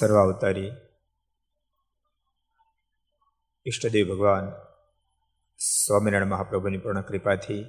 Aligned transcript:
સર્વાવતારી 0.00 0.70
ઈષ્ટદેવ 3.66 4.06
ભગવાન 4.10 4.46
સ્વામિનારાયણ 5.60 6.32
મહાપ્રભુની 6.32 6.78
પૂર્ણ 6.78 7.02
કૃપાથી 7.02 7.62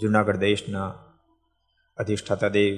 જુનાગઢ 0.00 0.40
દેશના 0.40 0.90
અધિષ્ઠાતા 1.98 2.52
દેવ 2.52 2.74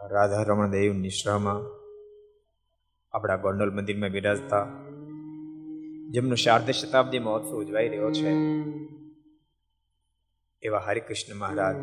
રાધા 0.00 0.42
રમણ 0.42 0.72
દેવ 0.72 0.94
નિશ્રામાં 0.98 1.60
આપણા 3.14 3.38
ગોંડલ 3.38 3.72
મંદિરમાં 3.72 4.12
બિરાજતા 4.12 4.64
જેમનો 6.12 6.36
શારદ 6.36 6.72
શતાબ્દી 6.72 7.20
મહોત્સવ 7.20 7.54
ઉજવાઈ 7.56 7.90
રહ્યો 7.90 8.10
છે 8.12 8.32
એવા 10.62 10.84
હરિકૃષ્ણ 10.86 11.38
મહારાજ, 11.38 11.76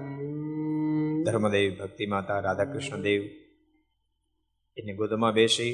ધર્મદેવ, 1.25 1.69
ભક્તિ 1.79 2.05
માતા, 2.05 2.39
રાધાકૃષ્ણ 2.39 3.01
દેવ, 3.01 3.21
એની 4.77 4.95
ગોદમાં 4.95 5.33
બેસી 5.33 5.73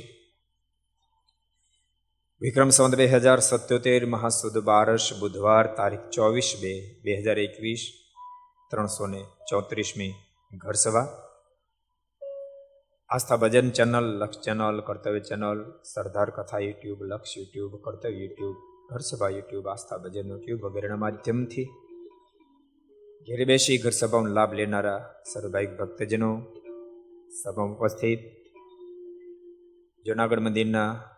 વિક્રમ 2.41 2.70
સંવત 2.70 3.00
બે 3.01 3.08
હજાર 3.08 3.39
સત્યોતેર 3.39 4.03
મહાસુદ 4.05 4.55
બારસ 4.63 5.05
બુધવાર 5.20 5.65
તારીખ 5.75 6.05
ચોવીસ 6.10 6.50
બે 6.62 6.74
બે 7.03 7.17
હજાર 7.17 7.38
એકવીસ 7.38 7.84
ત્રણસો 8.72 9.05
ને 9.08 9.22
ચોત્રીસમી 9.50 10.13
ઘરસભા. 10.51 11.08
Aastha 13.10 13.41
Bhajan 13.43 13.67
channel, 13.72 14.08
Laksh 14.22 14.43
channel, 14.46 14.77
Kartavya 14.88 15.22
channel, 15.22 15.60
Sardar 15.84 16.29
Katha 16.29 16.65
YouTube, 16.67 17.00
Laksh 17.01 17.38
YouTube, 17.38 17.72
Kartavya 17.86 18.17
YouTube, 18.22 18.58
Gharsabha 18.89 19.36
YouTube, 19.38 19.65
Aastha 19.67 20.03
Bhajan 20.03 20.27
YouTube 20.31 20.60
વગેરેના 20.65 21.03
માધ્યમથી 21.05 21.70
ઘેરે 23.28 23.46
બેસી 23.46 23.78
ઘર 23.78 23.90
સભાનો 23.90 24.30
લાભ 24.30 24.54
લેનારા 24.54 25.24
સર્વભાઈક 25.34 25.78
ભક્તજનો, 25.78 26.42
સભામાં 27.44 27.75
ઉપસ્થિત, 27.75 28.20
જુનાગઢ 30.06 30.40
મંદિરના 30.40 31.18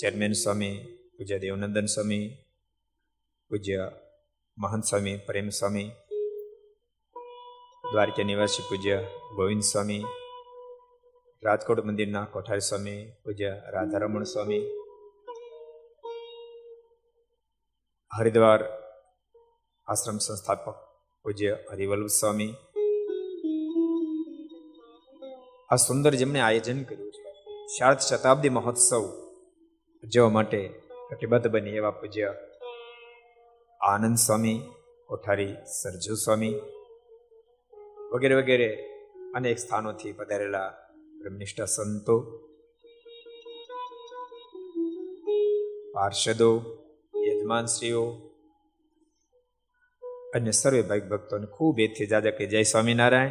ચેરમેન 0.00 0.32
સ્વામી, 0.32 0.76
પૂજ્ય 1.16 1.38
દેવનંદન 1.38 1.86
સ્વામી, 1.86 2.36
પૂજ્ય 3.48 3.92
મહંત 4.58 4.84
સ્વામી, 4.84 5.16
પ્રેમ 5.16 5.48
સ્વામી, 5.48 5.90
દ્વારકા 7.92 8.22
નિવાસી 8.22 8.62
પૂજ્ય 8.68 8.96
ગોવિંદ 9.36 9.62
સ્વામી, 9.62 10.04
રાજકોટ 11.42 11.84
મંદિરના 11.84 12.24
કોઠારી 12.24 12.60
સ્વામી, 12.60 13.10
પૂજ્ય 13.24 13.62
રાધારમણ 13.70 14.22
સ્વામી, 14.22 14.64
હરિદ્વાર 18.18 18.60
આશ્રમ 19.86 20.18
સંસ્થાપક 20.18 20.83
પૂજ્ય 21.24 21.58
હરિવલ્લભ 21.72 22.06
સ્વામી. 22.06 22.54
આ 25.70 25.76
સુંદર 25.76 26.14
જેમણે 26.14 26.40
આયોજન 26.40 26.82
કર્યું 26.82 27.12
છે, 27.12 27.22
શારદ 27.78 27.98
શતાબ્દી 27.98 28.48
મહોત્સવ 28.48 29.02
ઉજવવા 30.04 30.28
માટે 30.28 30.68
કટિબદ્ધ 31.10 31.46
બની 31.46 31.70
એવા 31.70 31.90
પૂજ્ય 31.90 32.34
આનંદ 33.80 34.16
સ્વામી, 34.16 34.60
કોઠારી 35.06 35.54
સરજુ 35.80 36.14
સ્વામી 36.14 36.54
વગેરે 38.12 38.34
વગેરે 38.34 38.68
અનેક 39.34 39.58
સ્થાનોથી 39.58 40.12
પધારેલા 40.12 40.68
બ્રહ્મનિષ્ઠ 41.18 41.62
સંતો, 41.62 42.16
પાર્ષદો, 45.92 46.50
યજમાનશ્રીઓ 47.26 48.04
અને 50.34 50.50
સર્વે 50.50 50.82
ભાઈ 50.82 51.00
ભક્તોને 51.00 51.46
ખૂબ 51.46 51.80
એથી 51.80 52.06
જાજા 52.06 52.30
કે 52.30 52.46
જય 52.46 52.62
સ્વામિનારાયણ. 52.62 53.30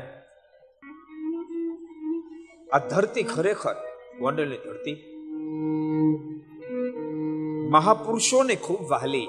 આ 2.74 2.77
ધરતી 2.77 3.24
ખરેખર 3.24 3.74
ગોંડલની 4.19 4.57
ધરતી. 4.57 4.95
મહાપુરુષોને 7.69 8.55
ખૂબ 8.55 8.81
વહાલી. 8.89 9.27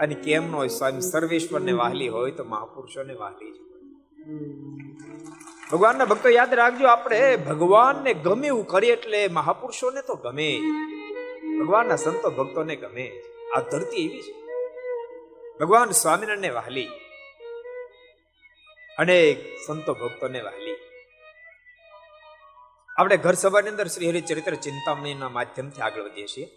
અને 0.00 0.14
કેમ 0.14 0.52
ન 0.52 0.54
હોય 0.54 0.68
સ્વામી 0.68 1.00
સર્વેશ્વરને 1.00 1.72
વહાલી 1.72 2.08
હોય 2.08 2.30
તો 2.30 2.44
મહાપુરુષોને 2.44 3.14
વહાલી 3.14 3.52
જ 3.52 3.54
ભગવાનના 5.72 6.04
ભક્તો 6.04 6.28
યાદ 6.28 6.54
રાખજો, 6.54 6.86
આપણે 6.86 7.36
ભગવાનને 7.36 8.14
ગમે 8.14 8.46
એવું 8.46 8.66
કરીએ 8.66 8.92
એટલે 8.92 9.28
મહાપુરુષોને 9.28 10.02
તો 10.02 10.14
ગમે 10.14 10.60
ભગવાનના 11.60 11.96
સંતો 11.96 12.30
ભક્તોને 12.30 12.76
ગમે 12.76 13.22
આ 13.56 13.60
ધરતી 13.60 14.04
એવી 14.04 14.22
છે. 14.22 14.34
ભગવાન 15.60 15.90
સ્વામિનારાયણને 15.90 16.50
વહાલી. 16.50 16.88
અનેક 18.98 19.56
સંતો 19.66 19.94
ભક્તોને 19.94 20.40
વાલી. 20.40 20.76
આપણે 22.98 23.16
ઘર 23.16 23.32
સભાની 23.32 23.68
અંદર 23.68 23.86
શ્રી 23.86 24.08
હરિચરિત્ર 24.08 24.54
ચિંતામણીના 24.54 25.28
માધ્યમથી 25.28 25.80
આગળ 25.80 26.02
વધીએ 26.02 26.26
છીએ. 26.26 26.48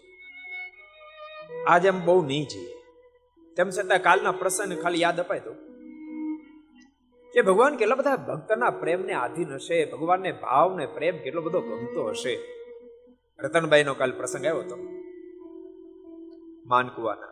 આજે 1.66 1.88
એમ 1.88 2.04
બહુ 2.04 2.26
નહીં 2.26 2.46
જઈએ. 2.46 2.74
તેમ 3.56 3.70
છતાં 3.70 4.02
કાલના 4.02 4.32
પ્રસંગ 4.32 4.82
ખાલી 4.82 5.00
યાદ 5.00 5.20
અપાય 5.20 5.40
તો. 5.40 5.52
કે 7.34 7.42
ભગવાન 7.42 7.76
કેટલા 7.76 7.94
બધા 7.94 8.16
ભક્તના 8.16 8.70
પ્રેમને 8.70 9.12
આધીન 9.12 9.54
હશે, 9.54 9.84
ભગવાનને 9.84 10.32
ભાવ 10.32 10.76
ને 10.76 10.86
પ્રેમ 10.86 11.18
કેટલો 11.18 11.42
બધો 11.42 11.60
ગમતો 11.60 12.08
હશે. 12.08 12.38
રતનભાઈનો 13.38 13.94
કાલ 13.94 14.12
પ્રસંગ 14.12 14.46
આવ્યો 14.46 14.62
હતો. 14.62 14.76
માનકુવાના. 16.66 17.28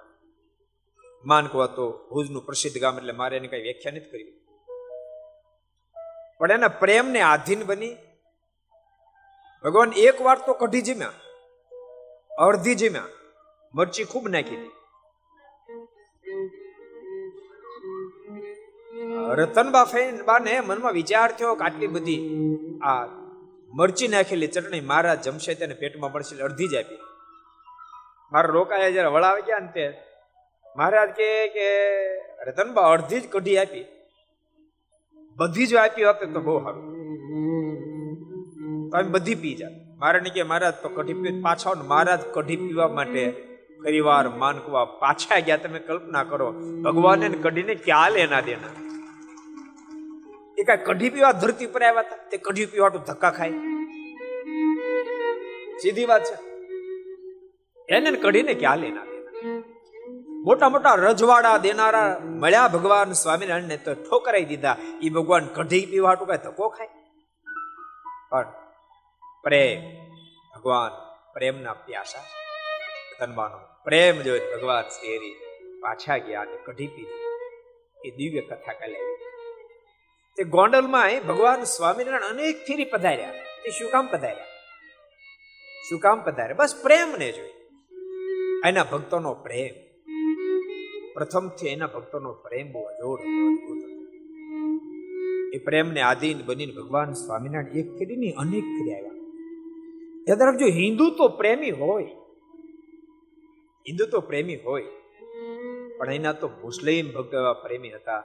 માનકુવા 1.24 1.66
તો 1.66 2.08
ભુજનું 2.10 2.46
પ્રસિદ્ધ 2.46 2.80
ગામ 2.80 2.96
એટલે 2.96 3.12
મારે 3.12 3.36
એને 3.36 3.48
કઈ 3.48 3.62
વ્યાખ્યા 3.62 3.92
નથી 3.92 4.10
કરી. 4.10 4.45
પણ 6.38 6.52
એના 6.52 6.68
પ્રેમને 6.68 7.20
આધીન 7.20 7.66
બની. 7.66 7.96
ભગવાન 9.64 9.92
એક 9.92 10.22
વાર 10.22 10.38
તો 10.46 10.52
કઢી 10.54 10.82
જીમ્યા. 10.82 11.12
અડધી 12.38 12.74
જીમ્યા. 12.74 13.02
મરચી 13.74 14.04
ખૂબ 14.04 14.28
નાખી 14.28 14.56
હતી 14.56 14.72
રતનબા 19.34 19.84
બાને 20.26 20.60
મનમાં 20.60 20.92
વિચાર 20.92 21.32
થયો 21.32 21.54
કે 21.54 21.64
આટલી 21.64 21.86
બધી 21.86 22.18
આ 22.82 23.04
મરચી 23.74 24.08
નાખેલી 24.08 24.46
ચટણી 24.46 24.80
મારા 24.80 25.14
જમશે 25.14 25.54
તેને 25.54 25.74
પેટમાં 25.74 26.12
પડશે 26.12 26.42
અડધી 26.42 26.68
જ 26.68 26.74
આપી. 26.74 26.98
મારા 28.32 28.48
રોકાયા 28.48 28.90
જયારે 28.90 29.08
વળાવી 29.08 29.42
ગયા 29.42 29.58
ને 29.58 29.68
તે. 29.72 29.86
મહારાજ 30.76 31.10
કે 31.10 31.28
રતનબા 32.46 32.82
અડધી 32.82 33.20
જ 33.20 33.28
કઢી 33.30 33.58
આપી. 33.58 33.95
બધી 35.36 35.66
જ 35.66 35.74
આપી 35.74 36.04
હોત 36.04 36.16
તો 36.32 36.40
બહુ 36.40 36.62
સારું. 36.62 36.82
તમે 38.90 39.02
બધી 39.02 39.34
પી 39.34 39.54
જા 39.54 39.68
મારે 39.98 40.20
કે 40.20 40.42
મહારાજ 40.42 40.74
તો 40.74 40.88
કઢી 40.88 41.14
પી 41.14 41.40
પાછા 41.40 41.72
મહારાજ 41.86 42.20
કઢી 42.32 42.56
પીવા 42.56 42.88
માટે 42.88 43.32
ફરીવાર 43.84 44.28
માનકવા 44.28 44.84
પાછા 44.84 45.38
ગયા. 45.38 45.56
તમે 45.56 45.78
કલ્પના 45.78 46.24
કરો, 46.24 46.52
ભગવાને 46.84 47.28
કઢીને 47.28 47.74
ક્યાં 47.74 48.12
લેના 48.12 48.40
દેના? 48.40 48.68
એ 50.58 50.62
કઈ 50.62 50.76
કઢી 50.84 51.10
પીવા 51.10 51.32
ધરતી 51.32 51.66
પર 51.66 51.82
આવ્યા 51.82 52.00
હતા? 52.00 52.16
તે 52.30 52.36
કઢી 52.36 52.66
પીવા 52.66 52.88
તો 52.88 52.98
ધક્કા 52.98 53.30
ખાય. 53.30 53.50
સીધી 55.82 56.04
વાત 56.04 56.24
છે. 56.24 56.36
એને 57.88 58.10
કઢીને 58.10 58.54
ક્યાં 58.54 58.78
લેના 58.78 59.04
દેના? 59.04 59.75
મોટા 60.46 60.68
મોટા 60.68 60.94
રજવાડા 60.94 61.56
દેનારા 61.56 62.18
મળ્યા 62.24 62.68
ભગવાન 62.68 63.12
સ્વામિનારાયણ 63.12 63.64
ને 63.64 63.76
તો 63.76 63.94
ઠોકરાઈ 63.94 64.44
દીધા. 64.44 64.76
એ 65.02 65.08
ભગવાન 65.08 65.46
કઢી 65.46 65.86
પીવા 65.86 66.08
હાટું 66.08 66.28
કઈ 66.28 66.36
ખાય? 66.78 66.88
પણ 68.30 68.52
પ્રેમ 69.42 69.82
ભગવાન 70.56 70.90
પ્રેમના 71.32 71.72
પ્યાસા 71.72 72.18
ધનવાનો 73.20 73.58
પ્રેમ 73.84 74.22
જોઈ 74.22 74.40
ભગવાન 74.40 74.88
શ્રી 74.88 75.34
પાછા 75.80 76.16
ગયા 76.16 76.40
અને 76.40 76.58
કઢી 76.64 76.86
પીધી. 76.86 78.08
એ 78.08 78.10
દિવ્ય 78.10 78.40
કથા 78.40 78.72
કહેલાવી 78.72 79.16
તે 80.36 80.44
ગોંડલમાં 80.44 81.10
ભગવાન 81.28 81.64
સ્વામિનારાયણ 81.64 82.22
અનેક 82.22 82.56
ફેરી 82.56 82.84
પધાર્યા. 82.84 83.32
એ 83.64 83.70
શું 83.70 83.90
કામ 83.90 84.06
પધાર્યા? 84.06 84.44
શું 85.88 86.00
કામ 86.00 86.24
પધાર્યા? 86.24 86.54
બસ 86.54 86.80
પ્રેમને 86.82 87.32
જોઈ. 87.32 87.50
એના 88.66 88.84
ભક્તોનો 88.84 89.34
પ્રેમ. 89.34 89.85
પ્રથમથી 91.16 91.66
એના 91.66 91.86
ભક્તોનો 91.86 92.32
પ્રેમ 92.32 92.72
બહુ 92.72 92.82
અજોડ 92.82 93.20
એ 95.54 95.58
પ્રેમને 95.58 96.00
આધીન 96.00 96.40
બનીને 96.46 96.72
ભગવાન 96.72 97.12
સ્વામિનારાયણ 97.12 97.76
એક 97.76 97.88
ફેરી 97.98 98.32
અનેક 98.32 98.64
ફેરી 98.64 98.94
આવ્યા 98.94 99.16
યાદ 100.28 100.42
રાખજો, 100.42 100.66
હિન્દુ 100.66 101.10
તો 101.10 101.28
પ્રેમી 101.28 101.70
હોય. 101.70 102.04
હિન્દુ 103.88 104.06
તો 104.06 104.20
પ્રેમી 104.20 104.56
હોય. 104.56 104.84
પણ 105.98 106.12
એના 106.12 106.32
તો 106.32 106.48
મુસ્લિમ 106.48 107.12
ભક્ત 107.12 107.34
પ્રેમી 107.62 107.90
હતા. 107.90 108.24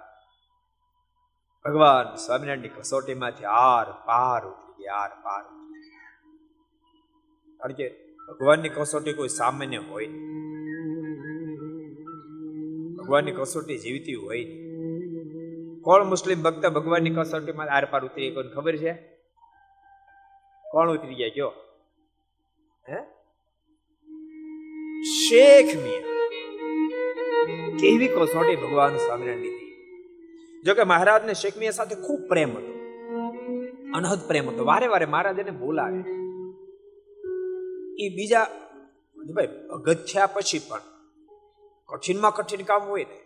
ભગવાન 1.66 2.16
સ્વામિનારાયણની 2.16 2.68
કસોટીમાંથી 2.68 3.46
આર 3.46 3.92
પાર 3.92 4.42
ઉતરી 4.48 4.84
ગયા, 4.84 4.94
આર 4.94 5.10
પાર 5.10 5.44
કારણ 7.58 7.74
કે 7.74 7.90
ભગવાનની 8.28 8.70
કસોટી 8.70 9.14
કોઈ 9.14 9.28
સામાન્ય 9.28 9.78
હોય 9.78 10.08
ભગવાનની 13.12 13.32
કસોટી 13.32 13.78
જીવતી 13.78 14.14
હોય. 14.14 14.44
કોણ 15.82 16.04
મુસ્લિમ 16.04 16.42
ભક્ત 16.42 16.66
ભગવાનની 16.66 17.10
કસોટીમાં 17.10 17.68
આર 17.70 17.86
પાર 17.86 18.06
ઉતરી 18.06 18.32
કોઈને 18.32 18.50
ખબર 18.50 18.78
છે? 18.78 18.94
કોણ 20.72 20.92
ઉતરી 20.92 21.16
ગયા 21.16 21.30
કયો? 21.30 21.54
હે? 22.90 22.96
શેખ 25.04 25.66
મિયા. 25.66 26.00
કેવી 27.80 28.08
કસોટી 28.08 28.56
ભગવાન 28.56 28.98
સ્વામિનારાયણ 28.98 29.42
લીધી 29.42 29.76
જોકે 30.66 30.84
મહારાજને 30.84 31.34
શેખ 31.34 31.58
મિયા 31.58 31.72
સાથે 31.72 31.96
ખૂબ 31.96 32.22
પ્રેમ 32.30 32.58
હતો. 32.58 32.74
અનહદ 33.94 34.28
પ્રેમ 34.28 34.50
હતો. 34.50 34.66
વારે 34.66 34.88
વારે 34.88 35.06
મહારાજ 35.06 35.40
એને 35.40 35.52
બોલાવે. 35.52 36.00
એ 38.06 38.16
બીજા, 38.16 38.48
ભાઈ, 39.34 39.48
અગથ્યા 39.48 40.28
પછી 40.28 40.62
પણ 40.70 40.91
કઠિનમાં 41.92 42.32
કઠિન 42.32 42.62
કામ 42.62 42.84
હોય 42.84 43.04
ને, 43.04 43.18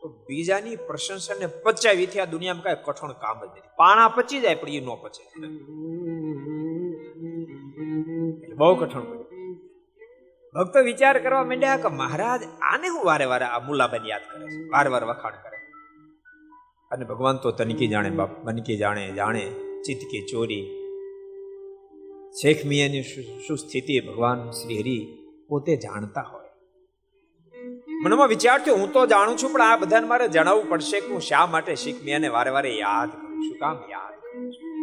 તો 0.00 0.08
બીજાની 0.28 0.76
પ્રશંસાને 0.76 1.46
પચાવીથી 1.46 2.20
આ 2.20 2.24
દુનિયામાં 2.24 2.62
કઈ 2.62 2.82
કઠણ 2.84 3.12
કામ 3.12 3.38
જ 3.46 3.48
નથી. 3.50 3.60
પાણા 3.76 4.08
પચી 4.08 4.40
જાય, 4.40 4.54
પણ 4.54 4.68
એ 4.68 4.80
ન 4.80 4.90
પચે. 5.02 5.22
બહુ 8.54 8.74
કઠણ 8.74 9.00
પડ્યું 9.00 9.24
ભક્તો 10.54 10.82
વિચાર 10.84 11.18
કરવા 11.18 11.44
માંડ્યા 11.44 11.76
કે 11.76 11.88
મહારાજ, 11.88 12.42
આને 12.62 12.88
હું 12.88 13.04
વારે 13.04 13.24
વારે 13.24 13.44
આ 13.44 13.58
મુલાબન 13.58 14.06
યાદ 14.06 14.20
કરે 14.30 14.46
છે. 14.46 14.60
વાર 14.68 14.88
વાર 14.88 15.04
વખાણ 15.04 15.32
કરે. 15.32 15.58
અને 16.90 17.04
ભગવાન 17.04 17.36
તો 17.36 17.50
તનકી 17.50 17.86
જાણે, 17.86 18.10
બાપ 18.10 18.30
બનકી 18.38 18.76
જાણે 18.76 19.10
જાણે 19.10 19.44
ચિત્ત 19.86 20.02
કે 20.10 20.20
ચોરી. 20.26 20.62
શેખ 22.42 22.64
મિયાની 22.66 23.02
શું 23.46 23.56
સ્થિતિ 23.56 24.00
ભગવાન 24.00 24.50
શ્રી 24.50 24.78
હરિ 24.78 24.98
પોતે 25.48 25.76
જાણતા 25.76 26.22
હોય. 26.32 26.43
મનમાં 28.04 28.28
વિચાર 28.28 28.58
થયો 28.58 28.74
હું 28.74 28.92
તો 28.92 29.06
જાણું 29.06 29.38
છું, 29.38 29.52
પણ 29.52 29.60
આ 29.60 29.76
બધાને 29.76 30.06
મારે 30.06 30.28
જણાવવું 30.28 30.68
પડશે 30.68 31.00
કે 31.00 31.06
હું 31.06 31.20
શા 31.20 31.46
માટે 31.46 31.74
શીખ 31.74 32.02
મિયાને 32.04 32.28
વારે 32.28 32.50
વારે 32.50 32.76
યાદ 32.76 33.12
કરું 33.12 33.42
છું. 33.42 33.58
કામ 33.58 33.90
યાદ 33.90 34.20
કરું 34.20 34.52
છું. 34.52 34.74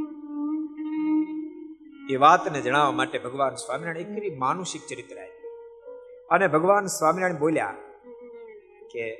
એ 2.09 2.15
વાતને 2.15 2.61
જણાવવા 2.61 2.91
માટે 2.91 3.19
ભગવાન 3.19 3.55
સ્વામિનારાયણ 3.55 3.97
એકરી 3.97 4.15
કરી 4.15 4.39
માનુષિક 4.39 4.81
ચરિત્ર 4.89 5.15
આવ્યું 5.15 5.41
અને 6.29 6.47
ભગવાન 6.47 6.85
સ્વામિનારાયણ 6.85 7.39
બોલ્યા 7.39 7.73
કે, 8.91 9.15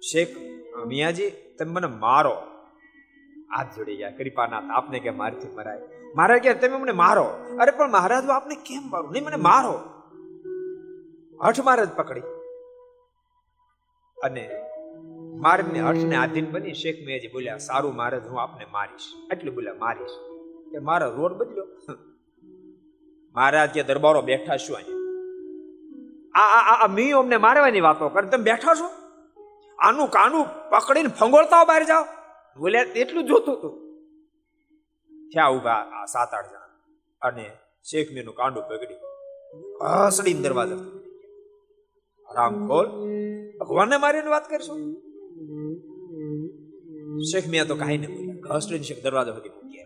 શેખ, 0.00 0.28
મિયાજી, 0.86 1.30
તમે 1.30 1.72
મને 1.72 1.86
મારો. 1.86 2.42
હાથ 3.56 3.76
જોડી 3.76 3.96
ગયા, 3.96 4.10
કૃપાનાથ, 4.10 4.62
આપને 4.70 4.98
કે 4.98 5.10
મારથી 5.10 5.54
મરાય. 5.54 5.78
મહારાજ 6.14 6.40
કે 6.40 6.54
તમે 6.54 6.76
મને 6.76 6.92
મારો. 6.92 7.24
અરે, 7.60 7.70
પણ 7.70 7.90
મહારાજ 7.90 8.26
આપને 8.26 8.54
કેમ 8.54 8.90
મારું? 8.90 9.12
નહીં, 9.12 9.24
મને 9.24 9.36
મારો. 9.36 9.93
હઠ 11.44 11.60
મહારાજ 11.60 11.88
પકડી. 11.90 12.20
અને 14.22 14.50
મારને 15.36 15.80
હઠને 15.80 16.16
આધીન 16.16 16.50
બની 16.50 16.74
શેખ 16.74 17.06
મેજી 17.06 17.28
બોલ્યા, 17.28 17.58
સારું 17.58 17.94
મહારાજ 17.94 18.26
હું 18.26 18.40
આપને 18.40 18.66
મારીશ. 18.72 19.32
એટલું 19.32 19.54
બોલ્યા, 19.54 19.74
મારીશ. 19.74 20.10
કે 20.72 20.78
મારો 20.78 21.10
રોડ 21.10 21.32
બદલ્યો. 21.32 21.66
મહારાજ 23.34 23.70
કે, 23.70 23.82
દરબારો 23.82 24.22
બેઠા 24.22 24.56
શું 24.56 24.76
અહીંયા 24.76 24.94
આ 26.34 26.58
આ 26.58 26.84
આ 26.84 26.86
મી 26.86 27.10
અમને 27.10 27.36
મારવાની 27.36 27.80
વાતો 27.80 28.08
કરે. 28.08 28.28
તમે 28.28 28.44
બેઠા 28.44 28.74
છો? 28.74 28.88
આનું 29.78 30.08
કાનું 30.08 30.44
પકડીને 30.70 31.08
ફંગોળતા 31.08 31.64
બહાર 31.64 31.84
જાઓ. 31.84 32.04
બોલ્યા 32.58 32.82
એટલું 32.82 33.24
જોતું 33.24 33.54
હતું 33.54 33.72
થયા 35.34 35.48
ઊભા 35.48 35.72
આ 35.72 36.04
સાત, 36.04 36.34
આઠ 36.34 36.50
જણા. 36.50 36.68
અને 37.22 37.50
શેખ 37.84 38.12
મીનું 38.12 38.34
કાંડું 38.34 38.62
પકડી 38.62 38.94
હસડીને 40.06 40.40
દરવાજા 40.40 40.76
રામ 42.36 42.54
ખોલ. 42.68 42.86
ભગવાનને 43.60 43.96
મારીને 43.96 44.30
વાત 44.30 44.46
કરશો? 44.50 44.74
શેખ 47.30 47.46
મિયા 47.48 47.64
તો 47.64 47.74
કાંઈ 47.74 47.98
નહીં 47.98 48.12
બોલ્યા. 48.12 48.40
ઘસડીને 48.46 48.84
શેખ 48.84 49.02
દરવાજા 49.02 49.34
સુધી 49.34 49.48
મૂકી 49.48 49.82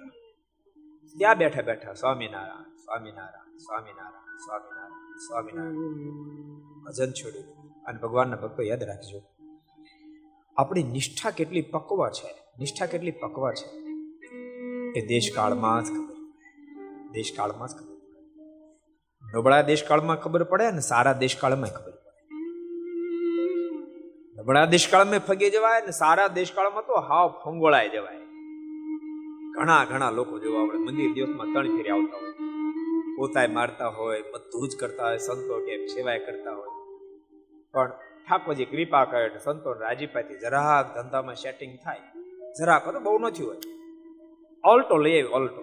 ત્યાં 1.17 1.39
બેઠા 1.39 1.63
બેઠા 1.63 1.93
સ્વામિનારાયણ 1.95 2.77
સ્વામિનારાયણ 2.77 3.57
સ્વામિનારાયણ 3.57 4.37
સ્વામિનારાયણ 4.37 5.19
સ્વામિનારાયણ. 5.19 6.85
ભજન 6.85 7.11
છોડી 7.13 7.45
અને 7.87 7.99
ભગવાનના 7.99 8.37
ભક્તો 8.37 8.63
યાદ 8.63 8.83
રાખજો, 8.83 9.21
આપણી 10.57 10.83
નિષ્ઠા 10.83 11.31
કેટલી 11.31 11.63
પકવા 11.63 12.11
છે. 12.11 12.31
નિષ્ઠા 12.59 12.87
કેટલી 12.87 13.11
પકવા 13.11 13.53
છે. 13.53 13.69
એ 14.99 15.07
દેશકાળમાં 15.07 15.85
જ 15.85 15.89
ખબર 15.89 16.17
દેશકાળમાં 17.13 17.69
જ 17.69 17.73
ખબર 17.73 17.97
નબળા 19.23 19.63
દેશકાળમાં 19.63 20.21
ખબર 20.21 20.43
પડે 20.45 20.65
અને 20.65 20.81
સારા 20.81 21.13
દેશકાળમાં 21.13 21.71
ખબર 21.71 21.98
નબળા 24.49 24.65
દેશકાળમાં 24.65 25.19
ફગી 25.19 25.51
જવાય 25.51 25.81
ને 25.81 25.91
સારા 25.91 26.27
દેશકાળમાં 26.27 26.87
તો 26.87 26.95
હાવ 26.95 27.29
ફંગોળાઈ 27.45 27.89
જવાય. 27.89 28.17
ઘણા 29.59 29.85
ઘણા 29.85 30.11
લોકો 30.11 30.39
જોવા 30.39 30.63
આપણે 30.63 30.79
મંદિર 30.79 31.13
દિવસમાં 31.13 31.53
ત્રણ 31.53 31.77
ફેરી 31.77 31.91
આવતા 31.91 32.19
હોય. 32.19 32.31
પોતાય 33.17 33.47
મારતા 33.47 33.89
હોય, 33.89 34.23
બધું 34.23 34.69
જ 34.69 34.77
કરતા 34.77 35.07
હોય, 35.07 35.17
સંતો 35.17 35.67
કેમ 35.67 35.87
સેવાય 35.87 36.19
કરતા 36.19 36.53
હોય. 36.53 36.69
પણ 37.73 37.89
ઠાકોરજી 38.29 38.65
કૃપા 38.65 39.05
કરે 39.05 39.39
સંતો 39.39 39.73
રાજીપાથી 39.73 40.35
જરાક 40.35 40.95
ધંધામાં 40.95 41.35
સેટિંગ 41.35 41.79
થાય. 41.85 42.01
જરાક 42.59 42.89
તો 42.89 43.01
બહુ 43.01 43.19
નથી 43.19 43.45
હોય. 43.45 43.57
ઓલ્ટો 44.65 44.97
લઈ 44.97 45.23
આવ્યો 45.23 45.31
ઓલ્ટો 45.31 45.63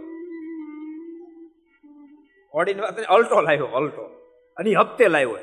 ઓડીની 2.53 2.81
વાત 2.81 2.99
અલ્ટો 2.99 3.41
લાવ્યો, 3.41 3.65
અલ્ટો. 3.65 4.01
અને 4.57 4.73
હપ્તે 4.73 5.07
લાવ્યો 5.07 5.37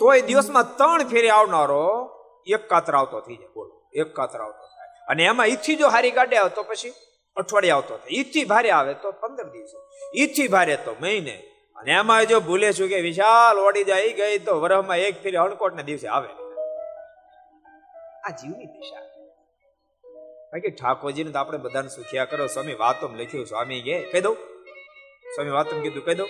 તોય 0.00 0.20
દિવસમાં 0.20 0.76
ત્રણ 0.76 1.08
ફેરી 1.08 1.28
આવનારો 1.28 2.10
એક 2.46 2.68
કાતર 2.68 2.94
આવતો 2.94 3.20
થઈ 3.20 3.36
જાય. 3.36 3.48
બોલો, 3.54 3.82
એક 3.94 4.14
કાતર 4.14 4.40
આવતો 4.40 4.66
થાય. 4.66 5.06
અને 5.08 5.24
એમાં 5.24 5.46
ઈથી 5.46 5.76
જો 5.76 5.88
હારી 5.88 6.10
કાઢે 6.10 6.36
આવ 6.36 6.48
તો 6.48 6.62
પછી 6.62 6.92
અઠવાડિયે 7.36 7.70
આવતો 7.70 7.96
થાય. 7.96 8.08
ઈથી 8.10 8.44
ભારે 8.44 8.70
આવે 8.70 8.94
તો 8.94 9.10
પંદર 9.10 9.44
દિવસે. 9.44 9.78
ઈથી 10.22 10.48
ભારે 10.48 10.76
તો 10.76 10.96
મહિને. 11.02 11.42
અને 11.76 11.92
એમાં 11.92 12.26
જો 12.26 12.40
ભૂલે 12.40 12.72
છું 12.72 12.88
કે 12.88 13.00
વિશાલ 13.00 13.58
ઓડી 13.58 13.84
જાય 13.84 14.08
ગઈ 14.08 14.38
તો 14.38 14.60
વરહમાં 14.60 14.96
એક 14.96 15.22
ફેરી 15.22 15.36
હણકોટ 15.36 15.74
ના 15.74 15.82
દિવસે 15.82 16.08
આવે. 16.08 16.28
આ 18.26 18.30
જીવની 18.30 18.66
દિશા. 18.66 19.00
બાકી 20.52 20.70
ઠાકોરજીને 20.70 21.30
તો 21.30 21.38
આપણે 21.38 21.58
બધાને 21.58 21.88
સુખિયા 21.88 22.24
કરો? 22.24 22.46
સ્વામી 22.46 22.74
વાતો 22.74 23.08
લખ્યું, 23.08 23.46
સ્વામી 23.46 23.80
કે, 23.80 24.00
કહી 24.00 24.20
દઉં. 24.20 24.36
સ્વામી 25.34 25.50
વાતો 25.50 25.80
કીધું, 25.80 26.04
કહી 26.04 26.14
દઉં. 26.14 26.28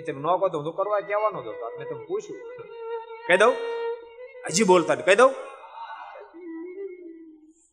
એ 0.00 0.02
તમે 0.06 0.20
ન 0.24 0.26
કહો 0.40 0.48
તો 0.54 0.64
હું 0.64 0.74
કરવા 0.80 1.02
કહેવાનો 1.08 1.38
હતો 1.44 1.70
મેં 1.76 1.86
તમે 1.90 2.04
પૂછ્યું 2.08 2.40
કહી 3.26 3.38
દઉં? 3.42 3.54
હજી 4.48 4.68
બોલતા 4.70 4.98
કહી 5.06 5.18
દઉં? 5.20 5.32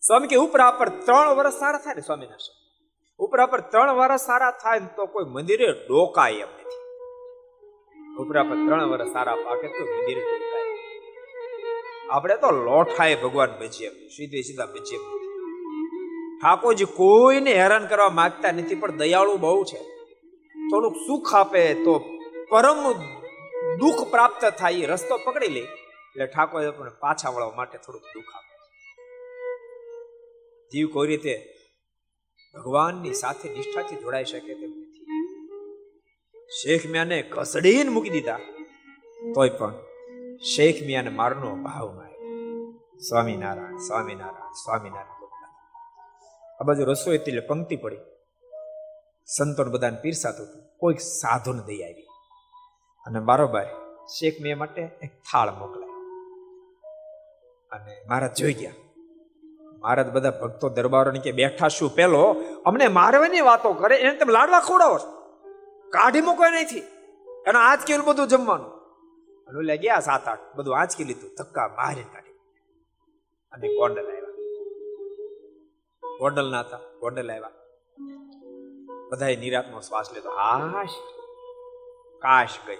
સ્વામી 0.03 0.29
કે 0.31 0.37
ઉપરા 0.45 0.71
પર 0.79 0.89
ત્રણ 1.07 1.35
વર્ષ 1.37 1.59
સારા 1.61 1.81
થાય 1.85 1.95
ને 1.99 2.03
સ્વામીના 2.07 2.41
ઉપરા 3.19 3.47
પર 3.51 3.61
ત્રણ 3.71 3.91
વર્ષ 3.99 4.23
સારા 4.29 4.53
થાય 4.63 4.79
ને 4.79 4.89
તો 4.97 5.05
કોઈ 5.13 5.27
મંદિરે 5.35 5.67
ડોકાય 5.79 6.45
એમ 6.45 6.51
નથી. 6.59 6.79
ઉપરા 8.21 8.43
પર 8.49 8.57
ત્રણ 8.65 8.85
વર્ષ 8.91 9.11
સારા 9.15 9.37
પાકે 9.45 9.67
તો 9.77 9.83
મંદિરે 9.91 10.21
ડોકાય. 10.23 10.65
આપણે 12.15 12.35
તો 12.43 12.49
લોઠાએ 12.67 13.15
ભગવાન 13.23 13.51
ભજીએ 13.59 13.89
સીધે 14.15 14.41
સીધા 14.47 14.69
ભજીએ 14.75 14.99
ઠાકોરજી 16.41 16.89
કોઈને 16.99 17.53
હેરાન 17.61 17.85
કરવા 17.91 18.09
માંગતા 18.19 18.51
નથી, 18.51 18.79
પણ 18.81 18.97
દયાળુ 19.01 19.37
બહુ 19.37 19.63
છે. 19.69 19.79
થોડુંક 20.69 20.95
સુખ 21.07 21.31
આપે 21.35 21.61
તો 21.85 21.93
પરમ 22.49 22.93
દુઃખ 23.77 24.09
પ્રાપ્ત 24.09 24.45
થાય 24.45 24.73
એ 24.73 24.85
રસ્તો 24.85 25.17
પકડી 25.17 25.47
લે. 25.47 25.59
એટલે 25.59 26.27
ઠાકોર 26.27 26.89
પાછા 26.89 27.29
વળવા 27.29 27.51
માટે 27.51 27.77
થોડુંક 27.77 28.03
દુઃખ 28.03 28.35
આપે. 28.35 28.55
જીવ 30.73 30.87
કોઈ 30.87 31.07
રીતે 31.07 31.53
ભગવાનની 32.55 33.13
સાથે 33.13 33.49
નિષ્ઠાથી 33.49 33.95
જોડાઈ 33.95 34.25
શકે 34.25 34.53
તેમ 34.53 34.69
નથી. 34.69 35.05
શેખ 36.61 36.85
મિયાને 36.85 37.21
કસડીને 37.21 37.89
મૂકી 37.89 38.09
દીધા. 38.09 38.39
તોય 39.35 39.49
પણ 39.49 39.73
શેખ 40.55 40.83
મિયાને 40.85 41.09
મારનો 41.09 41.55
ભાવમાં 41.55 42.07
સ્વામિનારાયણ 42.97 43.77
સ્વામિનારાયણ 43.77 44.51
સ્વામિનારાયણ. 44.51 45.17
આ 46.61 46.63
બાજુ 46.63 46.85
રસોઈ 46.85 47.15
એટલે 47.15 47.39
પંક્તિ 47.39 47.75
પડી. 47.75 47.97
સંતોને 49.25 49.71
બધાને 49.71 49.97
પીરસાતું 50.01 50.47
હતું. 50.47 50.63
કોઈક 50.77 50.99
સાધુને 50.99 51.63
દઈ 51.63 51.81
આવી. 51.81 52.06
અને 53.07 53.19
બારોબાર 53.19 53.65
શેખ 54.07 54.41
મિયા 54.41 54.57
માટે 54.57 54.81
એક 54.81 55.11
થાળ 55.31 55.51
મોકલાય. 55.51 55.89
અને 57.71 57.93
મહારાજ 58.09 58.33
જોઈ 58.33 58.53
ગયા. 58.53 58.71
મહારાજ 59.79 60.07
બધા 60.07 60.31
ભક્તો 60.41 60.69
દરબારોની 60.69 61.19
કે 61.19 61.31
બેઠા 61.31 61.67
શું 61.67 61.95
પેલો? 61.95 62.23
અમને 62.65 62.87
મારવાની 62.87 63.41
વાતો 63.41 63.73
કરે, 63.73 63.95
એને 63.95 64.15
તમે 64.17 64.33
લાડવા 64.33 64.59
ખવડાવો 64.59 64.97
કાઢી 65.89 66.21
મૂકો 66.21 66.45
નથી 66.45 66.79
એનો 67.47 67.59
આજ 67.59 67.79
કેવું 67.87 68.05
બધું 68.05 68.27
જમવાનું. 68.27 68.71
અને 69.47 69.61
લે 69.61 69.77
ગયા 69.77 69.99
સાત 69.99 70.27
આઠ 70.27 70.39
બધું 70.55 70.79
આંચકી 70.79 71.03
લીધું, 71.03 71.29
ધક્કા 71.37 71.67
મારી 71.67 72.03
કાઢી 72.03 72.33
અને 73.51 73.67
ગોંડલ 73.67 74.05
આવ્યા. 74.05 74.33
ગોંડલ 76.19 76.51
ના 76.51 76.59
હતા, 76.59 76.77
ગોંડલ 76.99 77.31
આવ્યા. 77.31 77.51
બધાએ 79.11 79.35
નિરાતનો 79.35 79.79
શ્વાસ 79.79 80.13
લીધો. 80.13 80.29
હાશ, 80.29 80.95
કાશ 82.21 82.55
ગઈ. 82.67 82.77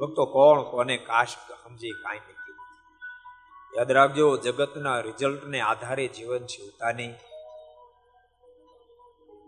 ભક્તો 0.00 0.24
કોણ 0.26 0.62
કોને 0.62 0.96
કાશ 0.96 1.28
સમજી 1.28 1.90
કાંઈ 1.90 2.18
નહીં 2.18 2.34
યાદ 3.78 3.92
રાખજો, 3.92 4.36
જગતના 4.36 5.00
રિઝલ્ટને 5.00 5.60
આધારે 5.60 6.06
જીવન 6.08 6.38
જીવતા 6.38 6.92
નહીં 6.92 7.14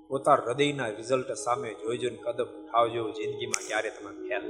પોતા 0.09 0.35
હૃદયના 0.35 0.89
રિઝલ્ટ 0.89 1.33
સામે 1.33 1.75
જોઈજો 1.75 2.11
ને 2.11 2.17
કદમ 2.17 2.45
ઉઠાવજો, 2.45 3.11
જિંદગીમાં 3.11 3.69
ક્યારે 3.69 3.91
તમે 3.91 4.29
ફેલ 4.29 4.43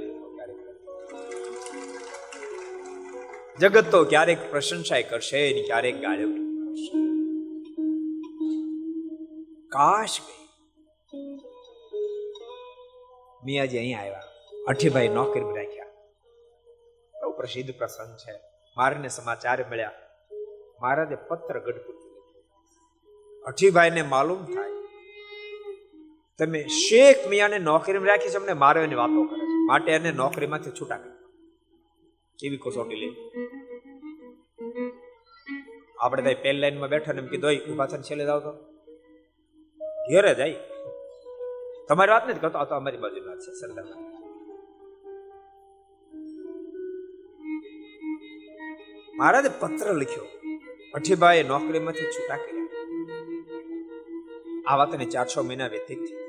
જગત 3.59 3.91
તો 3.91 4.05
ક્યારેક 4.05 4.51
પ્રશંસા 4.51 5.01
કરશે 5.01 5.53
ને 5.53 5.61
ક્યારેક 5.61 6.01
ગાળો 6.01 6.27
કરશે. 6.29 6.97
કાશ 9.67 10.19
ગઈ. 10.19 10.45
મિયાજી 13.43 13.77
અહીંયા 13.77 13.99
આવ્યા. 13.99 14.21
અઠીભાઈ 14.67 15.07
નોકરી 15.07 15.41
રાખ્યા. 15.41 15.86
પ્રસિદ્ધ 17.37 17.77
પ્રસંગ 17.77 18.17
છે. 18.17 18.39
મારને 18.77 19.07
સમાચાર 19.07 19.65
મળ્યા. 19.71 19.91
મહારાજે 20.81 21.15
પત્ર 21.15 21.59
ગઢપુર 21.59 21.95
અઠીભાઈને 23.45 24.01
માલુમ 24.01 24.45
થાય. 24.45 24.71
તમે 26.39 26.63
શેખ 26.63 27.27
મિયાને 27.27 27.59
નોકરીમાં 27.59 28.07
રાખી 28.07 28.29
છે 28.29 28.35
અમને 28.35 28.53
મારવાની 28.53 28.95
વાતો 28.95 29.23
કરે 29.23 29.39
છે. 29.39 29.65
માટે 29.67 29.91
એને 29.91 30.11
નોકરીમાંથી 30.11 30.71
છૂટા 30.71 30.97
કરી 30.97 31.11
એવી 32.47 32.57
કસોટી 32.57 32.95
લે? 32.95 33.09
આપણે 35.99 36.21
ત્યાં 36.21 36.41
પેલ 36.41 36.59
લાઈનમાં 36.59 36.89
બેઠા 36.89 37.13
ને 37.13 37.21
એમ 37.21 37.27
કીધું 37.27 37.73
ઊભા 37.73 37.85
થઈને 37.85 38.03
છેલ્લે 38.03 38.25
જાવ 38.25 38.39
તો. 38.39 38.51
ઘેરે 40.09 40.35
જાય. 40.35 40.55
તમારી 41.89 42.11
વાત 42.11 42.29
નથી 42.29 42.39
કરતો, 42.39 42.57
આ 42.57 42.77
અમારી 42.77 42.97
બાજુ 42.97 43.29
વાત 43.29 43.39
છે, 43.39 43.51
સરદાર 43.53 44.06
મહારાજે 49.17 49.49
પત્ર 49.59 49.87
લખ્યો. 49.93 50.25
અઠીભાઈ 50.93 51.43
નોકરીમાંથી 51.43 52.05
છૂટા 52.05 52.37
કર્યા. 52.37 52.65
આ 54.67 54.77
વાતને 54.77 55.05
ચાર 55.05 55.27
છ 55.27 55.37
મહિના 55.39 55.67
વ્યતીત 55.67 55.99
થઈ 55.99 56.25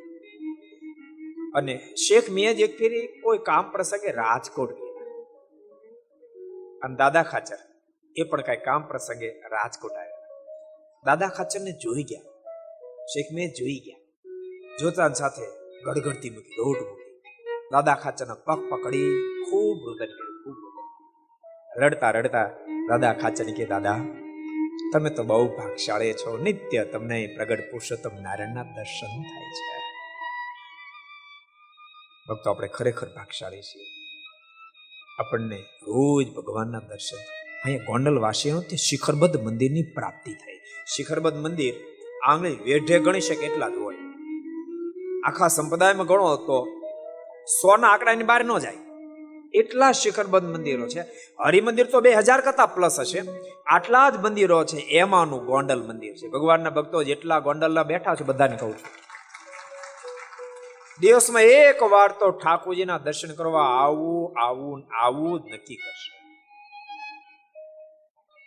અને 1.54 1.74
શેખ 1.96 2.30
મિયાજ 2.30 2.60
એક 2.60 2.78
ફેરી 2.78 3.06
કોઈ 3.22 3.38
કામ 3.38 3.64
પ્રસંગે 3.70 4.10
રાજકોટ 4.12 4.70
ગયા. 4.72 5.06
અને 6.82 6.94
દાદા 6.96 7.22
ખાચર 7.22 7.58
એ 8.16 8.22
પણ 8.22 8.40
કઈ 8.40 8.56
કામ 8.56 8.86
પ્રસંગે 8.88 9.30
રાજકોટ 9.48 9.92
આવ્યા. 9.92 10.28
દાદા 11.04 11.28
ખાચર 11.28 11.60
ને 11.60 11.72
જોઈ 11.72 12.02
ગયા. 12.02 12.24
શેખ 13.12 13.30
મેં 13.34 13.48
જોઈ 13.58 13.78
ગયા. 13.86 14.00
જોતા 14.80 15.08
સાથે 15.08 15.46
ગડગડતી 15.84 16.30
મૂકી, 16.30 16.56
દોઢ 16.56 16.80
મૂકી. 16.88 17.10
દાદા 17.72 17.94
ખાચરના 17.94 18.34
પગ 18.34 18.58
પકડી 18.70 19.10
ખૂબ 19.50 19.78
રુદન 19.86 20.06
કર્યું, 20.06 20.38
ખૂબ 20.44 20.56
રડતા 21.78 22.10
રડતા 22.10 22.48
દાદા 22.88 23.12
ખાચર 23.12 23.44
કે 23.44 23.64
દાદા, 23.64 23.98
તમે 24.92 25.10
તો 25.10 25.22
બહુ 25.22 25.48
ભાગશાળી 25.48 26.12
છો. 26.12 26.38
નિત્ય 26.38 26.84
તમને 26.84 27.26
પ્રગટ 27.36 27.60
પુરુષોત્તમ 27.60 28.22
નારાયણના 28.22 28.62
દર્શન 28.62 29.22
થાય 29.22 29.50
છે. 29.50 29.78
ભક્તો, 32.28 32.50
આપણે 32.50 32.68
ખરેખર 32.68 33.06
ભાગશાળી 33.06 33.62
છીએ. 33.62 33.84
આપણને 35.18 35.56
રોજ 35.56 36.28
ભગવાનના 36.34 36.78
દર્શન 36.78 37.16
અહીંયા 37.64 37.84
ગોંડલ 37.84 38.18
વાસીઓ 38.18 38.60
તે 38.60 38.76
શિખરબદ્ધ 38.76 39.40
મંદિરની 39.40 39.82
પ્રાપ્તિ 39.82 40.32
થઈ 40.32 40.58
શિખરબદ્ધ 40.96 41.36
મંદિર 41.36 41.74
આંગળી 42.26 42.56
વેઢે 42.64 42.98
ગણી 42.98 43.20
શકે 43.20 43.46
એટલા 43.46 43.68
જ 43.68 43.72
હોય. 43.72 43.94
આખા 45.24 45.48
સંપ્રદાયમાં 45.48 46.06
ગણો 46.06 46.36
તો 46.36 46.66
સોના 47.46 47.88
આંકડાની 47.88 48.22
બહાર 48.22 48.44
ન 48.44 48.58
જાય. 48.58 48.87
એટલા 49.54 49.92
શિખરબદ્ધ 49.92 50.46
મંદિરો 50.46 50.88
છે. 50.88 51.00
હરિમંદિર 51.46 51.86
તો 51.86 52.00
બે 52.00 52.14
હજાર 52.14 52.40
કરતા 52.40 52.66
પ્લસ 52.66 53.00
હશે. 53.00 53.22
આટલા 53.66 54.10
જ 54.10 54.16
મંદિરો 54.16 54.64
છે, 54.64 54.76
એમાંનું 54.76 55.44
ગોંડલ 55.44 55.82
મંદિર 55.82 56.14
છે. 56.16 56.28
ભગવાનના 56.28 56.70
ભક્તો 56.70 57.02
જેટલા 57.02 57.38
ગોંડલના 57.38 57.82
બેઠા 57.82 58.14
છે 58.14 58.24
બધાને 58.24 58.56
કહું 58.56 58.72
છું. 58.72 59.08
દિવસમાં 61.00 61.42
એક 61.42 61.82
વાર 61.82 62.12
તો 62.12 62.30
ઠાકોરજીના 62.30 62.98
દર્શન 62.98 63.34
કરવા 63.34 63.62
આવું 63.62 64.40
આવું 64.40 64.82
આવું 65.04 65.40
જ 65.40 65.42
નક્કી 65.44 65.76
કરશે. 65.76 66.18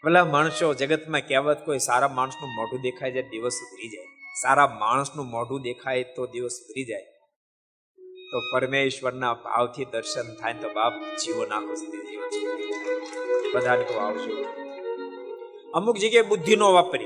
ભલા 0.04 0.26
માણસો, 0.26 0.74
જગતમાં 0.74 1.22
કહેવત 1.22 1.66
કોઈ 1.66 1.80
સારા 1.80 2.08
માણસનું 2.08 2.50
મોઢું 2.50 2.82
દેખાય 2.82 3.12
જાય, 3.12 3.24
દિવસ 3.24 3.54
ઉતરી 3.54 3.88
જાય. 3.88 4.06
સારા 4.42 4.68
માણસનું 4.68 5.26
મોઢું 5.26 5.62
દેખાય 5.62 6.04
તો 6.04 6.28
દિવસ 6.28 6.52
સુધરી 6.52 6.84
જાય. 6.84 7.11
તો 8.32 8.40
પરમેશ્વરના 8.40 9.34
ભાવથી 9.34 9.86
દર્શન 9.86 10.36
થાય 10.36 10.54
તો 10.54 10.70
બાપ 10.70 10.94
જીવો 10.94 11.46
નાખો 11.46 11.74
બધાને 13.56 13.84
આવજો. 13.84 14.46
અમુક 15.74 15.98
જગ્યાએ 15.98 16.24
બુદ્ધિ 16.24 16.56
નો 16.56 16.74
વાપરી. 16.74 17.06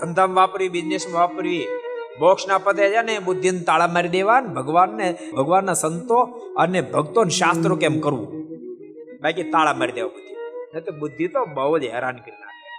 ધંધામાં 0.00 0.34
વાપરી 0.34 0.68
બિઝનેસમાં 0.68 1.20
વાપરવી 1.20 1.66
મોક્ષના 2.20 2.58
પદે 2.58 2.90
છે 2.90 3.02
ને, 3.02 3.18
બુદ્ધિને 3.18 3.60
તાળા 3.60 3.86
મારી 3.86 4.08
દેવા 4.08 4.40
ને, 4.40 4.48
ભગવાનને, 4.48 5.18
ભગવાનના 5.36 5.72
સંતો 5.72 6.20
અને 6.56 6.80
ભક્તો 6.80 7.24
શાસ્ત્રો 7.24 7.76
કેમ 7.76 8.00
કરવું? 8.00 8.40
બાકી 9.22 9.42
તાળા 9.42 9.74
મારી 9.74 9.92
દેવા 9.92 10.08
બુદ્ધિ. 10.08 10.34
નહીં 10.74 10.84
તો 10.84 10.92
બુદ્ધિ 10.92 11.28
તો 11.28 11.44
બહુ 11.44 11.78
જ 11.78 11.84
હેરાન 11.84 12.16
કરી 12.16 12.40
નાખે. 12.40 12.70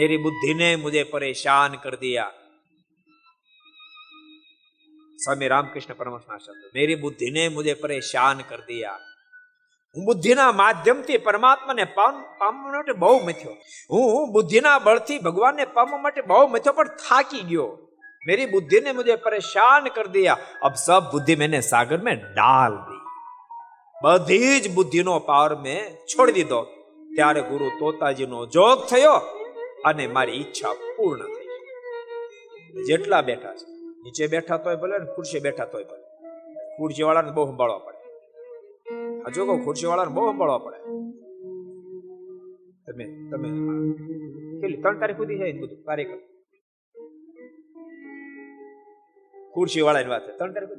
મેરી 0.00 0.16
બુદ્ધિ 0.16 0.54
ને 0.54 0.74
મુझे 0.74 1.02
પરેશાન 1.02 1.74
કર 1.74 1.94
દિયા 1.94 2.32
સ્વામી 5.26 5.48
રામકૃષ્ણ 5.48 5.94
પરમહંસના 5.94 6.36
શબ્દ. 6.36 6.64
મેરી 6.74 6.94
બુદ્ધિને 6.94 7.48
મુજે 7.48 7.74
પરેશાન 7.74 8.38
કર 8.48 8.60
દિયા. 8.60 8.98
હું 9.96 10.04
બુદ્ધિના 10.04 10.52
માધ્યમથી 10.52 11.18
પરમાત્માને 11.18 11.84
પામવા 11.84 12.50
માટે 12.50 12.92
બહુ 12.92 13.18
મથ્યો. 13.26 13.52
હું 13.90 14.32
બુદ્ધિના 14.32 14.78
બળથી 14.78 15.18
ભગવાનને 15.18 15.64
પામવા 15.64 15.98
માટે 15.98 16.22
બહુ 16.22 16.46
મથ્યો, 16.46 16.72
પણ 16.72 16.88
થાકી 16.88 17.40
ગયો. 17.40 17.78
મેરી 18.26 18.46
બુદ્ધિને 18.46 18.92
મુજે 18.92 19.16
પરેશાન 19.16 19.84
કર 19.88 20.06
દિયા. 20.06 20.38
અબ 20.62 20.74
સબ 20.74 21.12
બુદ્ધિ 21.12 21.36
મેને 21.36 21.60
સાગર 21.60 21.98
મેં 21.98 22.16
ડાલ 22.34 22.76
દી. 22.88 23.00
બધી 24.02 24.60
જ 24.60 24.74
બુદ્ધિનો 24.74 25.18
પાવર 25.18 25.54
મેં 25.56 25.94
છોડી 26.06 26.32
દીધો. 26.32 26.62
ત્યારે 27.14 27.42
ગુરુ 27.42 27.70
તોતાજીનો 27.78 28.46
જોગ 28.46 28.84
થયો 28.86 29.14
અને 29.84 30.06
મારી 30.06 30.32
ઈચ્છા 30.32 30.72
પૂર્ણ 30.72 31.22
થઈ. 31.22 31.48
જેટલા 32.84 33.22
બેઠા 33.22 33.54
છે. 33.54 33.75
નીચે 34.06 34.24
બેઠા 34.32 34.58
તોય 34.64 34.80
ભલે 34.82 34.98
ને 35.02 35.06
ખુરશી 35.14 35.42
બેઠા 35.46 35.68
તોય 35.72 35.86
ભલે. 35.90 36.04
ખુરશી 36.76 37.06
વાળાને 37.08 37.32
બહુ 37.36 37.44
સંભાળવા 37.50 37.84
પડે. 37.86 38.02
આ 39.24 39.30
જો 39.34 39.46
કહું 39.48 39.58
ખુરશી 39.66 39.88
વાળાને 39.90 40.12
બહુ 40.16 40.26
સંભાળવા 40.30 40.64
પડે. 40.64 40.78
તમે 42.86 43.04
તમે, 43.30 43.48
કેટલી, 44.60 44.80
ત્રણ 44.82 44.98
તારીખ 45.00 45.20
સુધી 45.20 45.38
છે 45.40 45.46
બધું 45.62 45.80
તારીખ 45.88 46.12
ખુરશી 49.54 49.84
વાળાની 49.86 50.12
વાત 50.14 50.28
ત્રણ 50.38 50.52
તારીખ 50.54 50.72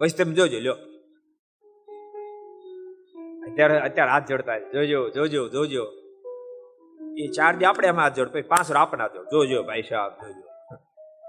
પછી 0.00 0.16
તમે 0.18 0.34
જોજો, 0.38 0.58
લ્યો. 0.66 0.78
અત્યારે 3.46 3.76
અત્યારે 3.88 4.12
હાથ 4.14 4.28
જોડતા 4.30 4.58
જોજો 4.74 5.00
જોજો 5.16 5.42
જોજો. 5.54 5.84
એ 7.22 7.24
ચાર 7.36 7.52
દી 7.58 7.68
આપણે 7.70 7.88
એમાં 7.92 8.06
હાથ 8.06 8.16
જોડ 8.18 8.30
પછી 8.32 8.50
પાંચ 8.52 8.76
આપણે 8.82 9.04
જોડ 9.14 9.28
જોજો, 9.32 9.58
ભાઈ 9.68 9.88
સાહેબ, 9.90 10.12
જોજો. 10.22 10.49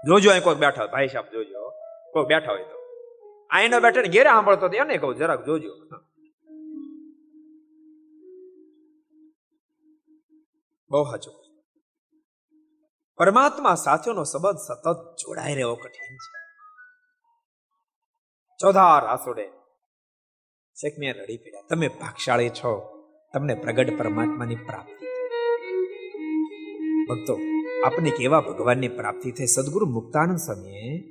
જોજો 0.06 0.30
અહીં 0.30 0.42
કોઈ 0.42 0.54
બેઠા 0.54 0.86
ભાઈ 0.86 1.08
સાહેબ 1.08 1.32
જોજો 1.32 1.70
કોઈ 2.12 2.24
બેઠા 2.24 2.52
હોય 2.52 2.64
તો. 2.64 2.78
આઈને 3.50 3.80
બેઠા 3.80 4.02
ને 4.02 4.08
ઘેરે 4.08 4.30
સાંભળતો 4.30 4.66
એને 4.66 4.96
કહું 4.96 5.16
જરાક 5.16 5.44
જોજો. 5.44 5.70
બહુ 10.90 11.02
હાચો 11.02 11.42
પરમાત્મા 13.16 13.74
સાથેનો 13.74 14.24
સંબંધ 14.24 14.56
સતત 14.56 15.16
જોડાઈ 15.16 15.54
રહેવો 15.54 15.74
કઠિન 15.74 16.16
છે. 16.16 16.32
ચોધાર 18.58 19.06
આસોડે 19.06 19.48
શેખમિયા 20.74 21.12
રડી 21.12 21.36
પડ્યા. 21.36 21.62
તમે 21.70 21.88
ભાગશાળી 21.88 22.50
છો. 22.50 22.72
તમને 23.32 23.54
પ્રગટ 23.54 23.98
પરમાત્માની 23.98 24.54
પ્રાપ્તિ. 24.54 25.06
ભક્તો 27.06 27.51
આપને 27.84 28.10
કેવા 28.10 28.40
ભગવાનની 28.40 28.88
પ્રાપ્તિ 28.88 29.30
થઈ? 29.30 29.46
સદગુરુ 29.46 29.86
મુક્તાનંદ 29.86 30.36
સ્વામીએ 30.36 31.04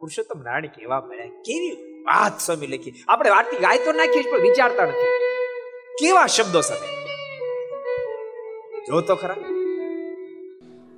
પુરુષોત્તમ 0.00 0.42
નારાયણ 0.42 0.66
કેવા 0.66 1.00
મળ્યા 1.00 1.26
કેવી 1.26 2.02
વાત 2.02 2.40
સ્વામી 2.40 2.66
લખી. 2.66 2.94
આપણે 3.08 3.30
વાતની 3.30 3.58
ગાય 3.58 3.78
તો 3.78 3.92
નાખીએ 3.92 4.30
પણ 4.30 4.40
વિચારતા 4.40 4.86
નથી. 4.86 5.06
કેવા 6.00 6.26
શબ્દો 6.26 6.60
સાથે 6.60 6.86
જો 8.86 9.00
તો 9.00 9.16
ખરા. 9.16 9.36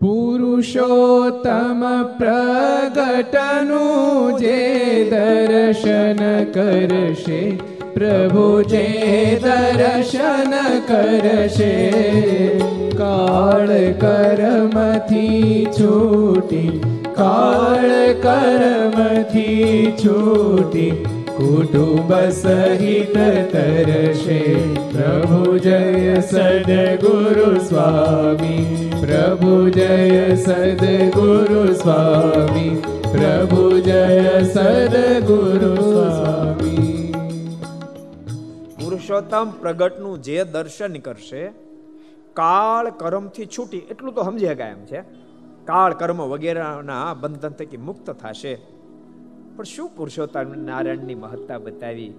પુરુષોત્તમ 0.00 2.18
પ્રગટનું 2.18 4.38
જે 4.38 5.11
દર્શન 5.11 6.53
કરશે 6.53 7.73
પ્રભુ 7.94 8.62
જે 8.62 8.87
દર્શન 9.42 10.52
કરશે, 10.87 11.74
કાળ 12.98 13.68
કર્મથી 13.92 15.66
છૂટી, 15.80 16.80
કાળ 17.14 18.12
કર્મથી 18.22 19.92
છૂટી, 20.04 20.90
કુટુંબ 21.37 22.12
સહિત 22.30 23.14
તરશે. 23.52 24.42
પ્રભુ 24.92 25.59
જય 25.59 26.20
સદગુરુ 26.20 27.59
સ્વામી, 27.68 28.92
પ્રભુ 29.00 29.70
જય 29.70 30.37
સદગુરુ 30.37 31.72
સ્વામી, 31.72 32.83
પ્રભુ 33.12 33.80
જય 33.80 34.42
સદગુરુ 34.44 35.74
સ્વામી. 35.74 36.63
પુરુષોત્તમ 39.04 39.50
પ્રગટનું 39.50 40.22
જે 40.22 40.44
દર્શન 40.44 40.94
કરશે, 40.96 41.48
કાળ 42.34 42.90
કર્મથી 42.90 43.46
છૂટી, 43.46 43.78
એટલું 43.78 44.14
તો 44.14 44.22
સમજી 44.22 44.54
ગયા 44.54 44.68
એમ 44.68 44.84
છે. 44.84 45.00
કાળ 45.64 45.94
કર્મ 45.94 46.22
વગેરેના 46.22 47.14
બંધન 47.14 47.48
થકી 47.48 47.76
મુક્ત 47.76 48.10
થશે. 48.10 48.54
પણ 49.56 49.64
શું 49.64 49.88
પુરુષોત્તમ 49.96 50.54
નારાયણની 50.60 51.14
મહત્તા 51.14 51.58
બતાવી? 51.58 52.12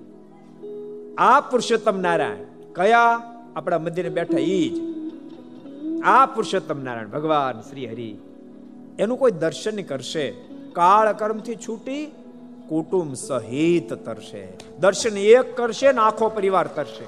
આ 1.18 1.40
પુરુષોત્તમ 1.42 1.98
નારાયણ 2.00 2.44
કયા 2.74 3.22
આપણા 3.56 3.80
મંદિરે 3.80 4.10
બેઠા 4.10 4.40
ઈ 4.40 4.70
જ. 4.70 4.78
આ 6.06 6.26
પુરુષોત્તમ 6.26 6.84
નારાયણ 6.84 7.08
ભગવાન 7.08 7.62
શ્રી 7.62 7.88
હરિ, 7.88 8.10
એનું 9.00 9.20
કોઈ 9.20 9.32
દર્શન 9.32 9.82
કરશે. 9.84 10.26
કાળ 10.74 11.14
કર્મથી 11.14 11.56
છૂટી 11.56 12.00
કુટુંબ 12.70 13.14
સહિત 13.14 13.94
તરશે. 13.94 14.48
દર્શન 14.80 15.18
એક 15.18 15.58
કરશે 15.58 15.92
ને 15.92 16.02
આખો 16.02 16.30
પરિવાર 16.30 16.68
તરશે. 16.68 17.06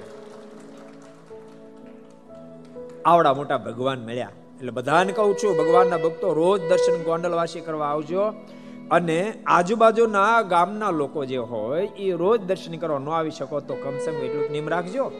આવડા 3.05 3.33
મોટા 3.33 3.57
ભગવાન 3.57 3.99
મળ્યા. 3.99 4.29
એટલે 4.57 4.71
બધાને 4.71 5.13
કહું 5.13 5.35
છું, 5.35 5.57
ભગવાનના 5.57 5.97
ભક્તો 5.97 6.33
રોજ 6.33 6.61
દર્શન 6.69 7.03
ગોંડલવાસી 7.03 7.59
કરવા 7.59 7.85
આવજો. 7.85 8.21
અને 8.91 9.33
આજુબાજુના 9.45 10.41
ગામના 10.41 10.91
લોકો 10.91 11.25
જે 11.25 11.37
હોય, 11.37 11.87
એ 11.87 12.11
રોજ 12.11 12.41
દર્શન 12.41 12.77
કરવા 12.77 12.99
ન 12.99 13.09
આવી 13.09 13.31
શકો 13.31 13.59
તો 13.59 13.73
કમસેમ 13.73 14.13
કમ 14.13 14.25
એટલું 14.25 14.51
નિયમ 14.51 14.69
રાખજો. 14.69 15.11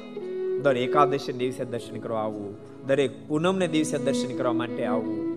દર 0.62 0.78
એકાદશી 0.78 1.34
દિવસે 1.34 1.65
દર્શન 1.65 2.00
કરવા 2.00 2.19
આવવું 2.19 2.56
દરેક 2.88 3.28
પૂનમને 3.28 3.67
દિવસે 3.67 3.97
દર્શન 3.97 4.38
કરવા 4.38 4.54
માટે 4.54 4.86
આવવું 4.86 5.37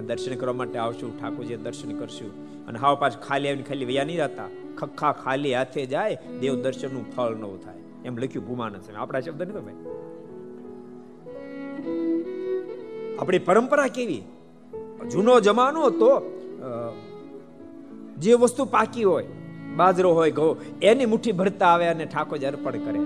અને 0.00 0.08
દર્શન 0.08 0.34
કરવા 0.34 0.56
માટે 0.60 0.78
આવશું 0.78 1.10
ઠાકોરજી 1.20 1.60
દર્શન 1.66 1.90
કરશું. 1.98 2.30
અને 2.66 2.78
હાવ 2.78 2.94
પાછ 3.00 3.16
ખાલી 3.28 3.48
આવીને 3.48 3.66
ખાલી 3.68 3.84
વયા 3.84 4.04
નહીં 4.04 4.20
જતા 4.24 4.48
ખખા 4.76 5.12
ખાલી 5.12 5.54
હાથે 5.54 5.82
જાય, 5.86 6.18
દેવ 6.40 6.54
દર્શનનું 6.62 7.04
ફળ 7.16 7.34
ન 7.36 7.44
થાય. 7.64 7.80
એમ 8.04 8.14
લખ્યું 8.18 8.44
ભૂમાન 8.46 8.74
છે 8.84 8.94
આપણા 8.94 9.20
શબ્દ 9.20 9.42
નહીં 9.42 9.64
ભાઈ 9.64 9.78
આપણી 13.18 13.38
પરંપરા 13.38 13.88
કેવી? 13.96 14.22
જૂનો 15.12 15.32
જમાનો 15.40 15.90
તો 15.90 16.10
જે 18.18 18.32
વસ્તુ 18.34 18.64
પાકી 18.64 19.04
હોય, 19.04 19.26
બાજરો 19.76 20.10
હોય, 20.14 20.30
ઘઉં, 20.30 20.52
એની 20.82 21.06
મુઠ્ઠી 21.06 21.32
ભરતા 21.32 21.66
આવે 21.66 21.86
અને 21.86 22.04
ઠાકોર 22.04 22.38
અર્પણ 22.46 22.78
કરે. 22.86 23.00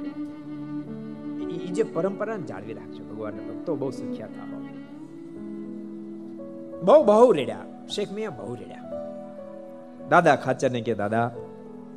એ 1.55 1.73
જે 1.77 1.83
પરંપરા 1.83 2.37
જાળવી 2.51 2.75
રાખજો 2.75 3.03
ભગવાન 3.11 3.37
ભક્તો, 3.49 3.73
બહુ 3.77 3.91
સુખ્યા 3.91 4.27
થાવ 4.27 4.64
બહુ 6.85 7.05
બહુ 7.05 7.33
રેડ્યા 7.33 7.59
શેખ 7.89 8.13
મિયા 8.13 8.31
બહુ 8.31 8.55
રેડ્યા 8.55 8.75
દાદા 10.09 10.37
ખાચરને 10.37 10.81
કે, 10.81 10.95
દાદા, 10.95 11.31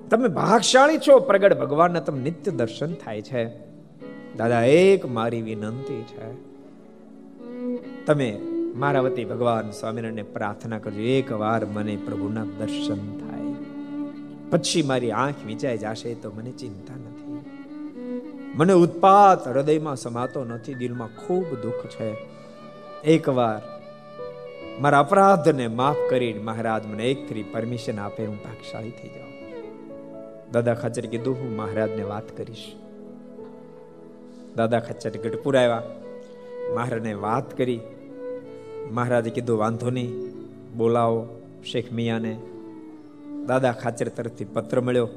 તમે 0.09 0.27
ભાગશાળી 0.27 0.97
છો, 0.97 1.19
પ્રગટ 1.19 1.59
ભગવાનના 1.59 1.99
તમને 1.99 2.23
નિત્ય 2.23 2.51
દર્શન 2.51 2.93
થાય 2.93 3.21
છે. 3.21 3.45
દાદા, 4.37 4.63
એક 4.63 5.05
મારી 5.05 5.41
વિનંતી 5.41 6.03
છે. 6.03 6.47
તમે 8.05 8.39
મારા 8.75 9.01
વતી 9.01 9.25
ભગવાન 9.25 9.71
સ્વામિનારાયણને 9.71 10.23
પ્રાર્થના 10.23 10.79
કરજો. 10.79 11.01
એક 11.01 11.31
વાર 11.31 11.65
મને 11.65 11.97
પ્રભુના 12.05 12.45
દર્શન 12.45 13.19
થાય. 13.19 13.53
પછી 14.49 14.81
મારી 14.81 15.11
આંખ 15.11 15.35
વિચાઈ 15.45 15.77
જશે 15.77 16.13
તો 16.13 16.31
મને 16.31 16.51
ચિંતા 16.51 16.93
નથી. 16.95 17.45
મને 18.55 18.73
ઉત્પાત 18.73 19.47
હૃદયમાં 19.47 19.95
સમાતો 19.95 20.45
નથી. 20.45 20.73
દિલમાં 20.73 21.07
ખૂબ 21.07 21.61
દુઃખ 21.61 21.87
છે. 21.87 22.15
એકવાર 23.03 23.76
મારા 24.79 24.99
અપરાધને 24.99 25.67
માફ 25.67 25.95
કરીને 26.09 26.39
મહારાજ 26.39 26.85
મને 26.85 27.11
એક 27.11 27.29
ફરી 27.29 27.43
પરમિશન 27.43 27.99
આપે, 27.99 28.25
હું 28.25 28.37
ભાગશાળી 28.37 28.89
થઈ 28.89 29.07
જાઉં. 29.07 29.31
દાદા 30.51 30.73
ખચર 30.73 31.05
કીધું 31.05 31.35
હું 31.35 31.55
મહારાજને 31.55 32.03
વાત 32.03 32.37
કરીશ. 32.37 32.73
દાદા 34.55 34.79
ખચર 34.79 35.09
ગઢપુર 35.09 35.57
આવ્યા 35.57 35.83
મહારાજને 36.75 37.13
વાત 37.13 37.57
કરી. 37.57 37.79
મહારાજે 38.91 39.29
કીધું, 39.29 39.57
વાંધો 39.57 39.89
નહીં, 39.89 40.33
બોલાવો 40.77 41.41
શેખ 41.71 41.91
મિયાને. 41.91 42.37
દાદા 43.47 43.71
ખાચર 43.71 44.07
તરફથી 44.07 44.45
પત્ર 44.45 44.81
મળ્યો, 44.81 45.09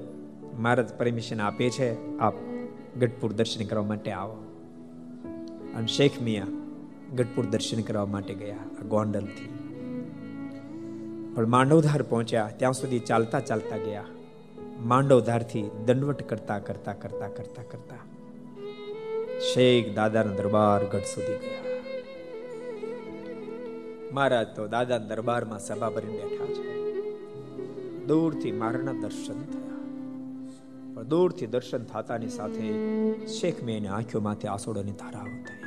મહારાજ 0.58 0.94
પરમિશન 0.94 1.40
આપે 1.40 1.70
છે, 1.70 2.18
આપ 2.18 2.34
ગઢપુર 2.98 3.32
દર્શન 3.32 3.64
કરવા 3.64 3.84
માટે 3.84 4.10
આવો. 4.10 4.36
અને 5.76 5.86
શેખ 5.86 6.20
મિયા 6.22 6.46
ગઢપુર 7.16 7.46
દર્શન 7.46 7.82
કરવા 7.82 8.06
માટે 8.06 8.34
ગયા 8.34 8.56
ગોંડલથી. 8.88 9.48
પણ 11.34 11.46
માંડવધાર 11.46 12.02
પહોંચ્યા, 12.02 12.50
ત્યાં 12.56 12.72
સુધી 12.72 12.98
ચાલતા 12.98 13.40
ચાલતા 13.40 13.76
ગયા. 13.76 14.04
માંડવધારથી 14.80 15.70
દંડવટ 15.86 16.22
કરતા 16.22 16.58
કરતા 16.58 16.92
કરતા 16.92 17.28
કરતા 17.28 17.62
કરતા 17.62 17.96
શેખ 19.54 19.94
દાદાના 19.94 20.34
દરબાર 20.34 20.84
ગઢ 20.84 21.00
સુધી 21.00 21.38
ગયા. 21.38 21.70
મહારાજ 24.12 24.46
તો 24.56 24.66
દાદા 24.66 24.98
દરબારમાં 24.98 25.58
સભા 25.58 25.90
ભરીને 25.90 26.18
બેઠા 26.18 26.44
છે. 26.44 26.80
દૂરથી 28.06 28.52
મારના 28.52 28.92
દર્શન 28.92 29.42
થયા. 29.42 29.70
પણ 30.94 31.02
દૂરથી 31.02 31.46
દર્શન 31.46 31.84
થતાની 31.84 32.28
સાથે 32.28 32.72
શેખ 33.26 33.62
મિયાની 33.62 33.86
આંખોમાંથી 33.86 34.48
આસોડોની 34.48 34.92
ધારાઓ 34.92 35.24
થઈ. 35.24 35.59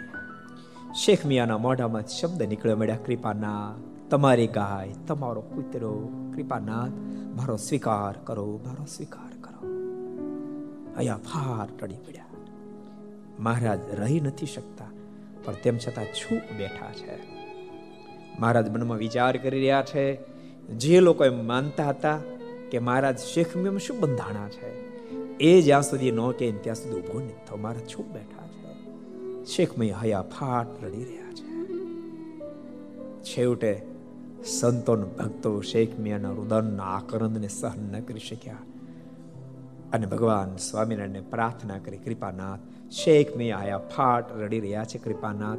શેખ 1.02 1.26
મિયાના 1.26 1.58
મોઢામાં 1.58 2.04
શબ્દ 2.08 2.42
નીકળ્યો 2.42 2.78
મળ્યા 2.78 2.96
કૃપાના 2.96 3.76
તમારી 4.10 4.48
ગાય, 4.48 4.88
તમારો 5.08 5.42
કૂતરો, 5.42 6.10
કૃપાનાથ, 6.36 6.92
મારો 7.36 7.58
સ્વીકાર 7.58 8.16
કરો, 8.24 8.60
મારો 8.66 8.86
સ્વીકાર 8.86 9.32
કરો. 9.42 9.70
અહીંયા 10.98 11.18
ફાર 11.18 11.68
ટળી 11.80 11.96
પડ્યા. 11.96 12.26
મહારાજ 13.40 13.80
રહી 13.94 14.20
નથી 14.20 14.46
શકતા, 14.46 14.92
પણ 15.44 15.54
તેમ 15.64 15.78
છતાં 15.78 16.06
છૂપ 16.06 16.54
બેઠા 16.58 16.92
છે. 16.92 17.18
મહારાજ 18.40 18.70
મનમાં 18.70 18.98
વિચાર 18.98 19.38
કરી 19.38 19.50
રહ્યા 19.50 19.82
છે, 19.82 20.06
જે 20.68 21.00
લોકો 21.00 21.26
એમ 21.26 21.46
માનતા 21.46 21.90
હતા 21.90 22.20
કે 22.72 22.80
મહારાજ 22.80 23.18
શેખ 23.18 23.56
મેમ 23.56 23.78
શું 23.78 24.00
બંધાણા 24.00 24.48
છે, 24.48 24.70
એ 25.40 25.62
જ્યાં 25.62 25.84
સુધી 25.84 26.12
ન 26.12 26.32
કે 26.32 26.52
ત્યાં 26.52 26.76
સુધી 26.76 27.02
ઊભો 27.02 27.20
નથી 27.20 27.46
થયો 27.48 27.58
મહારાજ 27.58 27.88
છૂપ 27.88 28.06
બેઠા 28.06 28.43
છે 29.44 29.50
શેખ 29.50 29.80
હયા 30.04 30.22
ફાટ 30.22 30.84
રડી 30.84 31.04
રહ્યા 31.04 31.34
છે. 31.34 31.68
છેવટે 33.24 33.82
સંતો 34.46 34.96
ભક્તો 34.96 35.62
શેખ 35.62 36.00
મિયાના 36.00 36.30
રુદનના 36.30 36.84
આકરંદને 36.84 37.48
સહન 37.48 37.94
ન 37.94 38.00
કરી 38.00 38.20
શક્યા. 38.20 38.56
અને 39.94 40.06
ભગવાન 40.06 40.56
સ્વામિનારાયણને 40.56 41.22
પ્રાર્થના 41.22 41.78
કરી, 41.78 41.98
કૃપાનાથ 41.98 42.60
શેખ 42.92 43.36
મિયા 43.36 43.58
આયા 43.58 43.78
ફાટ 43.78 44.42
રડી 44.42 44.60
રહ્યા 44.60 44.84
છે, 44.84 44.98
કૃપાનાથ, 44.98 45.58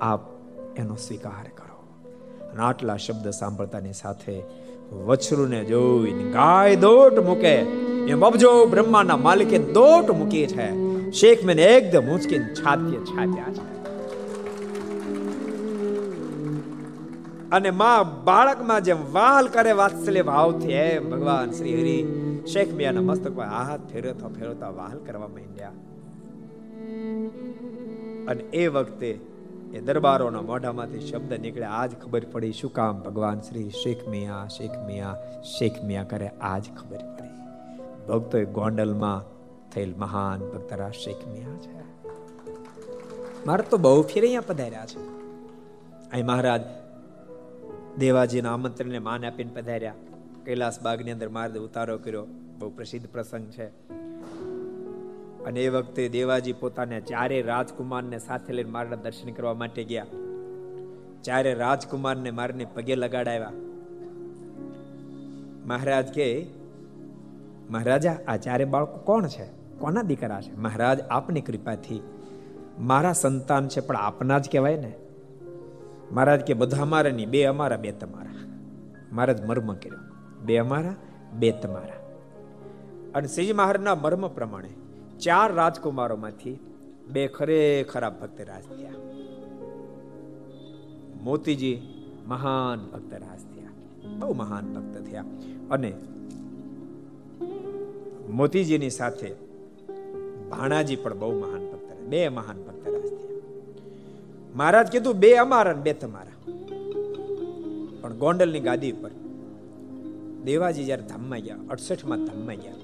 આપ 0.00 0.20
એનો 0.76 0.94
સ્વીકાર 0.94 1.50
કરો. 1.54 2.08
અને 2.52 2.62
આટલા 2.62 2.96
શબ્દ 2.96 3.30
સાંભળતાની 3.30 3.92
સાથે 3.92 4.42
વછરુને 4.92 5.64
જોઈને 5.64 6.24
ગાય 6.24 6.76
દોટ 6.76 7.18
મૂકે. 7.18 7.54
એ 8.04 8.14
બબજો 8.14 8.66
બ્રહ્માના 8.66 9.16
માલિકે 9.16 9.58
દોટ 9.58 10.10
મૂકી 10.10 10.46
છે. 10.46 10.83
શેખ 11.20 11.42
મેને 11.44 11.64
એકદમ 11.64 12.06
ઊંચકીને 12.12 12.46
છાતીએ 12.54 13.00
છાત્યા 13.10 13.52
છે 13.56 13.64
અને 17.52 17.70
માં 17.70 18.24
બાળકમાં 18.24 18.86
જેમ 18.88 19.02
વાલ 19.12 19.48
કરે, 19.48 19.72
વાત્સલ્ય 19.72 20.22
ભાવથી 20.22 20.72
એમ 20.72 21.10
ભગવાન 21.10 21.50
શ્રી 21.50 21.74
હરિ. 21.80 21.98
શેખ 22.46 22.72
મિયાના 22.74 23.00
મસ્તક 23.00 23.36
પર 23.36 23.50
હાથ 23.50 23.84
ફેરવતા 23.92 24.28
ફેરવતા 24.28 24.70
વાલ 24.70 24.96
કરવા 25.06 25.28
માંડ્યા. 25.28 25.74
અને 28.28 28.42
એ 28.62 28.64
વખતે 28.68 29.10
એ 29.74 29.80
દરબારોના 29.80 30.42
મોઢામાંથી 30.42 31.04
શબ્દ 31.06 31.32
નીકળ્યા 31.40 31.78
આજ 31.82 31.92
ખબર 32.02 32.24
પડી 32.32 32.52
શું 32.52 32.72
કામ 32.72 32.98
ભગવાન 33.00 33.40
શ્રી 33.40 33.68
શેખ 33.82 34.02
મિયા 34.08 34.42
શેખ 34.56 34.76
મિયા 34.88 35.14
શેખ 35.52 35.78
મિયા 35.84 36.10
કરે, 36.14 36.28
આજ 36.52 36.64
ખબર 36.76 37.02
પડી. 37.16 37.32
ભક્તોએ 38.08 38.44
ગોંડલમાં 38.58 39.20
થયેલ 39.74 39.94
મહાન 39.96 40.40
ભક્તરા 40.40 40.90
શેખ 40.90 41.28
મિયા 41.28 41.56
છે. 41.56 41.84
મારે 43.46 43.62
તો 43.62 43.76
બહુ 43.76 44.02
ફેર 44.02 44.22
અહીંયા 44.22 44.40
પધાર્યા 44.40 44.86
છે. 44.86 45.14
અહીં 46.10 46.26
મહારાજ 46.26 46.60
દેવાજીના 47.98 48.52
આમંત્રણને 48.54 48.98
માન 48.98 49.24
આપીને 49.24 49.50
પધાર્યા. 49.54 49.94
કૈલાસ 50.44 50.82
બાગની 50.82 51.10
અંદર 51.10 51.28
મારે 51.28 51.58
ઉતારો 51.58 51.98
કર્યો. 51.98 52.26
બહુ 52.58 52.70
પ્રસિદ્ધ 52.70 53.06
પ્રસંગ 53.06 53.50
છે. 53.50 53.66
અને 55.44 55.60
એ 55.60 55.68
વખતે 55.68 56.08
દેવાજી 56.08 56.52
પોતાને 56.52 57.00
ચારે 57.00 57.42
રાજકુમારને 57.42 58.18
સાથે 58.18 58.52
લઈને 58.52 58.70
મારા 58.70 58.96
દર્શન 58.96 59.32
કરવા 59.32 59.54
માટે 59.54 59.84
ગયા. 59.84 60.06
ચારે 61.24 61.54
રાજકુમારને 61.54 62.30
મારને 62.30 62.64
પગે 62.64 62.94
લગાડાવ્યા. 62.94 63.52
મહારાજ 65.66 66.08
કે, 66.08 66.46
મહારાજા, 67.70 68.18
આ 68.28 68.36
ચારે 68.36 68.64
બાળકો 68.64 68.98
કોણ 68.98 69.26
છે? 69.26 69.63
કોના 69.84 70.02
દીકરા 70.02 70.40
છે? 70.40 70.56
મહારાજ, 70.56 71.00
આપની 71.00 71.40
કૃપાથી. 71.40 72.02
મારા 72.78 73.12
સંતાન 73.12 73.68
છે, 73.68 73.80
પણ 73.80 73.96
આપના 73.96 74.38
જ 74.38 74.50
કહેવાય 74.50 74.76
ને. 74.76 74.92
મહારાજ 76.12 76.40
કે, 76.40 76.54
બધા 76.54 76.82
અમારા 76.82 77.10
નહીં, 77.10 77.30
બે 77.30 77.44
અમારા, 77.44 77.76
બે 77.76 77.92
તમારા. 77.92 78.30
મહારાજ 79.12 79.46
મર્મ 79.46 79.74
કર્યો. 79.74 79.98
બે 80.44 80.56
અમારા, 80.56 80.94
બે 81.34 81.52
તમારા. 81.52 82.16
અને 83.14 83.28
શ્રીજી 83.28 83.52
મહારાજના 83.52 83.94
મર્મ 83.94 84.28
પ્રમાણે 84.28 84.70
ચાર 85.18 85.52
રાજકુમારોમાંથી 85.52 86.58
બે 87.08 87.26
ખરેખરા 87.26 88.10
ભક્ત 88.10 88.40
રાજ 88.40 88.62
થયા. 88.62 88.90
મોતીજી 91.22 91.82
મહાન 92.26 92.90
ભક્ત 92.92 93.12
રાજ 93.12 93.40
થયા. 93.40 93.68
બહુ 94.18 94.34
મહાન 94.34 94.74
ભક્ત 94.74 95.04
થયા. 95.04 95.24
અને 95.70 95.92
મોતીજીની 98.30 98.90
સાથે 98.90 99.44
ભાણાજી 100.54 100.96
પણ 100.96 101.18
બહુ 101.18 101.32
મહાન 101.40 101.62
ભક્ત 101.70 101.88
બે 102.10 102.20
મહાન 102.28 102.58
ભક્ત 102.66 102.84
મહારાજ 104.54 104.88
કીધું, 104.92 105.16
બે 105.22 105.30
અમારા 105.36 105.78
બે 105.86 105.92
તમારા. 105.92 106.38
પણ 108.00 108.14
ગોંડલની 108.22 108.60
ગાદી 108.60 108.92
પર 108.92 109.12
દેવાજી 110.44 110.84
જ્યારે 110.84 111.06
ધામમાં 111.08 111.42
ગયા, 111.46 111.62
અડસઠમાં 111.70 112.22
ધામમાં 112.24 112.56
ગયા, 112.56 112.80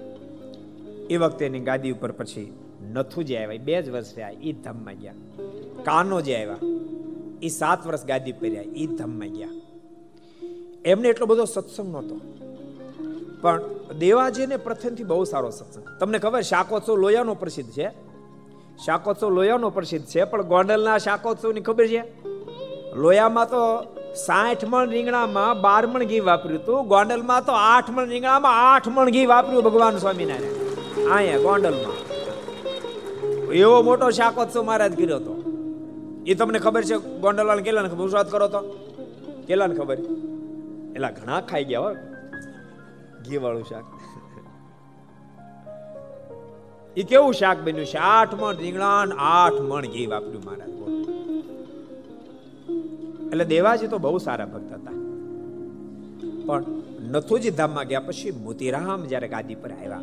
એ 1.11 1.17
વખતે 1.17 1.43
એની 1.47 1.65
ગાદી 1.69 1.93
ઉપર 1.97 2.13
પછી 2.13 2.49
નથુજી 2.95 3.37
આવ્યા 3.37 3.67
બે 3.69 3.75
જ 3.83 3.87
વર્ષ 3.91 4.13
રહ્યા 4.17 4.39
એ 4.43 4.53
ધામમાં 4.65 4.99
ગયા. 5.03 5.19
કાનો 5.85 6.21
જે 6.21 6.35
આવ્યા 6.37 6.63
એ 7.43 7.49
સાત 7.49 7.87
વર્ષ 7.87 8.05
ગાદી 8.07 8.33
પર 8.33 8.49
રહ્યા 8.49 8.73
એ 8.75 8.87
ધામમાં 8.99 9.33
ગયા. 9.39 9.55
એમને 10.85 11.07
એટલો 11.09 11.27
બધો 11.27 11.45
સત્સંગ 11.45 11.91
નહોતો. 11.93 12.17
પણ 13.41 13.61
દેવાજીને 13.99 14.57
પ્રથમથી 14.57 15.05
બહુ 15.05 15.25
સારો 15.25 15.51
સત્સંગ. 15.51 15.85
તમને 16.01 16.19
ખબર 16.19 16.41
શાકોત્સવ 16.41 16.97
લોયાનો 16.97 17.35
પ્રસિદ્ધ 17.35 17.71
છે? 17.71 17.91
શાકોત્સવ 18.85 19.31
લોયાનો 19.31 19.71
પ્રસિદ્ધ 19.71 20.07
છે, 20.07 20.25
પણ 20.25 20.43
ગોંડલના 20.43 20.99
શાકોત્સવની 20.99 21.61
ખબર 21.61 21.87
છે? 21.87 22.05
લોયામાં 22.97 23.51
તો 23.51 23.83
સાઠ 24.15 24.65
મણ 24.65 24.89
રીંગણામાં 24.89 25.61
બાર 25.61 25.87
મણ 25.87 26.05
ઘી 26.05 26.21
વાપર્યું 26.21 26.61
હતું, 26.61 26.89
ગોંડલમાં 26.89 27.45
તો 27.45 27.53
આઠ 27.53 27.91
મણ 27.91 28.09
રીંગણામાં 28.09 28.75
આઠ 28.75 28.89
મણ 28.89 29.11
ઘી 29.11 29.27
વાપર્યું 29.27 29.65
ભગવાન 29.65 29.97
સ્વામિનારાયણ. 29.97 31.11
અહીંયા 31.11 31.39
ગોંડલમાં. 31.39 32.11
એવો 33.53 33.83
મોટો 33.83 34.11
શાકોત્સવ 34.11 34.63
મહારાજ 34.63 34.97
કર્યો 34.97 35.17
હતો. 35.17 35.45
એ 36.27 36.35
તમને 36.35 36.59
ખબર 36.59 36.85
છે 36.85 36.97
ગોંડલવાળા 36.97 37.63
કેટલાને 37.63 37.89
ખબર? 37.89 38.23
કરો 38.23 38.49
તો? 38.49 38.61
કેટલાને 39.47 39.75
ખબર? 39.75 39.99
એલા 40.97 41.11
ઘણા 41.11 41.41
ખાઈ 41.41 41.65
ગયા 41.65 41.81
હો. 41.81 41.95
ઘી 43.29 43.39
વાળું 43.39 43.65
શાક. 43.65 43.87
એ 46.97 47.03
કેવું 47.03 47.35
શાક 47.35 47.59
બન્યું 47.65 47.87
છે? 47.87 47.99
આઠ 48.09 48.35
મણ 48.35 48.57
રીંગણા 48.57 48.93
આઠ 49.31 49.59
મણ 49.61 49.87
ઘી 49.87 50.07
વાપર્યું 50.07 50.45
મહારાજ 50.47 50.71
એટલે 53.27 53.45
દેવાજી 53.45 53.89
તો 53.89 53.99
બહુ 53.99 54.19
સારા 54.19 54.47
ભક્ત 54.47 54.71
હતા. 54.73 54.97
પણ 56.47 56.65
નથુજી 57.11 57.51
ધામમાં 57.51 57.87
ગયા 57.87 58.01
પછી 58.01 58.33
મોતીરામ 58.39 59.01
જ્યારે 59.07 59.29
ગાદી 59.29 59.55
પર 59.55 59.73
આવ્યા, 59.73 60.03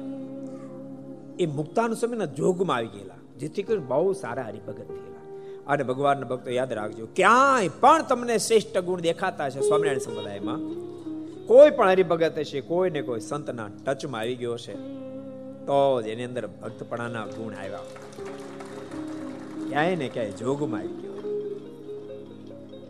એ 1.40 1.46
મુક્તાનું 1.46 1.98
સમયના 1.98 2.30
જોગમાં 2.38 2.78
આવી 2.78 2.88
ગયેલા, 2.88 3.20
જેથી 3.40 3.64
કરી 3.64 3.84
બહુ 3.88 4.14
સારા 4.14 4.44
હરિભગત 4.44 4.88
થયેલા. 4.88 5.26
અને 5.68 5.84
ભગવાનના 5.84 6.28
ભક્તો 6.28 6.50
યાદ 6.52 6.72
રાખજો, 6.74 7.06
ક્યાંય 7.16 7.70
પણ 7.80 8.02
તમને 8.02 8.36
શ્રેષ્ઠ 8.38 8.78
ગુણ 8.80 9.02
દેખાતા 9.02 9.50
છે 9.50 9.62
સ્વામિનારાયણ 9.62 10.00
સંપ્રદાયમાં 10.00 10.60
કોઈ 11.48 11.70
પણ 11.70 11.90
હરિભગત 11.90 12.40
હશે 12.40 12.62
કોઈ 12.62 12.90
ને 12.90 13.02
કોઈ 13.02 13.20
સંતના 13.20 13.70
ટચમાં 13.86 14.22
આવી 14.22 14.36
ગયો 14.36 14.58
છે 14.58 14.74
તો 15.66 16.02
જ 16.02 16.08
એની 16.08 16.24
અંદર 16.24 16.48
ભક્તપણાના 16.48 17.26
ગુણ 17.26 17.54
આવ્યા. 17.54 17.80
ક્યાંય 19.70 19.96
ને 19.96 20.10
ક્યાંય 20.10 20.32
જોગમાં 20.32 20.80
આવી 20.80 20.88
ગયો. 20.88 21.14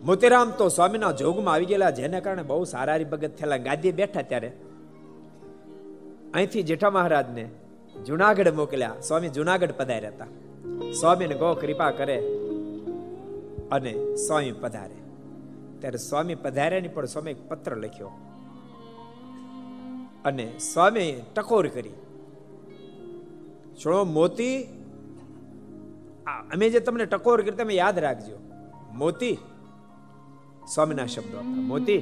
મોતીરામ 0.04 0.50
તો 0.50 0.68
સ્વામીના 0.68 1.12
જોગમાં 1.12 1.54
આવી 1.54 1.66
ગયેલા, 1.66 1.90
જેને 1.90 2.20
કારણે 2.20 2.42
બહુ 2.42 2.64
સારા 2.64 2.94
હરિભગત 2.94 3.30
થયેલા. 3.38 3.56
ગાદી 3.56 3.92
બેઠા 3.92 4.22
ત્યારે 4.22 4.52
અહીંથી 6.34 6.62
જેઠા 6.62 6.90
મહારાજને 6.90 7.50
જુનાગઢ 8.06 8.48
મોકલ્યા. 8.48 8.94
સ્વામી 9.02 9.28
જુનાગઢ 9.28 9.70
પધાર્યા 9.70 10.10
હતા. 10.10 10.26
સ્વામીને 11.00 11.34
ગો 11.34 11.54
કૃપા 11.54 11.90
કરે 11.90 12.18
અને 13.72 14.14
સ્વામી 14.14 14.52
પધારે. 14.52 14.98
ત્યારે 15.78 15.98
સ્વામી 15.98 16.34
પધાર્યાની 16.34 16.88
પણ 16.88 17.06
સ્વામી 17.06 17.34
પત્ર 17.34 17.76
લખ્યો. 17.76 18.10
અને 20.24 20.46
સ્વામી 20.60 21.12
ટકોર 21.36 21.66
કરી. 21.68 21.96
છોડો, 23.80 24.04
મોતી 24.04 24.56
અમે 26.52 26.66
જે 26.70 26.80
તમને 26.80 27.04
ટકોર 27.06 27.42
કરી, 27.42 27.56
તમે 27.60 27.74
યાદ 27.74 27.98
રાખજો. 27.98 28.36
મોતી, 28.94 29.36
સ્વામીના 30.74 31.06
શબ્દો 31.06 31.38
હતા 31.38 31.62
મોતી, 31.70 32.00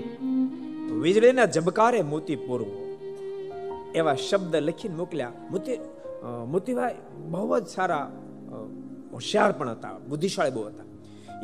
વીજળીના 1.03 1.47
ઝબકારે 1.47 2.01
મોતી 2.03 2.39
પૂરવો. 2.47 2.77
એવા 3.95 4.15
શબ્દ 4.15 4.55
લખીને 4.57 4.97
મોકલ્યા. 4.97 5.33
મોતી 5.51 5.79
મોતીભાઈ, 6.47 6.99
બહુ 7.31 7.59
જ 7.59 7.67
સારા 7.67 8.07
હોશિયાર 9.13 9.53
પણ 9.53 9.69
હતા, 9.69 9.95
બુદ્ધિશાળી 10.09 10.55
બહુ 10.57 10.65
હતા. 10.65 10.87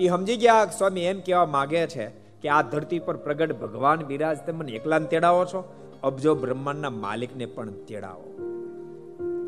એ 0.01 0.09
સમજી 0.09 0.37
ગયા, 0.37 0.67
સ્વામી 0.79 1.05
એમ 1.05 1.21
કહેવા 1.21 1.47
માગે 1.47 1.87
છે 1.87 2.07
કે 2.43 2.49
આ 2.49 2.63
ધરતી 2.63 2.99
પર 2.99 3.17
પ્રગટ 3.17 3.53
ભગવાન 3.61 3.99
બિરાજ 4.03 4.39
તમે 4.47 4.59
મને 4.59 4.73
એકલાને 4.73 5.07
તેડાવો 5.07 5.45
છો? 5.45 5.61
અબજો 6.03 6.35
બ્રહ્માંડના 6.35 6.91
માલિકને 6.91 7.47
પણ 7.47 7.71
તેડાવો. 7.71 8.29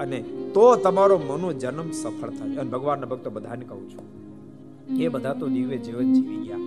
અને 0.01 0.23
તો 0.55 0.77
તમારો 0.77 1.19
મનો 1.19 1.53
જન્મ 1.53 1.91
સફળ 1.91 2.31
થાય. 2.31 2.57
અને 2.57 2.71
ભગવાનના 2.71 3.07
ભક્તો 3.07 3.31
બધાને 3.31 3.65
કહું 3.65 3.91
છું, 3.91 4.99
એ 4.99 5.09
બધા 5.09 5.35
તો 5.35 5.49
દિવ્ય 5.49 5.77
જીવન 5.77 6.13
જીવી 6.13 6.37
ગયા. 6.37 6.59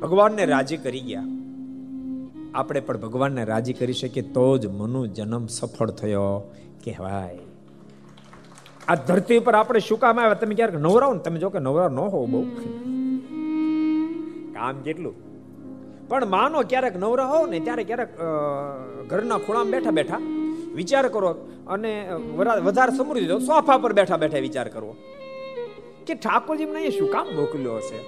ભગવાનને 0.00 0.44
રાજી 0.44 0.76
કરી 0.76 1.00
ગયા. 1.00 1.24
આપણે 2.54 2.80
પણ 2.80 2.98
ભગવાનને 2.98 3.44
રાજી 3.44 3.72
કરી 3.72 3.92
શકીએ 3.92 4.22
તો 4.22 4.58
જ 4.58 4.66
મનુ 4.66 5.06
જન્મ 5.06 5.46
સફળ 5.46 5.90
થયો 5.90 6.52
કહેવાય. 6.84 7.38
આ 8.88 8.94
ધરતી 8.94 9.38
પર 9.38 9.54
આપણે 9.54 9.80
શું 9.80 9.98
કામ 9.98 10.20
આવ્યા? 10.20 10.34
તમે 10.34 10.54
ક્યારેક 10.54 10.80
નવરાવો 10.80 11.12
ને? 11.12 11.20
તમે 11.20 11.38
જો 11.38 11.50
કે 11.50 11.58
નવરા 11.58 11.88
ન 11.88 11.98
હોવ 11.98 12.26
બહુ. 12.30 12.42
કામ 14.52 14.80
કેટલું? 14.80 15.31
પણ 16.12 16.26
માનો 16.28 16.60
ક્યારેક 16.70 16.96
નવરા 16.96 17.26
હોવ 17.26 17.44
ને 17.50 17.58
ત્યારે 17.66 17.84
ક્યારેક 17.84 18.10
ઘરના 19.10 19.36
ખૂણામાં 19.38 19.70
બેઠા 19.70 19.92
બેઠા 19.98 20.18
વિચાર 20.74 21.04
કરો 21.14 21.30
અને 21.66 21.92
વધારે 22.66 22.92
સમૃદ્ધિ 22.96 23.26
દો 23.26 23.38
સોફા 23.38 23.76
પર 23.84 23.92
બેઠા 23.92 24.16
બેઠા 24.16 24.42
વિચાર 24.46 24.66
કરવો 24.68 24.92
કે 26.06 26.14
ઠાકોરજી 26.14 26.66
મને 26.66 26.90
શું 26.90 27.08
કામ 27.12 27.26
મોકલ્યો 27.36 27.76
હશે? 27.76 28.00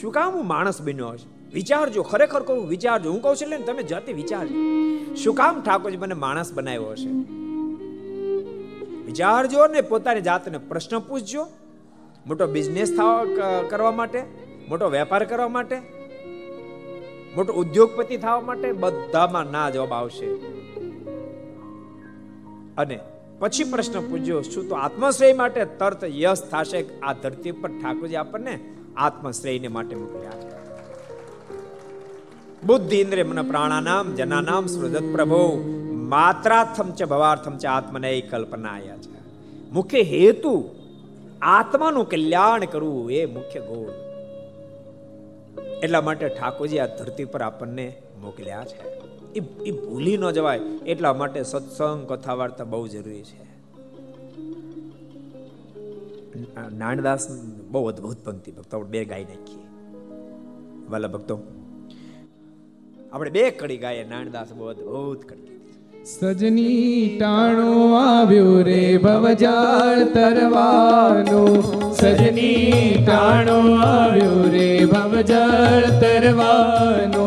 શું 0.00 0.12
કામ 0.12 0.30
હું 0.32 0.44
માણસ 0.46 0.82
બન્યો 0.82 1.08
હશે? 1.08 1.28
વિચારજો, 1.54 2.02
ખરેખર 2.02 2.42
કહું, 2.42 2.62
વિચારજો. 2.68 3.08
હું 3.12 3.20
કહું 3.22 3.36
છું 3.36 3.48
ને 3.48 3.58
તમે 3.58 3.82
જાતે 3.92 4.10
વિચારજો. 4.12 4.56
શું 5.14 5.34
કામ 5.34 5.62
ઠાકોરજી 5.62 6.00
મને 6.04 6.16
માણસ 6.26 6.48
બનાવ્યો 6.52 6.90
હશે? 6.92 7.10
વિચારજો 9.06 9.66
ને 9.66 9.80
પોતાની 9.90 10.20
જાતને 10.20 10.58
પ્રશ્ન 10.70 10.96
પૂછજો. 11.08 11.42
મોટો 12.26 12.46
બિઝનેસ 12.46 12.90
કરવા 13.70 13.92
માટે, 13.92 14.24
મોટો 14.68 14.86
વેપાર 14.90 15.24
કરવા 15.24 15.52
માટે. 15.58 15.76
મોટો 17.36 17.52
ઉદ્યોગપતિ 17.52 18.16
થવા 18.16 18.40
માટે 18.40 18.72
બધામાં 18.72 19.44
ના 19.52 19.70
જવાબ 19.70 19.92
આવશે. 19.92 20.26
અને 22.78 23.00
પછી 23.38 23.64
પ્રશ્ન 23.64 24.00
પૂછ્યો, 24.00 24.42
શું 24.42 24.68
તો 24.68 24.74
આત્મશ્રેય 24.74 25.32
માટે 25.32 25.64
તરત 25.64 26.04
યશ 26.04 26.42
થશે 26.42 27.00
આ 27.02 27.12
ધરતી 27.12 27.52
પર 27.52 27.68
ઠાકોરજી 27.68 28.14
આપણને 28.14 28.60
આત્મશ્રેયને 28.96 29.68
માટે 29.68 29.96
મોકલ્યા? 29.96 30.32
બુદ્ધિ 32.66 32.96
ઇન્દ્રિય 32.96 33.22
મન 33.22 33.42
પ્રાણાનામ, 33.42 34.14
જનાનામ 34.14 34.66
સૃજત 34.66 35.12
પ્રભુ, 35.12 35.62
માત્રાથમ 35.92 36.90
છે 36.90 37.04
ભવાર્થમ 37.04 37.58
છે 37.58 37.66
આત્મને 37.66 38.20
કલ્પનાયા 38.20 38.96
છે. 38.96 39.14
મુખ્ય 39.72 40.02
હેતુ 40.02 40.68
આત્માનું 41.42 42.08
કલ્યાણ 42.08 42.64
કરવું 42.64 43.12
એ 43.12 43.26
મુખ્ય 43.26 43.60
ગોળ. 43.60 44.03
એટલા 45.82 46.00
માટે 46.00 46.28
ઠાકોરજી 46.28 46.78
આ 46.78 46.86
ધરતી 46.86 47.24
પર 47.24 47.42
આપણને 47.42 47.86
મોકલ્યા 48.20 48.64
છે. 48.64 48.78
એ 49.32 49.40
એ 49.40 49.70
ભૂલી 49.70 50.16
ન 50.16 50.30
જવાય, 50.30 50.60
એટલા 50.86 51.12
માટે 51.14 51.42
સત્સંગ 51.42 52.06
કથા 52.08 52.34
વાર્તા 52.34 52.64
બહુ 52.64 52.86
જરૂરી 52.88 53.22
છે. 53.22 53.44
નાનદાસ 56.72 57.26
બહુ 57.70 57.86
અદભુત 57.86 58.16
પંક્તિ, 58.24 58.52
ભક્તો 58.52 58.80
બે 58.80 59.04
ગાઈ 59.04 59.24
નાખીએ. 59.24 59.64
વાલા 60.90 61.08
ભક્તો, 61.08 61.38
આપણે 63.12 63.30
બે 63.30 63.50
કડી 63.50 63.76
ગાઈએ, 63.76 64.04
નાનદાસ 64.04 64.52
બહુ 64.52 64.66
અદભુત 64.66 65.24
કડી 65.24 65.44
સજની 66.06 67.16
ટાણો 67.18 67.94
આવ્યો 67.94 68.62
રે 68.62 68.98
ભવજાળ 68.98 70.04
તરવાનો. 70.04 71.62
સજની 71.92 73.04
ટાણો 73.06 73.74
આવ્યો 73.76 74.50
રે 74.52 74.84
ભવજાળ 74.84 75.80
તરવાનો. 75.80 77.24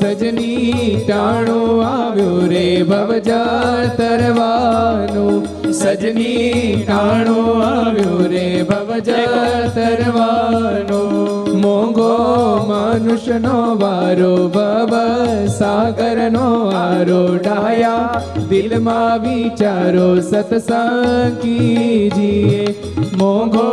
સજની 0.00 1.04
ટાણો 1.08 1.80
આવ્યો 1.80 2.46
રે 2.46 2.82
ભવજાળ 2.82 3.86
તરવાનો. 3.86 5.42
સજની 5.72 6.84
ટાણો 6.86 7.60
આવ્યો 7.60 8.28
રે 8.28 8.62
ભવજાળ 8.62 9.68
તરવાનો. 9.68 11.39
મોંઘો 11.60 12.10
મનુષ્યનો 12.68 13.56
વારો, 13.80 14.48
ભવ 14.48 14.94
સાગરનો 15.58 16.48
આરો. 16.68 17.36
ડાયા 17.36 18.22
દિલમાં 18.48 19.20
વિચારો 19.20 20.20
સત્સંગ 20.20 21.36
કીજીએ 21.38 22.64
મોંઘો 23.18 23.68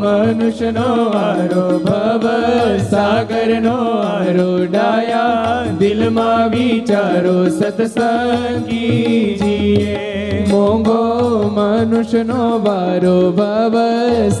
મનુષ્યનો 0.00 0.88
આરો 1.24 1.66
ભવ 1.78 2.26
સાગરનો 2.90 3.78
આરો. 4.00 4.64
ડાયા 4.64 5.64
દિલમાં 5.78 6.50
વિચારો 6.50 7.48
સતસંગી 7.48 8.86
કીજીએ 9.38 10.15
મોંઘો 10.50 11.00
મનુષ્યનો 11.56 12.42
વારો, 12.58 13.16
ભવ 13.32 13.76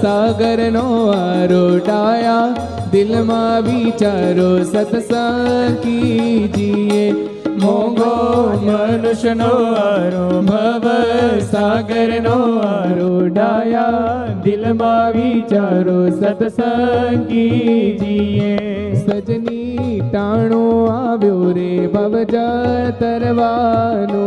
સાગરનો 0.00 0.84
વારો, 1.06 1.62
ડાયા 1.78 2.54
દિલમાં 2.92 3.64
વિચારો 3.64 4.50
સત્સંગ 4.64 5.78
કીજીએ 5.82 7.04
મોંઘો 7.62 8.12
મનુષ્યનો 8.64 9.52
વારો, 9.74 10.26
ભવ 10.42 10.86
સાગરનો 11.52 12.36
વારો, 12.58 13.10
ડાયા 13.28 14.42
દિલમાં 14.44 15.08
વિચારો 15.12 15.98
સત્સંગ 16.10 17.24
કીજીએ 17.28 18.52
સજની 19.00 20.00
ટાણો 20.02 20.62
આવ્યો 20.90 21.52
રે 21.52 21.72
ભવજળ 21.88 22.92
તરવાનો 23.00 24.22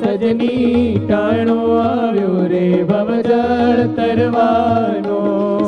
સજની 0.00 1.06
ટાણો 1.08 1.76
આવ્યો 1.76 2.46
રે 2.46 2.82
ભવજળ 2.82 3.86
તરવાનો. 3.86 5.18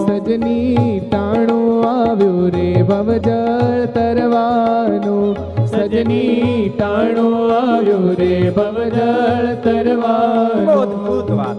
સજની 0.07 1.01
ટાણો 1.11 1.81
આવ્યો 1.81 2.49
રે 2.49 2.83
ભવજળ 2.83 3.85
તરવાનો. 3.87 5.35
સજની 5.67 6.69
ટાણો 6.79 7.49
આવ્યો 7.49 8.15
રે 8.19 8.53
ભવજળ 8.57 9.55
તરવાનો. 9.55 10.73
અદ્ભુત 10.73 11.31
વાત. 11.31 11.57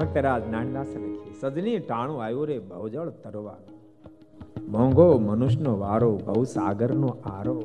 ભક્તરાજ 0.00 0.42
નાનદાસ 0.50 0.86
લખી. 0.86 1.34
સજની 1.40 1.78
ટાણો 1.78 2.16
આવ્યું 2.16 2.46
રે 2.46 2.58
ભવજળ 2.58 3.08
તરવાનો. 3.08 3.74
મોંઘો 4.68 5.18
મનુષ્યનો 5.18 5.78
વારો 5.78 6.20
ભવ 6.26 6.44
સાગરનો 6.44 7.16
આરો. 7.24 7.62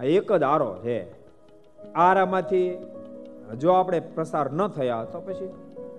આ 0.00 0.04
એક 0.04 0.32
જ 0.32 0.42
આરો 0.42 0.76
છે. 0.84 1.20
આરામાંથી 1.94 2.78
જો 3.54 3.70
આપણે 3.70 4.00
પ્રસાર 4.00 4.52
ન 4.52 4.68
થયા, 4.68 5.04
તો 5.04 5.20
પછી 5.20 5.48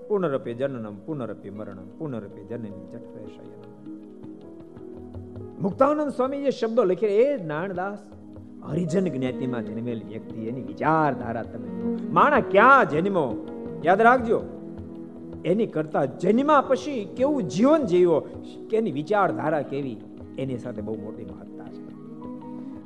પુનરપી 0.08 0.54
જનનમ, 0.54 0.95
પુનરપી 0.95 1.49
મરણમ, 1.49 1.88
પુનરપી 1.97 2.45
જનની 2.45 2.70
જઠરે 2.70 3.26
શયનમ. 3.26 3.70
મુક્તાનંદ 5.62 6.10
સ્વામી 6.10 6.43
જે 6.43 6.52
શબ્દો 6.52 6.84
લખે 6.84 7.08
એ 7.08 7.43
નાણદાસ 7.43 7.97
હરિજન 8.64 9.06
જ્ઞાતિમાં 9.06 9.66
જન્મેલ 9.66 10.02
વ્યક્તિ, 10.08 10.47
એની 10.47 10.62
વિચારધારા 10.62 11.43
તમે 11.43 11.70
માણા 12.12 12.39
ક્યાં 12.39 12.89
જન્મો? 12.89 13.45
યાદ 13.86 14.02
રાખજો, 14.02 14.41
એની 15.45 15.66
કરતા 15.66 16.06
જન્મા 16.06 16.62
પછી 16.62 17.06
કેવું 17.18 17.43
જીવન 17.43 17.86
જીવો 17.86 18.20
કે 18.70 18.78
એની 18.78 18.91
વિચારધારા 18.91 19.62
કેવી? 19.62 19.97
એની 20.38 20.58
સાથે 20.58 20.82
બહુ 20.82 20.95
મોટી 20.95 21.26
મહત્તા 21.26 21.66
છે. 21.66 21.89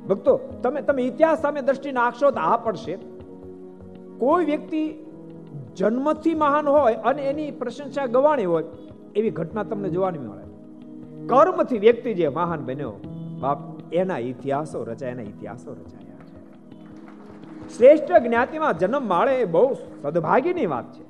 ભક્તો, 0.06 0.36
તમે 0.62 0.80
તમે 0.82 1.02
ઇતિહાસ 1.02 1.40
સામે 1.40 1.60
દ્રષ્ટિ 1.62 1.92
નાખશો 1.92 2.30
તો 2.30 2.40
આ 2.40 2.56
પડશે. 2.56 2.98
કોઈ 4.18 4.44
વ્યક્તિ 4.44 5.06
જન્મથી 5.76 6.34
મહાન 6.34 6.68
હોય 6.68 6.94
અને 6.94 7.22
એની 7.22 7.50
પ્રશંસા 7.50 8.06
ગવાણી 8.06 8.44
હોય, 8.44 8.64
એવી 9.16 9.30
ઘટના 9.30 9.62
તમને 9.62 9.88
જોવાની 9.88 10.18
મળે. 10.18 10.42
કર્મથી 11.26 11.78
વ્યક્તિ 11.78 12.14
જે 12.14 12.28
મહાન 12.28 12.64
બન્યો, 12.64 12.92
બાપ, 13.40 13.58
એના 13.92 14.18
ઇતિહાસો 14.18 14.84
રચાય, 14.84 15.10
એના 15.10 15.22
ઇતિહાસો 15.22 15.72
રચાયા 15.72 16.24
છે. 16.24 16.36
શ્રેષ્ઠ 17.76 18.22
જ્ઞાતિમાં 18.22 18.78
જન્મ 18.78 19.08
માળે 19.08 19.34
એ 19.40 19.44
બહુ 19.44 19.74
સદભાગ્યની 19.74 20.66
વાત 20.66 20.92
છે. 20.92 21.06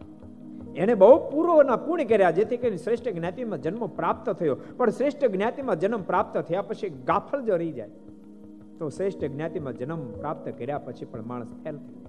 એને 0.74 0.94
બહુ 0.94 1.30
પૂર્વના 1.30 1.76
પૂર્ણ 1.76 2.04
કર્યા, 2.04 2.30
જેથી 2.30 2.56
કરીને 2.56 2.76
શ્રેષ્ઠ 2.76 3.08
જ્ઞાતિમાં 3.08 3.62
જન્મ 3.62 3.86
પ્રાપ્ત 3.86 4.30
થયો. 4.30 4.56
પણ 4.76 4.90
શ્રેષ્ઠ 4.90 5.24
જ્ઞાતિમાં 5.24 5.80
જન્મ 5.80 6.02
પ્રાપ્ત 6.02 6.38
થયા 6.38 6.62
પછી 6.62 6.88
ગાફલ 6.88 7.44
જો 7.44 7.56
રહી 7.56 7.72
જાય. 7.72 7.88
તો 8.78 8.88
શ્રેષ્ઠ 8.88 9.24
જ્ઞાતિમાં 9.24 9.72
જન્મ 9.72 10.12
પ્રાપ્ત 10.12 10.48
કર્યા 10.58 10.78
પછી 10.78 11.04
પણ 11.04 11.26
માણસ 11.26 11.46
ફેલ 11.64 11.76
થઈ 11.76 12.05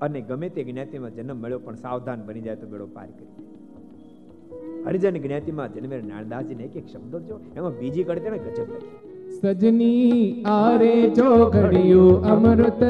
અને 0.00 0.20
ગમે 0.20 0.48
તે 0.48 0.64
જ્ઞાતિમાં 0.64 1.14
જન્મ 1.14 1.36
મળ્યો, 1.36 1.58
પણ 1.58 1.74
સાવધાન 1.74 2.26
બની 2.26 2.40
જાય 2.40 2.56
તો 2.56 2.66
બેડો 2.66 2.86
પાર 2.86 3.08
કરી 3.08 3.26
જાય 3.26 4.98
હરિજન 4.98 5.22
જ્ઞાતિમાં 5.22 5.74
જન્મેલ 5.74 6.06
નારદાસજીને 6.06 6.64
એક 6.64 6.76
એક 6.76 6.86
શબ્દો 6.86 7.20
જો 7.20 7.40
એમાં 7.56 7.78
બીજી 7.78 8.04
કડતે 8.04 8.38
ગજબ 8.38 8.68
લખી 8.74 9.09
सजनी 9.30 10.42
आरे 10.46 10.94
जो 11.16 11.46
घड़ियो 11.46 12.06
अमृत 12.30 12.80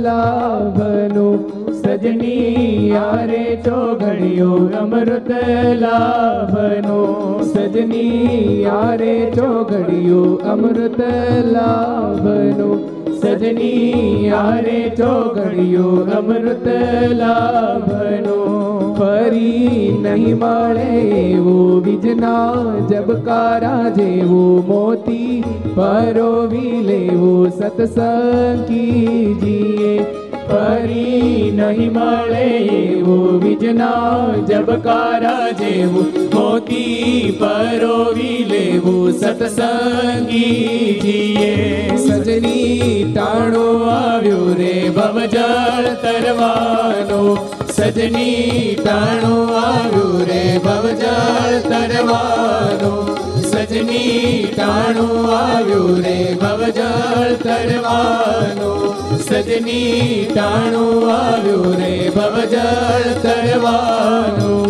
लाभनो। 0.00 1.26
सजनी 1.72 2.90
आरे 2.90 3.62
जो 3.66 3.80
घड़ियो 3.96 4.52
अमृत 4.78 5.30
लाभनो। 5.80 7.00
सजनी 7.44 8.64
आरे 8.64 9.16
जो 9.34 9.64
घड़ियो 9.64 10.22
अमृत 10.52 11.00
लाभनो। 11.46 12.70
सजनी 13.16 14.28
आरे 14.30 14.80
जो 14.98 15.12
घड़ियो 15.34 15.90
अमृत 16.18 16.68
लाभनो। 17.12 18.57
ફરી 18.98 19.92
નહીં 20.02 20.36
મળે 20.36 20.88
એવો 21.22 21.80
બીજના 21.80 22.74
જબકારા 22.90 23.90
જેવો 23.90 24.44
મોતી. 24.68 25.44
પરોવી 25.74 26.82
લેવો 26.82 27.50
સત્સંગી 27.50 29.34
જીએ 29.42 30.17
ફરી 30.48 31.52
નહીં 31.58 31.92
મળે 31.96 32.46
એવું 32.76 33.40
બીજના 33.40 34.34
જબકારા 34.50 35.48
જેવું. 35.60 36.08
મોતી 36.34 37.36
પરોવી 37.40 38.38
લેવું 38.50 39.12
સતસંગી 39.12 41.00
જીએ 41.04 41.52
સજની 42.04 43.12
ટાણો 43.12 43.64
આવ્યો 43.96 44.46
રે 44.60 44.74
ભવજળ 44.96 45.88
તરવાનો. 46.04 47.20
સજની 47.76 48.76
ટાણો 48.82 49.34
આવ્યો 49.62 50.26
રે 50.30 50.42
ભવજળ 50.66 51.54
તરવાનો. 51.70 52.92
સજની 53.50 54.52
ટાણો 54.56 55.06
આવ્યો 55.36 55.86
રે 56.06 56.18
ભવજળ 56.42 57.36
તરવાનો. 57.46 58.72
સજની 59.28 60.32
ટાણો 60.34 61.08
આવ્યો 61.08 61.62
રે 61.62 62.10
ભવજળ 62.16 63.22
તરવાનું. 63.22 64.68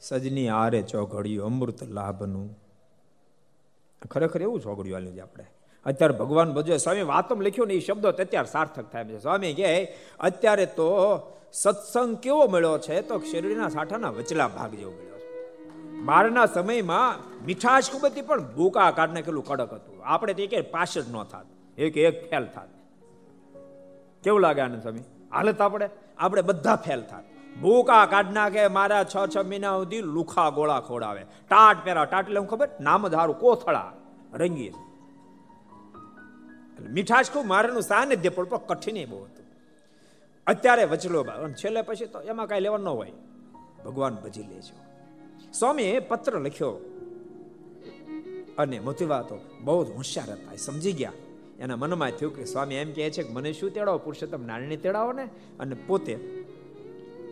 સજની 0.00 0.48
આરે 0.48 0.82
ચોઘડ્યું 0.82 1.46
અમૃત 1.46 1.82
લાભનું. 1.82 2.58
ખરેખર 4.10 4.42
એવું 4.42 4.60
ચોઘડ્યું 4.60 4.96
આલ્યું 4.96 5.14
છે 5.14 5.20
આપણે. 5.20 5.44
અત્યારે 5.86 6.14
ભગવાન 6.14 6.52
ભજો 6.52 6.76
સ્વામી 6.76 7.02
વાતમ 7.02 7.40
લખ્યું 7.40 7.68
ને 7.68 7.74
એ 7.74 7.80
શબ્દો 7.80 8.08
અત્યારે 8.08 8.52
સાર્થક 8.52 8.92
થાય 8.92 9.04
છે. 9.04 9.18
સ્વામી 9.18 9.54
કહે, 9.54 9.96
અત્યારે 10.20 10.66
તો 10.66 10.88
સત્સંગ 11.52 12.16
કેવો 12.16 12.46
મળ્યો 12.46 12.78
છે? 12.78 13.00
તો 13.00 13.18
શરીરના 13.18 13.68
સાઠાના 13.68 14.10
વચલા 14.10 14.48
ભાગ 14.48 14.70
જેવો 14.70 14.92
મળ્યો 14.92 15.15
બહારના 16.06 16.46
સમયમાં 16.46 17.14
મીઠાશ 17.46 17.90
ખૂબ 17.90 18.06
હતી 18.06 18.22
પણ 18.22 18.54
ભૂકા 18.54 18.90
કાઢને 18.90 19.22
કેટલું 19.22 19.44
કડક 19.44 19.72
હતું. 19.72 20.04
આપણે 20.04 20.34
તે 20.34 20.46
કે 20.46 20.62
જ 20.86 21.10
ન 21.10 21.22
થાત. 21.22 21.46
એક 21.78 21.96
એક 21.96 22.30
ફેલ 22.30 22.46
થાત. 22.46 22.68
કેવું 24.22 24.40
લાગે 24.40 24.60
આનંદ 24.60 24.82
સ્વામી? 24.82 25.00
હાલત 25.32 25.60
આપણે. 25.60 25.88
આપણે 26.18 26.42
બધા 26.42 26.76
ફેલ 26.76 27.02
થાત. 27.02 27.24
ભૂકા 27.60 28.06
કાઢના 28.06 28.50
કે 28.50 28.68
મારા 28.68 29.04
છ 29.04 29.16
છ 29.36 29.38
મહિના 29.38 29.76
સુધી 29.76 30.00
લુખા 30.00 30.50
ગોળા 30.50 30.80
ખોડાવે. 30.80 31.22
ટાટ 31.48 31.84
પહેરા, 31.84 32.04
ટાટ 32.04 32.24
એટલે 32.24 32.40
હું 32.40 32.48
ખબર? 32.48 32.68
નામ 32.80 33.08
ધારું 33.08 33.38
કોથળા. 33.38 33.92
રંગી 34.34 34.72
મીઠાશ 36.90 37.30
ખૂબ 37.30 37.46
મારાનું 37.46 37.82
સાનિધ્ય 37.82 38.28
પણ 38.28 38.44
કઠિન 38.44 39.10
બહુ 39.10 39.24
હતું. 39.24 39.46
અત્યારે 40.46 40.84
વચલો 40.84 41.24
છેલ્લે 41.52 41.82
પછી 41.82 42.06
તો 42.06 42.20
એમાં 42.20 42.46
કાંઈ 42.46 42.60
લેવાનું 42.60 42.86
ન 42.86 42.88
હોય. 42.88 43.12
ભગવાન 43.84 44.14
ભજી 44.14 44.42
લે 44.42 44.60
છે 44.60 44.85
સ્વામીએ 45.58 45.98
પત્ર 46.00 46.34
લખ્યો 46.38 46.74
અને 48.58 48.80
મોતીવા 48.80 49.22
તો 49.22 49.36
બહુ 49.60 49.84
જ 49.84 49.88
હોશિયાર 49.90 50.30
હતા 50.30 50.56
સમજી 50.56 50.92
ગયા. 50.92 51.12
એના 51.60 51.76
મનમાં 51.76 52.10
થયું 52.10 52.36
કે 52.36 52.44
સ્વામી 52.44 52.74
એમ 52.74 52.92
કહે 52.92 53.10
છે 53.10 53.22
કે 53.22 53.32
મને 53.32 53.52
શું 53.52 53.70
તેડાવો, 53.70 53.98
પુરુષોત્તમ 53.98 54.42
નારાયણને 54.46 54.76
તેડાવો 54.76 55.12
ને 55.12 55.24
અને 55.60 55.76
પોતે 55.86 56.14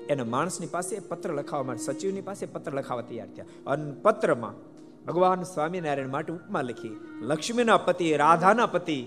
એના 0.09 0.25
માણસની 0.25 0.67
પાસે 0.67 0.95
પત્ર 0.99 1.31
લખાવવા 1.33 1.67
માટે, 1.67 1.83
સચિવની 1.83 2.21
પાસે 2.21 2.47
પત્ર 2.47 2.73
લખાવવા 2.73 3.03
તૈયાર 3.03 3.29
થયા. 3.29 3.45
અને 3.67 3.93
પત્રમાં 4.03 4.55
ભગવાન 5.05 5.43
સ્વામિનારાયણ 5.43 6.11
માટે 6.11 6.33
ઉપમા 6.33 6.63
લખી, 6.63 6.97
લક્ષ્મીના 7.21 7.77
પતિ, 7.77 8.17
રાધાના 8.17 8.67
પતિ, 8.67 8.99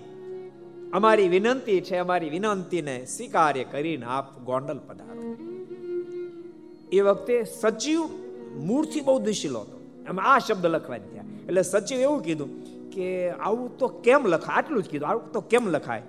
અમારી 0.93 1.28
વિનંતી 1.28 1.82
છે, 1.82 1.97
અમારી 1.97 2.30
વિનંતીને 2.30 3.05
સ્વીકાર્ય 3.05 3.63
કરીને 3.63 4.05
આપ 4.05 4.39
ગોંડલ 4.39 4.80
પધારો. 4.88 5.24
એ 6.91 7.01
વખતે 7.01 7.43
સચિવ 7.43 8.26
મૂળથી 8.67 9.01
બહુ 9.01 9.19
દુશીલો 9.19 9.59
હતો. 9.59 9.77
એમ 10.09 10.19
આ 10.19 10.37
શબ્દ 10.39 10.65
લખવા 10.65 10.97
થયા 10.97 11.25
એટલે 11.47 11.61
સચિવ 11.61 11.99
એવું 11.99 12.21
કીધું 12.23 12.51
કે 12.91 13.07
આવું 13.31 13.77
તો 13.77 13.87
કેમ 13.87 14.27
લખાય? 14.27 14.55
આટલું 14.55 14.83
જ 14.83 14.87
કીધું, 14.89 15.09
આવું 15.09 15.31
તો 15.31 15.41
કેમ 15.41 15.67
લખાય? 15.67 16.03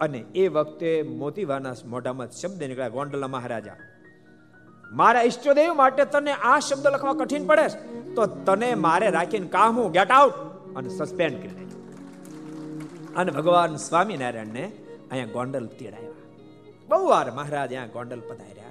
અને 0.00 0.20
એ 0.34 0.48
વખતે 0.48 1.02
મોતીવાના 1.02 1.74
મોઢામાં 1.86 2.30
શબ્દ 2.30 2.62
નીકળ્યા 2.62 2.88
ગોંડલા 2.88 3.28
મહારાજા. 3.28 3.76
મારા 4.92 5.22
ઈષ્ટદેવ 5.22 5.74
માટે 5.74 6.04
તને 6.04 6.32
આ 6.32 6.58
શબ્દ 6.58 6.86
લખવા 6.86 7.14
કઠિન 7.14 7.46
પડે 7.46 7.66
તો 8.14 8.26
તને 8.26 8.74
મારે 8.74 9.10
રાખીને 9.10 9.46
કામ 9.46 9.78
હું? 9.78 9.92
ગેટ 9.92 10.10
આઉટ 10.10 10.34
અને 10.76 10.88
સસ્પેન્ડ 10.88 11.36
કરી 11.42 11.54
દે 11.54 11.64
અને 13.16 13.30
ભગવાન 13.32 13.76
સ્વામિનારાયણને 13.76 14.64
અહીંયા 15.10 15.32
ગોંડલ 15.32 15.66
તેડાવ્યા 15.66 16.12
બહુ 16.88 17.08
વાર 17.08 17.26
મહારાજ 17.30 17.72
અહીંયા 17.72 17.86
ગોંડલ 17.86 18.20
પધાર્યા. 18.20 18.63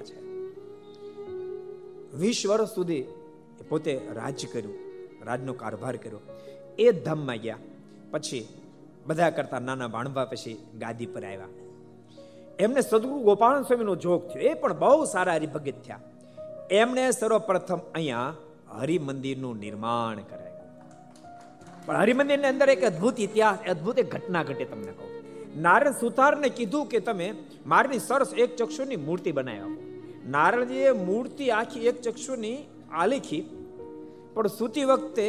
વીસ 2.18 2.40
વર્ષ 2.46 2.74
સુધી 2.74 3.04
પોતે 3.68 3.92
રાજ 4.12 4.46
કર્યું, 4.52 4.76
રાજનો 5.26 5.52
કારભાર 5.52 5.96
કર્યો. 5.96 6.22
એ 6.78 6.92
ધામમાં 7.04 7.36
ગયા. 7.36 7.58
પછી 8.10 8.48
બધા 9.06 9.30
કરતા 9.30 9.58
નાના 9.58 9.88
ભાણવા 9.88 10.24
પછી 10.24 10.56
ગાદી 10.78 11.06
પર 11.06 11.24
આવ્યા. 11.24 11.52
એમને 12.58 12.80
સદગુરુ 12.80 13.20
ગોપાલ 13.20 13.62
સ્વામીનો 13.62 13.94
જોગ 13.96 14.20
થયો. 14.28 14.42
એ 14.42 14.54
પણ 14.54 14.78
બહુ 14.78 15.04
સારા 15.04 15.34
હરિભગત 15.34 15.78
થયા. 15.86 16.00
એમણે 16.70 17.04
સર્વપ્રથમ 17.10 17.80
અહીંયા 17.94 18.34
હરિમંદિરનું 18.70 19.58
નિર્માણ 19.58 20.20
કરાયું 20.20 20.54
પણ 21.86 21.96
હરિમંદિરની 21.96 22.46
અંદર 22.46 22.68
એક 22.70 22.84
અદ્ભુત 22.84 23.20
ઇતિહાસ, 23.20 23.58
અદ્ભુત 23.68 23.98
એક 23.98 24.08
ઘટના 24.14 24.42
ઘટે 24.42 24.64
તમને 24.64 24.92
કહું. 24.92 25.10
નારાયણ 25.62 26.00
સુતારને 26.00 26.48
કીધું 26.48 26.86
કે 26.86 27.00
તમે 27.00 27.26
મારની 27.66 27.98
સરસ 27.98 28.30
એક 28.34 28.56
ચક્ષુની 28.56 28.96
મૂર્તિ 28.96 29.32
બનાવી 29.32 29.58
આપો. 29.58 29.83
નારણજીએ 30.30 30.90
મૂર્તિ 30.90 31.50
આખી 31.50 31.86
એક 31.86 32.00
ચક્ષુની 32.00 32.56
આલેખી, 32.92 33.42
પણ 34.34 34.46
સૂતી 34.46 34.84
વખતે 34.84 35.26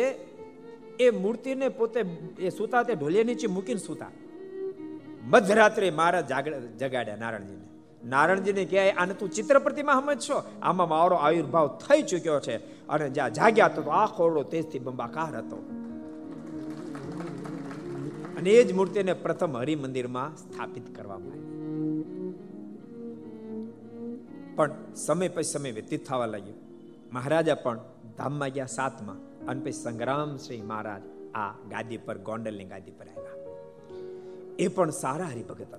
એ 0.99 1.09
મૂર્તિને 1.09 1.69
પોતે 1.69 1.99
એ 2.39 2.49
સૂતા 2.49 2.83
તે 2.83 2.93
ઢોલિયા 2.93 3.23
નીચે 3.23 3.47
મૂકીને 3.47 3.79
સૂતા. 3.79 4.11
મધરાત્રે 5.23 5.91
મારા 5.91 6.21
જગાડ્યા 6.79 7.15
નારણજીને 7.15 7.65
નારાયણજીને 8.05 8.65
કહે 8.65 8.91
આને 8.91 9.13
તું 9.13 9.29
ચિત્ર 9.31 9.59
પ્રતિમા 9.59 10.01
સમજશો 10.01 10.43
આમાં 10.61 10.89
મારો 10.89 11.15
આવિર્ભાવ 11.15 11.67
થઈ 11.67 12.01
ચૂક્યો 12.01 12.39
છે. 12.39 12.57
અને 12.87 13.09
જ્યાં 13.09 13.33
જાગ્યા 13.33 13.67
તો 13.67 13.81
આ 13.81 14.05
ખોરડો 14.07 14.43
તેજથી 14.43 14.79
બંબાકાર 14.79 15.37
હતો. 15.37 15.57
અને 18.37 18.49
એ 18.49 18.63
જ 18.63 18.73
મૂર્તિને 18.73 19.13
પ્રથમ 19.13 19.57
હરિમંદિરમાં 19.57 20.37
સ્થાપિત 20.37 20.95
કરવામાં 20.95 21.31
આવી 21.31 22.44
પણ 24.55 24.71
સમય 24.95 25.27
પછી 25.27 25.43
સમય 25.43 25.71
વ્યતીત 25.71 26.07
થવા 26.07 26.25
લાગ્યો. 26.25 26.53
મહારાજા 27.11 27.55
પણ 27.55 27.79
ધામમાં 28.17 28.49
ગયા 28.49 28.65
સાતમાં 28.65 29.45
અને 29.45 29.63
પછી 29.63 29.71
સંગ્રામ 29.71 30.37
શ્રી 30.37 30.61
મહારાજ 30.61 31.01
આ 31.35 31.51
ગાદી 31.51 31.97
પર, 31.97 32.17
ગોંડલની 32.17 32.65
ગાદી 32.65 32.91
પર 32.91 33.07
આવ્યા. 33.07 33.53
એ 34.59 34.67
પણ 34.67 34.89
સારા 34.89 35.25
હરિભગત 35.25 35.61
હતા. 35.61 35.77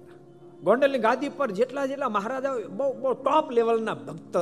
ગોંડલની 0.63 0.99
ગાદી 0.99 1.29
પર 1.29 1.51
જેટલા 1.51 1.87
જેટલા 1.87 2.09
મહારાજા 2.09 2.53
બહુ 2.53 2.93
બહુ 2.93 3.13
ટોપ 3.13 3.51
લેવલના 3.51 3.95
ભક્ત, 3.95 4.37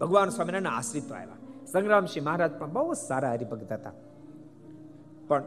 ભગવાન 0.00 0.28
સ્વામિનારાયણ 0.28 0.76
આશ્રિત 0.76 1.12
આવ્યા. 1.12 1.66
સંગ્રામસિંહ 1.66 2.26
મહારાજ 2.26 2.52
પણ 2.52 2.72
બહુ 2.72 2.94
જ 2.94 2.96
સારા 2.96 3.32
હરિભગત 3.32 3.72
હતા. 3.72 3.92
પણ 5.28 5.42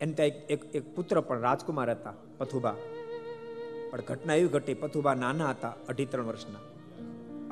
એને 0.00 0.12
ત્યાં 0.12 0.28
એક 0.28 0.74
એક 0.74 0.96
પુત્ર 0.96 1.20
પણ 1.20 1.40
રાજકુમાર 1.40 1.90
હતા 1.90 2.12
પથુબા 2.38 2.74
પણ 3.90 4.00
ઘટના 4.00 4.34
એવી 4.34 4.48
ઘટી 4.48 4.74
પથુબા 4.74 5.14
નાના 5.14 5.50
હતા 5.50 5.72
અઢી 5.88 6.06
ત્રણ 6.06 6.26
વર્ષના. 6.26 6.73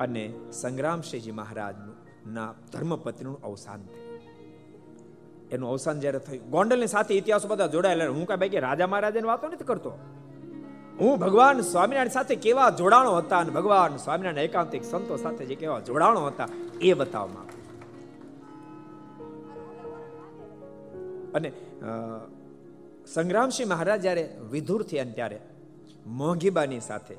અને 0.03 0.23
સંગ્રામસિંહજી 0.51 1.31
મહારાજનું, 1.31 1.95
ના, 2.33 2.49
ધર્મપત્નીનું 2.73 3.37
અવસાન 3.41 3.81
થયું. 3.83 4.11
એનું 5.51 5.67
અવસાન 5.69 5.97
જ્યારે 5.99 6.19
થયું, 6.19 6.49
ગોંડલની 6.49 6.87
સાથે 6.87 7.13
ઇતિહાસો 7.15 7.47
બધા 7.47 7.67
જોડાયેલા 7.67 8.09
હું 8.09 8.25
કાંઈ 8.25 8.49
ભાઈ 8.49 8.61
રાજા 8.61 8.87
મહારાજાની 8.87 9.27
વાતો 9.27 9.47
નથી 9.47 9.63
કરતો. 9.63 9.91
હું 10.99 11.13
ભગવાન 11.19 11.61
સ્વામિનારાયણ 11.61 12.09
સાથે 12.09 12.35
કેવા 12.35 12.69
જોડાણો 12.79 13.13
હતા 13.15 13.39
અને 13.39 13.51
ભગવાન 13.51 13.97
સ્વામિનારાયણ 13.97 14.49
એકાંતિક 14.49 14.83
સંતો 14.83 15.15
સાથે 15.17 15.43
જે 15.45 15.55
કેવા 15.55 15.79
જોડાણો 15.79 16.21
હતા, 16.27 16.49
એ 16.81 16.93
બતાવવામાં 16.93 17.47
અને 21.33 21.49
સંગ્રામસિંહ 23.13 23.69
મહારાજ 23.69 24.01
જ્યારે 24.01 24.23
વિધુર 24.51 24.81
થયા 24.83 25.05
ત્યારે 25.15 25.39
મોંઘીબાની 26.19 26.79
સાથે 26.79 27.15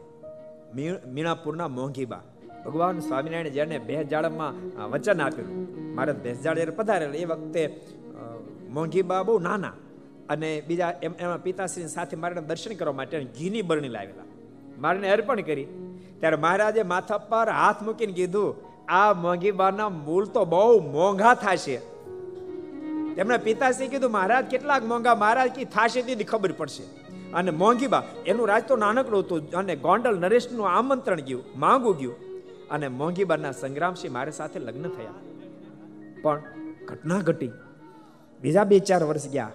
મીણાપુરના 1.12 1.68
મોંઘીબા 1.68 2.22
ભગવાન 2.64 3.00
સ્વામિનારાયણ 3.00 3.48
જેને 3.48 3.76
ભેંસજાળમાં 3.78 4.52
જાળમાં 4.62 4.90
વચન 4.92 5.20
આપ્યું, 5.20 5.50
મારે 5.94 6.12
ભેંસજાળ 6.24 6.56
જ્યારે 6.56 6.76
પધારેલા, 6.78 7.14
એ 7.14 7.24
વખતે 7.24 7.62
મોંઘી 8.70 9.04
બા 9.10 9.22
બહુ 9.22 9.38
નાના 9.38 9.74
અને 10.28 10.50
બીજા 10.68 10.92
એમ, 11.02 11.12
એમાં 11.20 11.42
પિતાશ્રી 11.42 11.88
સાથે 11.88 12.16
મારે 12.16 12.42
દર્શન 12.42 12.74
કરવા 12.74 12.96
માટે 13.00 13.16
ઘીની 13.38 13.62
બરણી 13.62 13.88
લાવેલા. 13.88 14.28
મારે 14.78 15.10
અર્પણ 15.10 15.40
કરી. 15.40 15.66
ત્યારે 16.20 16.36
મહારાજે 16.36 16.82
માથા 16.82 17.18
પર 17.30 17.48
હાથ 17.50 17.80
મૂકીને 17.82 18.12
કીધું, 18.12 18.50
આ 18.88 19.12
મોંઘી 19.14 19.54
બાના 19.60 19.88
મૂળ 19.98 20.24
તો 20.26 20.44
બહુ 20.44 20.80
મોંઘા 20.92 21.34
થશે. 21.34 21.76
તેમણે 23.16 23.38
પિતાશ્રી 23.38 23.88
કીધું, 23.88 24.10
મહારાજ, 24.10 24.44
કેટલાક 24.44 24.82
મોંઘા 24.84 25.14
મહારાજ 25.14 25.50
કી 25.50 25.66
થાશે 25.76 26.00
તેથી 26.02 26.24
ખબર 26.24 26.52
પડશે. 26.52 26.84
અને 27.32 27.50
મોંઘીબા 27.60 28.02
એનું 28.26 28.48
રાજ 28.48 28.64
તો 28.68 28.76
નાનકડું 28.76 29.20
હતું 29.20 29.50
અને 29.52 29.74
ગોંડલ 29.76 30.16
નરેશનું 30.18 30.66
આમંત્રણ 30.68 31.20
ગયું, 31.20 31.42
માંગું 31.56 31.96
ગયું. 31.96 32.14
અને 32.74 32.88
મોંઘીબાના 32.98 33.52
સંગ્રામસિંહ 33.52 34.12
મારી 34.12 34.32
સાથે 34.32 34.58
લગ્ન 34.60 34.88
થયા. 34.88 35.14
પણ 36.22 36.42
ઘટના 36.86 37.18
ઘટી. 37.18 37.50
બીજા 38.42 38.64
બે 38.64 38.78
ચાર 38.88 39.02
વર્ષ 39.04 39.26
ગયા 39.28 39.50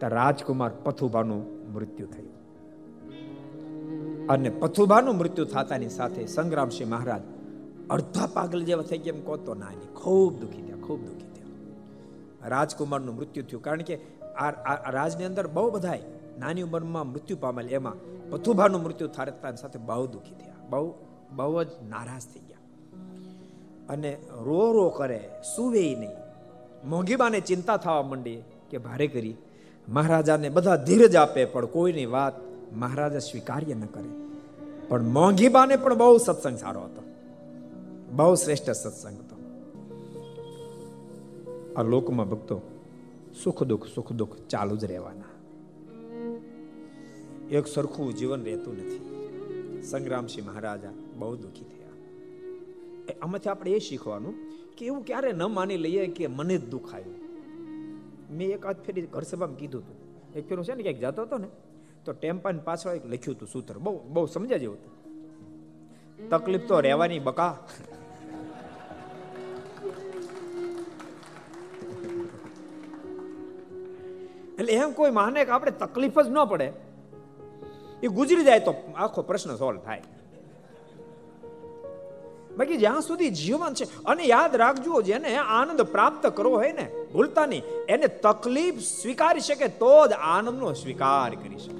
તો 0.00 0.08
રાજકુમાર 0.08 0.70
પથુભાનું 0.84 1.42
મૃત્યુ 1.74 2.06
થયું. 2.06 2.34
અને 4.28 4.50
પથુભાનું 4.50 5.14
મૃત્યુ 5.16 5.44
થતાની 5.44 5.88
સાથે 5.88 6.26
સંગ્રામસિંહ 6.26 6.90
મહારાજ 6.90 7.22
અડધા 7.90 8.26
પાગલ 8.26 8.64
જેવા 8.64 8.82
થઈ 8.82 8.98
ગયા 8.98 9.14
એમ 9.14 9.20
કહો 9.26 9.36
તો 9.36 9.52
એની 9.54 9.88
ખૂબ 9.94 10.32
દુઃખી 10.40 10.62
થયા, 10.62 10.78
ખૂબ 10.86 11.00
દુઃખી 11.06 11.30
થયા. 11.36 12.48
રાજકુમારનું 12.48 13.14
મૃત્યુ 13.16 13.44
થયું 13.44 13.62
કારણ 13.62 13.82
કે 13.82 13.96
આ 14.36 14.90
રાજની 14.90 15.24
અંદર 15.24 15.46
બહુ 15.46 15.70
બધાય 15.70 16.02
નાની 16.38 16.62
ઉંમરમાં 16.62 17.06
મૃત્યુ 17.06 17.36
પામેલ. 17.40 17.66
એમાં 17.68 17.96
પથુભાનું 18.30 18.82
મૃત્યુ 18.82 19.08
થારતા 19.08 19.54
સાથે 19.54 19.78
બહુ 19.78 20.06
દુઃખી 20.06 20.34
થયા. 20.34 20.54
બહુ 20.70 20.94
બહુ 21.32 21.64
જ 21.64 21.70
નારાજ 21.88 22.24
થઈ 22.34 22.44
ગયા. 22.48 22.55
અને 23.88 24.16
રો 24.44 24.72
રો 24.72 24.88
કરે, 24.88 25.28
સુવે 25.56 25.94
નહીં. 25.94 26.10
મોંઘીબાને 26.88 27.40
ચિંતા 27.40 27.76
થવા 27.76 28.02
માંડી 28.02 28.42
કે 28.70 28.78
ભારે 28.78 29.06
કરી. 29.06 29.36
મહારાજાને 29.88 30.48
બધા 30.48 30.76
ધીરજ 30.76 31.16
આપે, 31.16 31.44
પણ 31.44 31.66
કોઈની 31.66 32.06
વાત 32.06 32.32
મહારાજા 32.72 33.18
સ્વીકાર્ય 33.18 33.74
ન 33.74 33.80
કરે. 33.80 34.26
પણ 34.88 35.02
મોંઘીબાને 35.02 35.76
પણ 35.76 35.94
બહુ 35.94 36.18
સત્સંગ 36.18 36.58
સારો 36.58 36.80
હતો. 36.80 37.02
બહુ 38.12 38.34
શ્રેષ્ઠ 38.34 38.70
સત્સંગ 38.70 39.18
હતો. 39.18 39.36
આ 41.76 41.82
લોકમાં 41.82 42.28
ભક્તો 42.28 42.60
સુખ 43.44 43.62
દુઃખ 43.62 43.86
સુખ 43.94 44.12
દુઃખ 44.12 44.36
ચાલુ 44.48 44.76
જ 44.76 44.84
રહેવાના. 44.84 45.24
એક 47.50 47.66
સરખું 47.66 48.14
જીવન 48.14 48.44
રહેતું 48.44 48.74
નથી. 48.74 49.12
સંગ્રામસિંહ 49.90 50.46
મહારાજા 50.46 50.90
બહુ 51.18 51.36
દુઃખી 51.36 51.64
થયા. 51.64 51.85
આમાંથી 53.12 53.50
આપણે 53.50 53.70
એ 53.70 53.78
શીખવાનું 53.78 54.34
કે 54.76 54.86
એવું 54.86 55.04
ક્યારે 55.04 55.32
ન 55.32 55.42
માની 55.42 55.76
લઈએ 55.76 56.06
કે 56.06 56.26
મને 56.26 56.58
જ 56.58 56.68
દુઃખ 56.68 56.94
મેં 58.30 58.50
એક 58.50 58.66
આજ 58.66 58.76
ફેરી 58.76 59.02
ઘર 59.02 59.22
સભામાં 59.22 59.56
કીધું 59.56 59.80
હતું. 59.80 59.96
એક 60.38 60.48
ફેરું 60.48 60.64
છે 60.64 60.74
ને 60.74 60.82
ક્યાંક 60.82 60.98
જતો 60.98 61.22
હતો 61.22 61.38
ને, 61.38 61.46
તો 62.04 62.12
ટેમ્પાની 62.12 62.58
પાછળ 62.58 62.90
એક 62.90 63.06
લખ્યું 63.06 63.36
હતું 63.36 63.48
સૂત્ર. 63.48 63.78
બહુ 63.78 64.00
બહુ 64.08 64.26
સમજ્યા 64.26 64.58
જેવું 64.58 64.76
હતું. 64.76 64.96
તકલીફ 66.28 66.60
તો 66.68 66.80
રહેવાની 66.80 67.18
બકા. 67.18 67.58
એટલે 74.58 74.72
એમ 74.72 74.90
કોઈ 74.90 75.10
માને 75.10 75.44
કે 75.44 75.50
આપણે 75.50 75.70
તકલીફ 75.70 76.18
જ 76.18 76.28
ન 76.28 76.44
પડે. 76.44 76.72
એ 78.02 78.06
ગુજરી 78.06 78.44
જાય 78.44 78.60
તો 78.60 78.74
આખો 78.96 79.22
પ્રશ્ન 79.22 79.56
સોલ્વ 79.56 79.80
થાય. 79.80 80.02
બાકી 82.56 82.76
જ્યાં 82.76 83.00
સુધી 83.00 83.30
જીવન 83.30 83.74
છે, 83.74 84.04
અને 84.04 84.22
યાદ 84.22 84.56
રાખજો, 84.56 85.02
જેને 85.02 85.36
આનંદ 85.36 85.82
પ્રાપ્ત 85.82 86.26
કરવો 86.26 86.54
હોય 86.54 86.72
ને, 86.72 86.90
ભૂલતા 87.12 87.46
નહીં. 87.46 87.62
એને 87.88 88.06
તકલીફ 88.06 88.74
સ્વીકારી 88.74 89.40
શકે 89.40 89.68
તો 89.68 90.06
જ 90.06 90.12
આનંદનો 90.12 90.72
સ્વીકાર 90.72 91.34
કરી 91.34 91.58
શકે. 91.58 91.76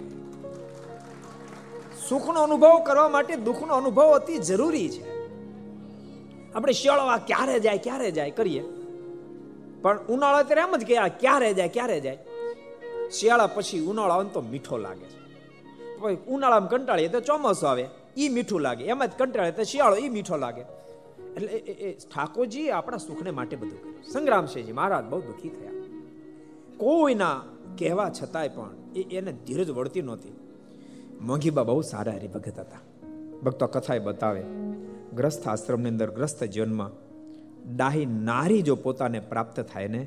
સુખનો 2.09 2.43
અનુભવ 2.43 2.83
કરવા 2.87 3.09
માટે 3.09 3.37
દુઃખનો 3.37 3.75
અનુભવ 3.75 4.15
અતિ 4.15 4.39
જરૂરી 4.39 4.89
છે. 4.89 5.17
આપણે 6.55 6.73
શિયાળો 6.73 7.17
ક્યારે 7.27 7.61
જાય 7.61 7.79
ક્યારે 7.79 8.11
જાય 8.11 8.31
કરીએ. 8.31 8.65
પણ 9.83 10.07
ઉનાળો 10.07 10.43
ત્યારે 10.43 10.61
એમ 10.61 10.77
જ 10.77 10.85
કે 10.85 10.97
ક્યારે 11.09 11.55
જાય 11.55 11.69
ક્યારે 11.69 12.01
જાય? 12.01 12.19
શિયાળા 13.11 13.47
પછી 13.47 13.81
ઉનાળો 13.81 14.23
તો 14.23 14.41
મીઠો 14.41 14.77
લાગે 14.77 15.05
છે. 15.05 15.17
ઉનાળામાં 16.27 16.69
કંટાળીએ 16.69 17.09
તો 17.09 17.21
ચોમાસું 17.21 17.71
આવે. 17.71 17.89
એ 18.17 18.29
મીઠું 18.29 18.61
લાગે. 18.61 18.85
એમાં 18.85 19.09
જ 19.09 19.11
કંટાળે 19.19 19.53
તો 19.53 19.63
શિયાળો 19.63 19.97
એ 19.97 20.09
મીઠો 20.09 20.37
લાગે. 20.37 20.61
એટલે 21.37 21.53
એ 21.53 21.93
ઠાકોરજી 21.93 22.71
આપણા 22.71 22.97
સુખને 22.97 23.31
માટે 23.31 23.57
બધું 23.57 23.83
કર્યું. 23.83 24.03
સંગ્રામસિંહજી 24.13 24.73
મહારાજ 24.73 25.05
બહુ 25.05 25.21
દુઃખી 25.21 25.49
થયા. 25.49 25.71
કોઈના 26.77 27.43
કહેવા 27.79 28.11
છતાંય 28.23 28.49
પણ 28.49 28.71
એ 28.97 29.03
એને 29.03 29.33
ધીરજ 29.33 29.71
વળતી 29.71 30.03
નહોતી. 30.03 30.33
મોંઘીબા 31.21 31.63
બહુ 31.63 31.81
સારા 31.81 32.13
હરિભગત 32.13 32.59
હતા. 32.59 32.81
ભક્તો 33.45 33.67
કથાએ 33.67 33.99
બતાવે, 33.99 34.43
ગ્રસ્થ 35.17 35.49
આશ્રમની 35.49 35.89
અંદર 35.89 36.11
ગ્રસ્થ 36.11 36.45
જીવનમાં 36.45 36.91
ડાહી 37.77 38.07
નારી 38.07 38.63
જો 38.63 38.75
પોતાને 38.75 39.21
પ્રાપ્ત 39.21 39.61
થાય 39.61 39.89
ને, 39.89 40.07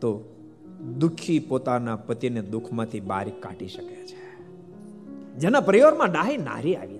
તો 0.00 0.34
દુઃખી 0.98 1.38
પોતાના 1.38 1.96
પતિને 1.96 2.42
દુઃખમાંથી 2.42 3.00
બહાર 3.00 3.28
કાઢી 3.28 3.68
શકે 3.68 3.94
છે. 3.94 4.16
જેના 5.34 5.60
પરિવારમાં 5.60 6.12
ડાહી 6.12 6.36
નારી 6.36 6.76
આવી 6.76 6.98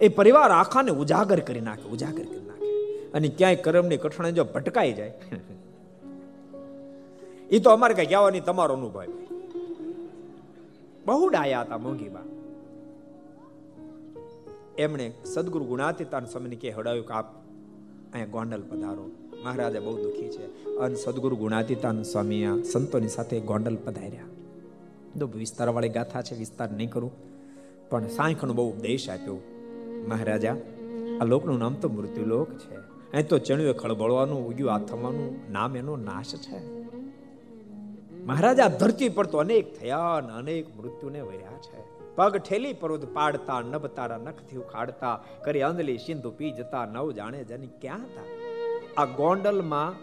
એ 0.00 0.08
પરિવાર 0.08 0.50
આખાને 0.50 0.90
ઉજાગર 0.90 1.40
કરી 1.40 1.60
નાખે, 1.60 1.82
ઉજાગર 1.82 2.24
કરી 2.24 2.46
નાખે. 2.46 2.64
અને 3.06 3.28
ક્યાંય 3.28 3.56
કર્મની 3.56 3.96
કઠણાઈ 3.96 4.32
જો 4.32 4.44
ભટકાઈ 4.44 4.92
જાય 4.92 5.12
એ 7.50 7.58
તો 7.58 7.70
અમારે 7.70 7.94
કઈ 7.94 8.06
કહેવાની 8.06 8.40
તમારો 8.40 8.74
અનુભવ. 8.74 9.02
બહુ 11.06 11.28
ડાયા 11.28 11.60
હતા 11.60 11.78
મોંઘીબા 11.78 12.20
એમણે 14.78 15.12
સદગુરુ 15.24 15.64
ગુણાતીતાન 15.64 16.24
સ્વામીને 16.24 16.56
કે 16.56 16.70
હડાવ્યું 16.70 17.06
કે 17.06 17.14
આપ 17.14 17.34
અહીંયા 18.12 18.26
ગોંડલ 18.26 18.62
પધારો. 18.62 19.10
મહારાજા 19.44 19.80
બહુ 19.80 20.02
દુઃખી 20.02 20.28
છે. 20.28 20.76
અને 20.76 20.94
સદગુરુ 20.94 21.36
ગુણાતીતાન 21.36 22.02
સ્વામી 22.02 22.44
આ 22.44 22.56
સંતોની 22.72 23.08
સાથે 23.08 23.40
ગોંડલ 23.40 23.76
પધાર્યા. 23.76 24.24
તો 25.20 25.26
વિસ્તારવાળી 25.26 25.88
ગાથા 25.88 26.22
છે, 26.22 26.38
વિસ્તાર 26.38 26.72
નહીં 26.72 26.90
કરું. 26.90 27.12
પણ 27.90 28.08
સાંખનો 28.08 28.54
બહુ 28.54 28.70
ઉપદેશ 28.70 29.08
આપ્યો. 29.08 29.53
મહારાજા, 30.08 30.56
આ 31.20 31.24
લોકનું 31.24 31.58
નામ 31.58 31.74
તો 31.74 31.88
મૃત્યુલોક 31.88 32.50
છે. 32.50 32.74
અહીં 33.12 33.28
તો 33.28 33.38
ચણ્યું 33.38 33.74
ખળબળવાનું, 33.74 34.48
ઉગ્યું 34.48 34.72
આ 34.72 34.78
થવાનું 34.78 35.52
નામ 35.52 35.76
એનો 35.76 35.96
નાશ 35.96 36.34
છે. 36.34 36.84
મહારાજા 38.24 38.68
ધરતી 38.68 39.08
પર 39.08 39.26
તો 39.26 39.38
અનેક 39.38 39.80
થયા 39.80 39.98
અને 39.98 40.32
અનેક 40.32 40.76
મૃત્યુને 40.76 41.20
વર્યા 41.20 41.58
છે. 41.58 41.94
પગ 42.16 42.36
ઠેલી 42.36 42.72
પર્વત 42.72 43.14
પાડતા 43.14 43.60
નભ 43.60 43.86
તારા 43.86 44.16
નખથી 44.16 44.56
ઉખાડતા, 44.56 45.24
કરી 45.44 45.62
અંદલી 45.62 45.98
સિંધુ 45.98 46.30
પી 46.30 46.50
જતા, 46.50 46.84
નવ 46.86 47.12
જાણે 47.12 47.44
જની 47.44 47.66
ક્યાં 47.66 47.98
હતા. 47.98 48.24
આ 48.96 49.04
ગોંડલમાં 49.04 49.94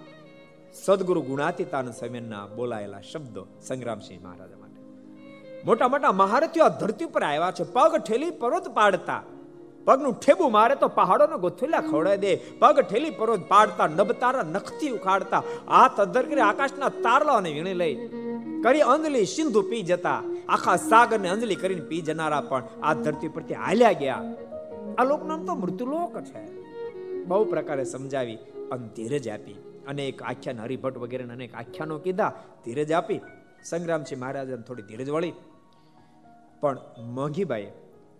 સદગુરુ 0.73 1.21
ગુણાતીતાન 1.21 1.91
સમયના 1.91 2.45
બોલાયેલા 2.45 3.01
શબ્દો 3.01 3.45
સંગ્રામસિંહ 3.61 4.23
મહારાજા 4.23 4.57
માટે. 4.57 4.81
મોટા 5.65 5.87
મોટા 5.87 6.11
મહારથીઓ 6.11 6.63
આ 6.63 6.69
ધરતી 6.69 7.05
પર 7.05 7.23
આવ્યા 7.23 7.51
છે. 7.51 7.63
પગ 7.63 7.95
ઠેલી 8.07 8.31
પર્વત 8.31 8.67
પાડતા 8.67 9.23
પગનું 9.85 10.19
ઠેબુ 10.19 10.49
મારે 10.49 10.75
તો 10.75 10.87
પહાડોનો 10.87 11.37
ગોથેલા 11.37 11.81
ખવડાવી 11.81 12.17
દે. 12.17 12.35
પગ 12.35 12.79
ઠેલી 12.79 13.09
પરોજ 13.09 13.41
પાડતા 13.41 13.87
નબતારા 13.87 14.41
નખથી 14.41 14.89
ઉખાડતા. 14.89 15.43
આ 15.67 15.87
તદ્દર 15.87 16.25
કરી 16.25 16.41
આકાશના 16.41 16.89
તારલાને 16.89 17.51
વીણી 17.51 17.73
લઈ. 17.73 18.07
કરી 18.63 18.81
અંજલી 18.81 19.25
સિંધુ 19.25 19.61
પી 19.61 19.81
જતા. 19.81 20.23
આખા 20.49 20.75
સાગરને 20.75 21.29
અંજલી 21.29 21.55
કરીને 21.55 21.81
પી 21.81 22.01
જનારા 22.01 22.41
પણ 22.41 22.63
આ 22.83 22.93
ધરતી 22.93 23.27
પરથી 23.27 23.53
હાલ્યા 23.53 23.91
ગયા. 23.91 24.23
આ 24.97 25.03
લોકનામ 25.03 25.45
તો 25.45 25.55
મૃત્યુલોક 25.55 26.21
છે. 26.21 26.61
બહુ 27.23 27.45
પ્રકારે 27.45 27.83
સમજાવી 27.83 28.35
અને 28.71 28.87
ધીરજ 28.95 29.27
આપી. 29.27 29.53
અનેક 29.87 30.23
આખ્યાન 30.23 30.59
હરિભટ્ટ 30.59 30.97
વગેરે 30.97 31.23
અનેક 31.23 31.55
આખ્યાનો 31.55 31.97
કીધા. 31.97 32.33
ધીરજ 32.65 32.91
આપી. 32.91 33.19
સંગ્રામસિંહ 33.63 34.21
મહારાજાને 34.21 34.61
થોડી 34.61 34.81
ધીરજ 34.81 35.09
વળી. 35.09 35.33
પણ 36.61 36.77
મોંઘીબાઈએ 36.97 37.71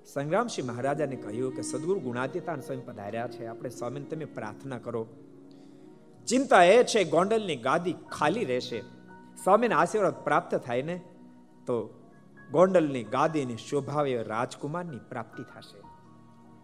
સંગ્રામસિંહ 0.05 0.67
મહારાજાને 0.67 1.15
કહ્યું 1.15 1.55
કે 1.55 1.61
સદગુરુ 1.61 1.99
ગુણાતીતાન 1.99 2.61
સ્વયં 2.61 2.85
પધાર્યા 2.85 3.27
છે. 3.27 3.45
આપણે 3.45 3.69
સ્વામીને 3.69 4.05
તમે 4.05 4.25
પ્રાર્થના 4.25 4.77
કરો. 4.77 5.07
ચિંતા 6.27 6.63
એ 6.63 6.83
છે 6.83 7.03
ગોંડલની 7.03 7.55
ગાદી 7.55 7.93
ખાલી 7.93 8.45
રહેશે. 8.45 8.79
સ્વામીને 9.43 9.75
આશીર્વાદ 9.75 10.23
પ્રાપ્ત 10.23 10.55
થાય 10.55 10.81
ને 10.81 11.01
તો 11.67 12.03
ગોંડલની 12.51 13.03
ગાદીની 13.03 13.55
શોભાવે 13.55 14.23
રાજકુમારની 14.23 14.97
પ્રાપ્તિ 15.09 15.43
થશે. 15.43 15.79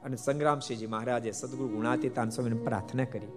અને 0.04 0.16
સંગ્રામસિંહજી 0.16 0.86
મહારાજે 0.86 1.32
સદગુરુ 1.32 1.70
ગુણાતીતાન 1.70 2.30
સ્વામીને 2.30 2.64
પ્રાર્થના 2.64 3.04
કરી 3.04 3.28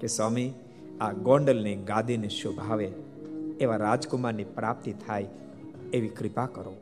કે 0.00 0.06
સ્વામી, 0.06 0.54
આ 1.00 1.12
ગોંડલની 1.12 1.76
ગાદીને 1.76 2.28
શોભાવે 2.28 2.92
એવા 3.60 3.76
રાજકુમારની 3.76 4.44
પ્રાપ્તિ 4.44 4.92
થાય 4.92 5.22
એવી 5.92 6.08
કૃપા 6.08 6.46
કરો. 6.46 6.76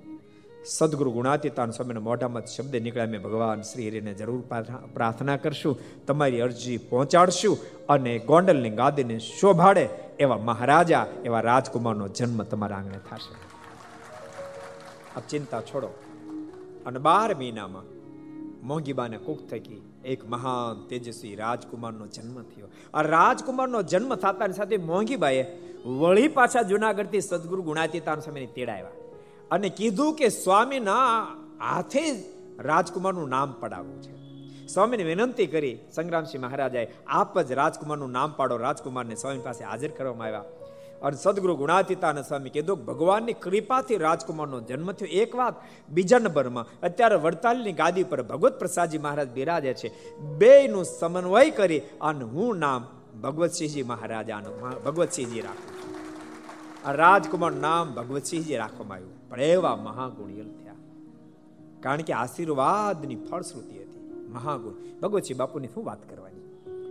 સદગુરુ 0.67 1.11
ગુણાતીતાન 1.11 1.71
સ્વામીના 1.71 2.01
મોઢામાં 2.01 2.47
શબ્દ 2.47 2.77
નીકળ્યા. 2.77 3.07
મેં 3.07 3.23
ભગવાન 3.23 3.63
શ્રી 3.63 3.89
હરિને 3.89 4.15
જરૂર 4.15 4.45
પ્રાર્થના 4.95 5.37
કરશું, 5.37 5.79
તમારી 6.07 6.41
અરજી 6.41 6.77
પહોંચાડશું 6.77 7.59
અને 7.87 8.19
ગોંડલની 8.19 8.71
ગાદીને 8.71 9.19
શોભાડે 9.19 9.89
એવા 10.19 10.39
મહારાજા, 10.39 11.07
એવા 11.25 11.41
રાજકુમારનો 11.41 12.09
જન્મ 12.09 12.43
તમારા 12.43 12.77
આંગણે 12.77 12.99
થશે. 13.11 13.35
આ 15.17 15.21
ચિંતા 15.21 15.61
છોડો. 15.61 15.87
અને 16.87 16.99
બાર 16.99 17.35
મહિનામાં 17.35 17.83
મોંઘીબાને 18.67 19.17
કુક 19.17 19.47
થકી 19.51 19.83
એક 20.05 20.29
મહાન 20.29 20.87
તેજસ્વી 20.89 21.35
રાજકુમારનો 21.35 22.07
જન્મ 22.07 22.43
થયો. 22.43 22.67
આ 22.95 23.03
રાજકુમારનો 23.03 23.83
જન્મ 23.83 24.15
થતાની 24.15 24.53
સાથે 24.53 24.77
મોંઘીબાએ 24.77 25.47
વળી 25.87 26.29
પાછા 26.29 26.63
જુનાગઢથી 26.63 27.21
સદગુરુ 27.21 27.63
ગુણાતીતાન 27.63 28.21
સ્વામીને 28.21 28.47
તેડાવ્યા 28.47 29.04
અને 29.55 29.69
કીધું 29.69 30.15
કે 30.15 30.29
સ્વામીના 30.29 31.27
હાથે 31.71 32.17
જ 32.17 32.25
રાજકુમારનું 32.59 33.29
નામ 33.29 33.55
પડાવવું 33.61 34.03
છે. 34.03 34.15
સ્વામીને 34.67 35.05
વિનંતી 35.05 35.47
કરી, 35.47 35.79
સંગ્રામસિંહ 35.95 36.43
મહારાજાએ 36.43 36.87
આપ 37.07 37.41
જ 37.41 37.53
રાજકુમારનું 37.53 38.11
નામ 38.11 38.33
પાડો, 38.37 38.57
રાજકુમારને 38.57 39.15
સ્વામી 39.15 39.39
પાસે 39.39 39.65
હાજર 39.65 39.89
કરવામાં 39.89 40.27
આવ્યા. 40.27 40.45
અને 41.03 41.17
સદગુરુ 41.17 41.57
ગુણાતીતાને 41.57 42.23
સ્વામી 42.23 42.51
કીધું, 42.51 42.85
ભગવાનની 42.85 43.33
કૃપાથી 43.33 43.97
રાજકુમારનો 43.97 44.61
જન્મ 44.61 44.93
થયો. 44.93 45.09
એક 45.13 45.35
વાત 45.35 45.55
બીજા 45.89 46.19
નંબરમાં, 46.19 46.67
અત્યારે 46.83 47.15
વડતાલની 47.15 47.73
ગાદી 47.73 48.05
પર 48.05 48.23
ભગવત 48.23 48.59
પ્રસાદજી 48.59 48.99
મહારાજ 48.99 49.29
બિરાજે 49.29 49.75
છે. 49.75 50.19
બેયનું 50.21 50.85
સમન્વય 50.85 51.51
કરી 51.51 51.83
અને 52.01 52.25
હું 52.25 52.59
નામ 52.59 52.89
ભગવતસિંહજી 53.23 53.83
મહારાજાનું, 53.83 54.83
ભગવતસિંહજી 54.85 55.41
રાખું. 55.41 55.75
આ 56.89 56.93
રાજકુમાર 56.93 57.53
નામ 57.53 57.95
ભગવતસિંહજી 57.95 58.57
રાખવામાં 58.57 58.97
આવ્યું. 58.97 59.14
પણ 59.35 59.41
એવા 59.41 59.77
મહાગુણિયલ 59.77 60.49
થયા. 60.49 60.75
કારણ 61.81 62.01
કે 62.01 62.13
આશીર્વાદની 62.13 63.17
ફળશ્રુતિ 63.17 63.79
હતી. 63.79 64.29
મહાગુણ. 64.29 65.01
ભગવતસિંહ 65.01 65.39
બાપુની 65.39 65.69
શું 65.69 65.85
વાત 65.85 66.11
કરવાની? 66.11 66.35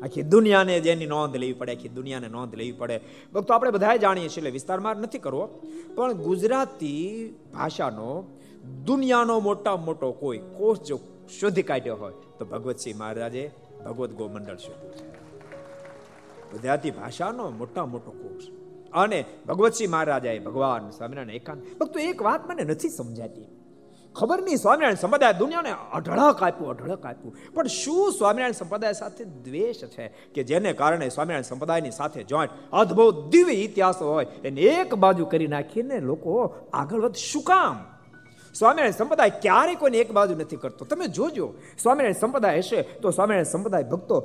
આખી 0.02 0.22
દુનિયાને 0.22 0.80
જેની 0.80 1.06
નોંધ 1.06 1.36
લેવી 1.36 1.54
પડે, 1.54 1.76
આખી 1.76 1.90
દુનિયાને 1.90 2.28
નોંધ 2.28 2.56
લેવી 2.56 2.72
પડે. 2.72 3.00
ભક્તો, 3.34 3.54
આપણે 3.54 3.72
બધા 3.72 3.96
જાણીએ 3.96 4.30
છીએ, 4.30 4.38
એટલે 4.38 4.50
વિસ્તારમાં 4.50 4.96
નથી 4.96 5.18
કરવો. 5.18 5.50
પણ 5.96 6.14
ગુજરાતી 6.14 7.30
ભાષાનો 7.54 8.38
દુનિયાનો 8.86 9.40
મોટા 9.40 9.76
મોટો 9.76 10.12
કોઈ 10.12 10.38
કોષ 10.38 10.80
જો 10.80 11.00
શોધી 11.40 11.64
કાઢ્યો 11.64 11.96
હોય, 11.96 12.14
તો 12.40 12.46
ભગવતસિંહ 12.46 13.00
મહારાજે 13.00 13.52
ભગવત 13.86 14.12
ગોમંડળ 14.12 14.58
શોધ્યું 14.58 15.14
ગુજરાતી 16.52 16.92
ભાષાનો 16.92 17.50
મોટા 17.50 17.86
મોટો 17.86 18.12
કોષ. 18.12 18.63
અને 18.94 19.26
ભગવતસિંહ 19.48 19.92
મહારાજાએ 19.92 20.40
ભગવાન 20.40 20.90
સ્વામિનારાયણ 20.90 21.30
એકાંત 21.30 21.78
ભક્તો, 21.80 22.00
એક 22.00 22.22
વાત 22.22 22.50
મને 22.50 22.64
નથી 22.64 22.90
સમજાતી. 22.90 23.46
ખબર 24.16 24.42
નહીં, 24.42 24.58
સ્વામિનારાયણ 24.58 24.96
સંપ્રદાય 24.96 25.34
દુનિયાને 25.34 25.72
અઢળક 25.94 26.44
આપ્યું 26.44 26.70
અઢળક 26.70 27.06
આપ્યું. 27.06 27.38
પણ 27.54 27.68
શું 27.68 28.12
સ્વામિનારાયણ 28.12 28.52
સંપ્રદાય 28.52 28.94
સાથે 28.94 29.24
દ્વેષ 29.24 29.86
છે 29.86 30.08
કે 30.08 30.44
જેને 30.44 30.74
કારણે 30.74 31.10
સ્વામિનારાયણ 31.10 31.42
સંપ્રદાયની 31.42 31.92
સાથે 31.92 32.24
જોઈન્ટ 32.24 32.52
અદ્ભુત 32.74 33.32
દિવ્ય 33.32 33.54
ઇતિહાસ 33.54 34.02
હોય, 34.02 34.26
એને 34.44 34.62
એક 34.62 34.96
બાજુ 34.96 35.26
કરી 35.26 35.48
નાખીને 35.48 36.00
લોકો 36.00 36.56
આગળ 36.74 37.02
વધ? 37.02 37.16
શું 37.16 37.44
કામ? 37.44 37.93
સ્વામિનારાયણ 38.54 38.92
સંપ્રદાય 38.92 39.30
ક્યારેય 39.42 39.76
કોઈને 39.76 39.98
એક 39.98 40.12
બાજુ 40.12 40.36
નથી 40.36 40.56
કરતો. 40.56 40.86
તમે 40.86 41.08
જોજો, 41.08 41.54
સ્વામિનારાયણ 41.82 42.14
સંપ્રદાય 42.14 42.58
હશે 42.58 42.82
તો 42.82 43.12
સ્વામિનારાયણ 43.12 43.44
સંપ્રદાય 43.44 43.84
ભક્તો 43.84 44.20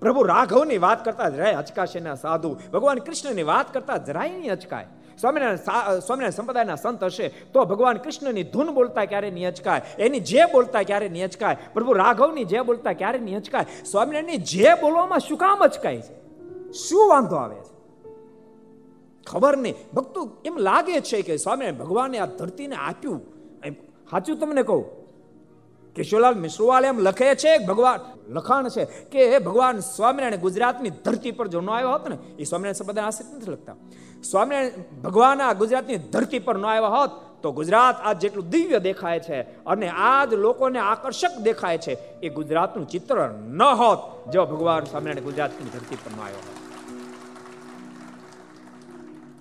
પ્રભુ 0.00 0.22
રાઘવની 0.22 0.78
વાત 0.78 1.04
કરતા 1.04 1.28
જરાય 1.28 1.52
અચકાશે 1.52 2.00
ના 2.00 2.14
સાધુ, 2.14 2.56
ભગવાન 2.72 2.98
કૃષ્ણની 2.98 3.42
વાત 3.42 3.74
કરતા 3.74 3.96
જરાય 3.96 4.28
નહીં 4.28 4.52
અચકાય. 4.52 4.86
સ્વામિનારાયણ 5.20 5.56
સ્વામિનારાયણ 5.56 6.30
સંપ્રદાયના 6.30 6.74
સંત 6.74 7.04
હશે 7.04 7.28
તો 7.28 7.64
ભગવાન 7.64 7.96
કૃષ્ણની 7.96 8.42
ધૂન 8.42 8.70
બોલતા 8.70 9.04
ક્યારે 9.04 9.30
નહીં 9.30 9.48
અચકાય. 9.48 9.82
એની 9.98 10.20
જે 10.20 10.44
બોલતા 10.44 10.82
ક્યારે 10.82 11.08
નહીં 11.08 11.24
અચકાય. 11.24 11.56
પ્રભુ 11.74 11.92
રાઘવની 11.92 12.44
જે 12.44 12.60
બોલતા 12.60 12.92
ક્યારે 12.92 13.18
નહીં 13.18 13.36
અચકાય. 13.36 13.84
સ્વામિનારાયણની 13.84 14.36
જે 14.36 14.74
બોલવામાં 14.80 15.18
શું 15.18 15.38
કામ 15.38 15.58
અચકાય 15.58 15.96
છે? 15.96 16.14
શું 16.72 17.08
વાંધો 17.08 17.36
આવે 17.36 17.54
છે? 17.54 17.72
ખબર 19.26 19.56
નહીં. 19.56 19.74
ભક્તો 19.94 20.30
એમ 20.44 20.56
લાગે 20.56 21.00
છે 21.00 21.22
કે 21.22 21.36
સ્વામિનારાયણ 21.36 21.84
ભગવાને 21.84 22.18
આ 22.18 22.26
ધરતીને 22.26 22.76
આપ્યું. 22.76 23.41
સાચું 24.12 24.38
તમને 24.38 24.62
કહું? 24.62 24.84
કિશોરલાલ 25.96 26.34
મિશ્રવાલ 26.34 26.84
એમ 26.84 26.98
લખે 26.98 27.34
છે 27.34 27.58
ભગવાન, 27.58 28.00
લખાણ 28.28 28.68
છે 28.68 28.84
કે 28.84 29.38
ભગવાન, 29.38 29.78
સ્વામિનારાયણ 29.78 30.40
ગુજરાતની 30.40 30.90
ધરતી 30.90 31.30
પર 31.30 31.48
જો 31.48 31.60
ન 31.60 31.70
આવ્યો 31.70 31.90
હોત 31.90 32.08
ને, 32.08 32.18
એ 32.38 32.44
સ્વામિનારાયણ 32.44 32.72
સંપ્રદાય 32.72 33.04
આશ્રિત 33.04 33.34
નથી 33.34 33.50
લખતા. 33.50 33.74
સ્વામિનારાયણ, 34.30 35.02
ભગવાન 35.02 35.40
આ 35.40 35.52
ગુજરાતની 35.52 35.96
ધરતી 35.96 36.38
પર 36.38 36.58
ન 36.58 36.66
આવ્યા 36.66 36.88
હોત, 36.88 37.10
તો 37.42 37.52
ગુજરાત 37.52 37.96
આજ 38.04 38.18
જેટલું 38.18 38.48
દિવ્ય 38.48 38.78
દેખાય 38.78 39.20
છે 39.20 39.40
અને 39.64 39.88
આજ 39.88 40.34
લોકોને 40.34 40.78
આકર્ષક 40.78 41.38
દેખાય 41.38 41.78
છે, 41.78 41.92
એ 42.20 42.28
ગુજરાતનું 42.28 42.88
ચિત્ર 42.88 43.28
ન 43.32 43.62
હોત 43.62 44.30
જો 44.30 44.46
ભગવાન 44.46 44.84
સ્વામિનારાયણ 44.84 45.24
ગુજરાતની 45.24 45.70
ધરતી 45.70 45.96
પર 45.96 46.10
ન 46.16 46.20
આવ્યો 46.20 46.36
હોત. 46.36 46.58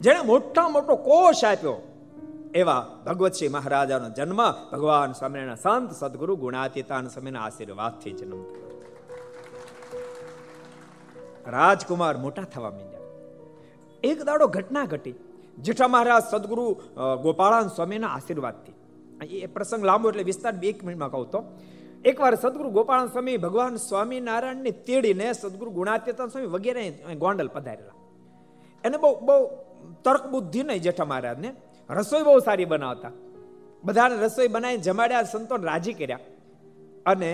જેણે 0.01 0.21
મોટા 0.21 0.67
મોટો 0.69 0.95
કોષ 0.95 1.43
આપ્યો 1.43 1.90
એવા 2.55 2.81
ભગવતસિંહ 3.05 3.51
મહારાજાનો 3.51 4.07
જન્મ 4.09 4.41
ભગવાન 4.71 5.11
સ્વામિનારાયણ 5.11 5.55
સંત 5.55 5.91
સદગુરુ 5.91 6.33
ગુણાતીતાન 6.35 7.05
સ્વામીના 7.07 7.43
આશીર્વાદથી 7.45 8.11
જન્મ 8.11 8.41
રાજકુમાર 11.47 12.15
મોટા 12.17 12.47
થવા 12.53 12.71
માંડ્યા. 12.71 13.07
એક 14.03 14.19
દાડો 14.23 14.47
ઘટના 14.47 14.85
ઘટી. 14.85 15.15
જેઠા 15.57 15.87
મહારાજ 15.87 16.23
સદગુરુ 16.31 16.65
ગોપાળાન 17.23 17.67
સ્વામીના 17.67 18.07
આશીર્વાદથી. 18.07 18.75
એ 19.43 19.45
પ્રસંગ 19.45 19.83
લાંબો 19.83 20.09
એટલે 20.09 20.23
વિસ્તાર 20.23 20.53
બે 20.61 20.67
એક 20.69 20.83
મિનિટમાં 20.83 21.11
કહું 21.11 21.31
તો. 21.31 21.39
એકવાર 22.05 22.35
સદગુરુ 22.35 22.69
ગોપાળાન 22.69 23.07
સ્વામી 23.07 23.37
ભગવાન 23.37 23.75
સ્વામિનારાયણને 23.87 24.71
તેડીને 24.85 25.33
સદગુરુ 25.33 25.71
ગુણાતીતાન 25.71 26.27
સ્વામી 26.27 26.47
વગેરે 26.47 26.85
ગોંડલ 27.17 27.47
પધારેલા. 27.47 27.97
એને 28.83 28.97
બહુ 28.97 29.11
બહુ 29.25 29.41
તર્ક 30.03 30.23
બુદ્ધિ 30.27 30.63
નહીં 30.63 30.81
જેઠા 30.81 31.05
મહારાજને. 31.05 31.51
રસોઈ 31.91 32.23
બહુ 32.23 32.39
સારી 32.39 32.65
બનાવતા. 32.65 33.11
બધાને 33.83 34.15
રસોઈ 34.15 34.47
બનાવી 34.47 34.77
જમાડ્યા 34.77 35.23
સંતોને 35.23 35.65
રાજી 35.65 35.93
કર્યા. 35.93 36.19
અને 37.05 37.31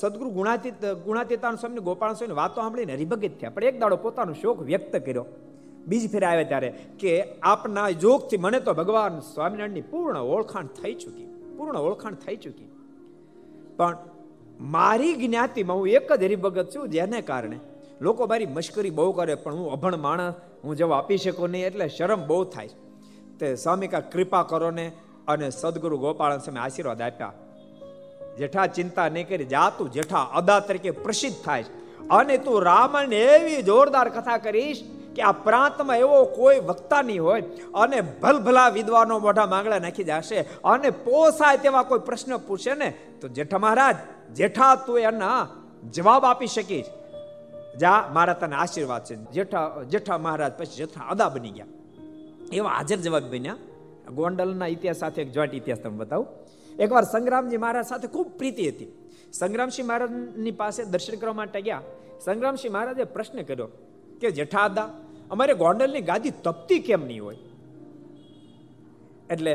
સદગુરુ 0.00 0.30
ગુણાતીત 0.30 0.84
ગુણાતીતાન 1.06 1.56
સ્વામી, 1.56 1.80
ગોપાલ 1.80 2.14
સ્વામી 2.14 2.34
વાતો 2.34 2.60
સાંભળીને 2.60 2.94
હરિભગત 2.94 3.34
થયા. 3.40 3.50
પણ 3.50 3.64
એક 3.64 3.80
દાડો 3.80 3.96
પોતાનો 3.96 4.32
શોખ 4.32 4.60
વ્યક્ત 4.62 4.94
કર્યો. 4.96 5.24
બીજી 5.86 6.08
ફેરે 6.08 6.26
આવ્યા 6.26 6.50
ત્યારે 6.50 6.70
કે 6.98 7.12
આપના 7.42 7.90
જોગથી 8.04 8.36
મને 8.36 8.60
તો 8.60 8.72
ભગવાન 8.74 9.18
સ્વામિનારાયણની 9.34 9.84
પૂર્ણ 9.90 10.18
ઓળખાણ 10.34 10.66
થઈ 10.78 10.94
ચૂકી. 10.94 11.26
પૂર્ણ 11.56 11.76
ઓળખાણ 11.78 12.14
થઈ 12.14 12.36
ચૂકી. 12.36 12.68
પણ 13.76 13.96
મારી 14.60 15.14
જ્ઞાતિમાં 15.14 15.76
હું 15.76 15.88
એક 15.88 16.12
જ 16.12 16.22
હરિભગત 16.24 16.66
છું, 16.74 16.88
જેને 16.88 17.20
કારણે 17.20 17.58
લોકો 18.00 18.26
મારી 18.26 18.46
મશ્કરી 18.46 18.90
બહુ 18.90 19.12
કરે, 19.12 19.34
પણ 19.34 19.54
હું 19.54 19.72
અભણ 19.72 19.96
માણસ, 19.96 20.34
હું 20.64 20.76
જવાબ 20.76 20.92
આપી 20.92 21.18
શકું 21.18 21.48
નહીં, 21.50 21.66
એટલે 21.66 21.88
શરમ 21.88 22.26
બહુ 22.26 22.44
થાય. 22.44 22.68
તે 23.40 23.54
સ્વામિકા 23.56 24.00
કૃપા 24.00 24.42
કરો 24.42 24.70
ને 24.70 24.92
અને 25.28 25.50
સદગુરુ 25.50 25.98
ગોપાલ 25.98 26.38
સામે 26.38 26.60
આશીર્વાદ 26.60 27.02
આપ્યા. 27.02 27.32
જેઠા 28.38 28.66
ચિંતા 28.66 29.08
નહીં 29.08 29.28
કરી, 29.28 29.44
જા 29.44 29.70
તું 29.70 29.92
જેઠા 29.92 30.22
અદા 30.34 30.60
તરીકે 30.60 30.90
પ્રસિદ્ધ 30.90 31.44
થાય 31.44 31.64
અને 32.10 32.36
તું 32.38 32.62
રામાયણ 32.62 33.12
એવી 33.12 33.62
જોરદાર 33.62 34.08
કથા 34.08 34.38
કરીશ 34.38 34.84
કે 35.16 35.22
આ 35.22 35.32
પ્રાંતમાં 35.32 35.96
એવો 35.96 36.24
કોઈ 36.24 36.58
વક્તા 36.60 37.02
નહીં 37.02 37.22
હોય 37.22 37.42
અને 37.74 38.00
ભલભલા 38.00 38.68
વિદ્વાનો 38.68 39.18
મોઢા 39.18 39.46
માંગડા 39.46 39.78
નાખી 39.78 40.04
જશે 40.04 40.40
અને 40.64 40.90
પોસાય 40.90 41.56
તેવા 41.56 41.82
કોઈ 41.82 41.98
પ્રશ્ન 41.98 42.36
પૂછે 42.36 42.74
ને, 42.74 42.90
તો 43.20 43.28
જેઠા 43.28 43.58
મહારાજ, 43.58 43.96
જેઠા 44.34 44.74
તું 44.74 44.98
એના 44.98 45.48
જવાબ 45.90 46.24
આપી 46.24 46.46
શકીશ. 46.46 46.86
જા, 47.78 48.04
મારા 48.12 48.32
તને 48.32 48.56
આશીર્વાદ 48.56 49.04
છે. 49.04 49.14
જેઠા 49.14 49.82
જેઠા 49.88 50.18
મહારાજ 50.18 50.52
પછી 50.52 50.76
જેઠા 50.76 51.08
અદા 51.10 51.28
બની 51.28 51.50
ગયા. 51.50 51.66
એવા 52.52 52.70
હાજર 52.70 52.96
જવાબ 52.96 53.22
બન્યા. 53.22 53.56
ગોંડલના 54.14 54.66
ઇતિહાસ 54.66 54.96
સાથે 54.96 55.22
એક 55.22 55.32
જોઈન્ટ 55.32 55.54
ઇતિહાસ 55.54 55.80
તમે 55.80 55.96
બતાવું. 55.96 56.26
એકવાર 56.78 57.04
સંગ્રામજી 57.04 57.56
મહારાજ 57.56 57.86
સાથે 57.86 58.08
ખૂબ 58.08 58.28
પ્રીતિ 58.38 58.68
હતી. 58.68 58.88
સંગ્રામસિંહ 59.32 59.88
મહારાજની 59.88 60.50
પાસે 60.50 60.84
દર્શન 60.84 61.16
કરવા 61.16 61.32
માટે 61.32 61.60
ગયા. 61.60 61.82
સંગ્રામસિંહ 62.20 62.74
મહારાજે 62.74 63.04
પ્રશ્ન 63.04 63.42
કર્યો 63.42 63.68
કે, 64.20 64.30
જેઠાદા, 64.30 64.90
અમારે 65.30 65.54
ગોંડલની 65.54 66.00
ગાદી 66.00 66.30
તપતી 66.30 66.78
કેમ 66.78 67.06
નહીં 67.06 67.24
હોય? 67.24 67.38
એટલે 69.30 69.54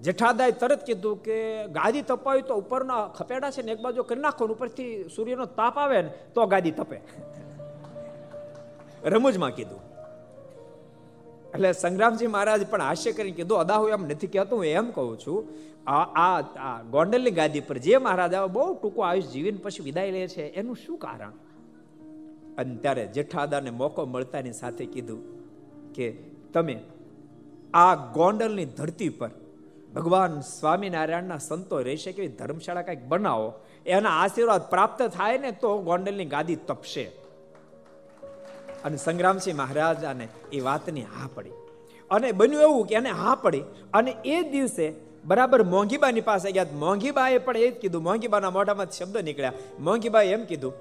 જેઠાદાએ 0.00 0.50
તરત 0.50 0.84
કીધું 0.84 1.22
કે, 1.22 1.66
ગાદી 1.68 2.02
તપાવી 2.02 2.42
તો 2.42 2.54
ઉપરના 2.54 3.06
ખપેડા 3.08 3.50
છે 3.50 3.62
ને 3.62 3.72
એક 3.72 3.80
બાજુ 3.80 4.02
કરી 4.02 4.20
નાખો 4.20 4.46
ઉપરથી 4.46 5.08
સૂર્યનો 5.16 5.44
તાપ 5.44 5.78
આવે 5.78 6.02
ને 6.02 6.10
તો 6.34 6.46
ગાદી 6.46 6.70
તપે. 6.70 7.00
રમૂજમાં 9.04 9.50
કીધું. 9.50 9.93
એટલે 11.54 11.72
સંગ્રામજી 11.72 12.26
મહારાજ 12.26 12.66
પણ 12.66 12.82
હાસ્ય 12.82 13.12
કરીને 13.12 13.36
કીધું 13.36 13.58
અદા 13.58 13.76
હું 13.76 13.90
એમ 13.90 14.04
નથી 14.04 14.26
કહેતો, 14.26 14.56
હું 14.56 14.66
એમ 14.66 14.90
કહું 14.90 15.18
છું, 15.18 15.38
આ 15.86 16.42
આ 16.58 16.82
ગોંડલની 16.82 17.30
ગાદી 17.30 17.60
પર 17.60 17.78
જે 17.78 17.96
મહારાજ 17.96 18.34
બહુ 18.34 18.74
ટૂંકો 18.74 19.02
આયુષ 19.02 19.32
જીવીને 19.32 19.58
પછી 19.58 19.82
વિદાય 19.82 20.10
લે 20.10 20.28
છે, 20.28 20.42
એનું 20.42 20.76
શું 20.76 20.98
કારણ? 20.98 21.32
અને 22.58 22.76
ત્યારે 22.76 23.06
જેઠાદાને 23.06 23.70
મોકો 23.70 24.06
મળતાની 24.06 24.52
સાથે 24.52 24.84
કીધું 24.86 25.22
કે, 25.92 26.12
તમે 26.52 26.76
આ 27.74 27.94
ગોંડલની 27.94 28.64
ધરતી 28.64 29.08
પર 29.08 29.30
ભગવાન 29.94 30.40
સ્વામિનારાયણના 30.40 31.38
સંતો 31.38 31.80
રહેશે 31.80 32.12
શકે 32.12 32.28
ધર્મશાળા 32.28 32.82
કંઈક 32.82 33.04
બનાવો, 33.08 33.52
એના 33.86 34.10
આશીર્વાદ 34.10 34.70
પ્રાપ્ત 34.70 35.02
થાય 35.02 35.38
ને 35.38 35.50
તો 35.50 35.78
ગોંડલની 35.78 36.24
ગાદી 36.24 36.56
તપશે. 36.56 37.23
અને 38.84 38.96
સંગ્રામસિંહ 38.96 39.56
મહારાજાને 39.56 40.28
એ 40.52 40.60
વાતની 40.60 41.06
હા 41.14 41.28
પડી. 41.34 41.56
અને 42.10 42.32
બન્યું 42.32 42.62
એવું 42.62 42.86
કે 42.86 42.94
એને 42.94 43.10
હા 43.10 43.34
પડી 43.34 43.64
અને 43.94 44.16
એ 44.24 44.42
દિવસે 44.50 44.86
બરાબર 45.24 45.62
મોંઘીબાની 45.62 46.20
પાસે 46.20 46.52
ગયા. 46.52 46.66
મોંઘીબાએ 46.74 47.38
પણ 47.38 47.56
એ 47.56 47.70
જ 47.70 47.74
કીધું, 47.74 48.02
મોંઘીબાના 48.02 48.50
મોઢામાં 48.50 48.90
શબ્દ 48.90 49.16
નીકળ્યા. 49.16 49.52
મોંઘીબાએ 49.80 50.32
એમ 50.32 50.44
કીધું 50.44 50.72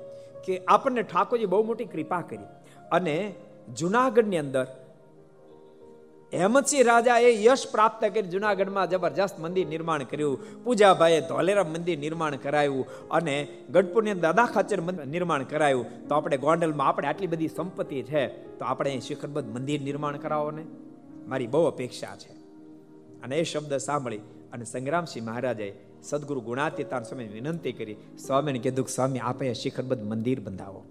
કે 0.45 0.61
આપણને 0.67 1.03
ઠાકોરજી 1.03 1.45
બહુ 1.45 1.63
મોટી 1.63 1.85
કૃપા 1.85 2.21
કરી 2.21 2.49
અને 2.91 3.15
જુનાગઢની 3.79 4.37
અંદર 4.37 4.65
હેમંતસિંહ 6.34 6.84
રાજાએ 6.84 7.43
યશ 7.43 7.67
પ્રાપ્ત 7.71 8.05
કરી 8.05 8.21
જુનાગઢમાં 8.21 8.89
જબરજસ્ત 8.89 9.39
મંદિર 9.39 9.67
નિર્માણ 9.67 10.03
કર્યું. 10.03 10.63
પૂજાભાઈએ 10.63 11.21
ધોલેરા 11.21 11.63
મંદિર 11.63 11.99
નિર્માણ 11.99 12.36
કરાયું 12.36 13.09
અને 13.09 13.47
ગઢપુરની 13.69 14.13
દાદા 14.13 14.45
ખાચર 14.45 15.05
નિર્માણ 15.05 15.43
કરાયું. 15.43 16.07
તો 16.07 16.15
આપણે 16.15 16.38
ગોંડલમાં 16.38 16.88
આપણે 16.88 17.07
આટલી 17.07 17.27
બધી 17.27 17.47
સંપત્તિ 17.47 18.03
છે, 18.03 18.27
તો 18.27 18.65
આપણે 18.65 18.99
શિખરબદ્ધ 18.99 19.53
મંદિર 19.53 19.81
નિર્માણ 19.81 20.17
કરાવો 20.17 20.51
ને? 20.51 20.65
મારી 21.27 21.47
બહુ 21.47 21.65
અપેક્ષા 21.65 22.15
છે. 22.15 22.34
અને 23.23 23.39
એ 23.39 23.43
શબ્દ 23.43 23.77
સાંભળી 23.77 24.17
અને 24.53 24.65
સંગ્રામસિંહ 24.65 25.25
મહારાજે 25.25 25.79
સદગુરુ 26.03 26.41
ગુણાતીતાન 26.41 27.03
સ્વામી 27.03 27.27
વિનંતી 27.27 27.71
કરી, 27.71 27.95
સ્વામીને 28.25 28.59
કીધું 28.59 28.86
કે 28.86 28.93
સ્વામી, 28.93 29.19
આપે 29.19 29.53
શિખરબદ્ધ 29.53 30.03
મંદિર 30.03 30.39
બંધાવો. 30.39 30.84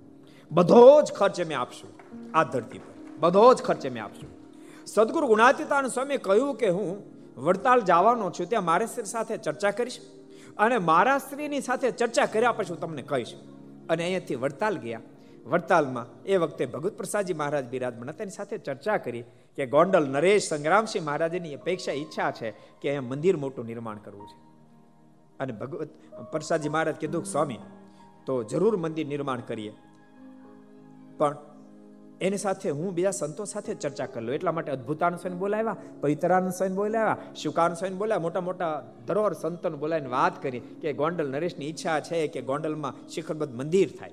બધો 0.53 1.03
જ 1.03 1.13
ખર્ચ 1.13 1.41
અમે 1.41 1.55
આપશું 1.55 1.91
આ 2.35 2.45
ધરતી 2.45 2.79
પર. 2.79 3.17
બધો 3.19 3.55
જ 3.55 3.63
ખર્ચ 3.63 3.87
અમે 3.87 4.01
આપશું. 4.01 4.42
સદગુરુ 4.87 5.27
ગુણાતીતાન 5.27 5.87
સ્વામી 5.87 6.17
કહ્યું 6.17 6.57
કે 6.57 6.69
હું 6.69 7.03
વડતાલ 7.37 7.81
જવાનો 7.81 8.31
છું, 8.31 8.49
ત્યાં 8.49 8.65
મારા 8.65 8.87
સ્ત્રી 8.87 9.05
સાથે 9.05 9.37
ચર્ચા 9.37 9.71
કરીશ 9.71 9.99
અને 10.59 10.79
મારા 10.79 11.19
સ્ત્રીની 11.19 11.61
સાથે 11.61 11.91
ચર્ચા 11.91 12.27
કર્યા 12.27 12.53
પછી 12.53 12.71
હું 12.71 12.81
તમને 12.81 13.03
કહીશ. 13.03 13.35
અને 13.91 14.03
અહીંયાથી 14.03 14.35
વડતાલ 14.35 14.77
ગયા. 14.77 15.01
વડતાલમાં 15.47 16.23
એ 16.25 16.37
વખતે 16.37 16.67
ભગવત 16.67 16.93
પ્રસાદજી 16.93 17.35
મહારાજ 17.35 17.69
બિરાજમાન 17.69 18.11
તેની 18.11 18.31
સાથે 18.31 18.59
ચર્ચા 18.59 18.97
કરી 18.97 19.23
કે 19.57 19.67
ગોંડલ 19.67 20.09
નરેશ 20.09 20.49
સંગ્રામસિંહ 20.49 21.05
મહારાજની 21.07 21.55
અપેક્ષા 21.55 21.93
ઈચ્છા 21.93 22.31
છે 22.31 22.51
કે 22.51 22.89
અહીંયા 22.89 23.03
મંદિર 23.03 23.37
મોટું 23.37 23.67
નિર્માણ 23.67 23.97
કરવું 23.97 24.27
છે. 24.27 24.39
અને 25.41 25.53
ભગવત 25.53 25.89
પ્રસાદજી 26.33 26.69
મહારાજ 26.69 26.95
કીધું 26.95 27.25
સ્વામી, 27.25 27.59
તો 28.27 28.43
જરૂર 28.43 28.77
મંદિર 28.77 29.07
નિર્માણ 29.07 29.41
કરીએ. 29.41 29.73
પણ 31.19 31.37
એની 32.23 32.37
સાથે 32.37 32.71
હું 32.71 32.95
બીજા 32.95 33.11
સંતો 33.11 33.45
સાથે 33.45 33.75
ચર્ચા 33.75 34.07
કરી 34.07 34.25
લઉં. 34.25 34.35
એટલા 34.35 34.53
માટે 34.53 34.73
અદ્ભુતાન 34.73 35.17
સ્વામી 35.17 35.37
બોલાવ્યા, 35.37 35.77
પવિત્રાન 36.01 36.51
સ્વામી 36.51 36.75
બોલાવ્યા, 36.75 37.17
શુકાન 37.37 37.75
સ્વામી 37.75 37.95
બોલાવ્યા, 37.95 38.23
મોટા 38.23 38.41
મોટા 38.41 38.93
ધરોહર 39.07 39.33
સંતોને 39.33 39.77
બોલાવીને 39.77 40.09
વાત 40.09 40.43
કરી 40.43 40.61
કે 40.61 40.93
ગોંડલ 40.93 41.29
નરેશની 41.29 41.69
ઈચ્છા 41.69 42.01
છે 42.01 42.27
કે 42.27 42.41
ગોંડલમાં 42.41 43.09
શિખરબદ્ધ 43.09 43.55
મંદિર 43.55 43.91
થાય. 43.99 44.11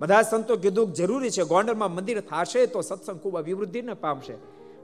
બધા 0.00 0.22
સંતો 0.22 0.56
કીધું 0.56 0.92
જરૂરી 0.92 1.30
છે 1.30 1.42
ગોંડલમાં 1.42 1.94
મંદિર 1.94 2.20
થશે 2.20 2.66
તો 2.66 2.80
સત્સંગ 2.80 3.20
ખૂબ 3.20 3.38
અભિવૃદ્ધિને 3.38 3.94
પામશે. 3.94 4.34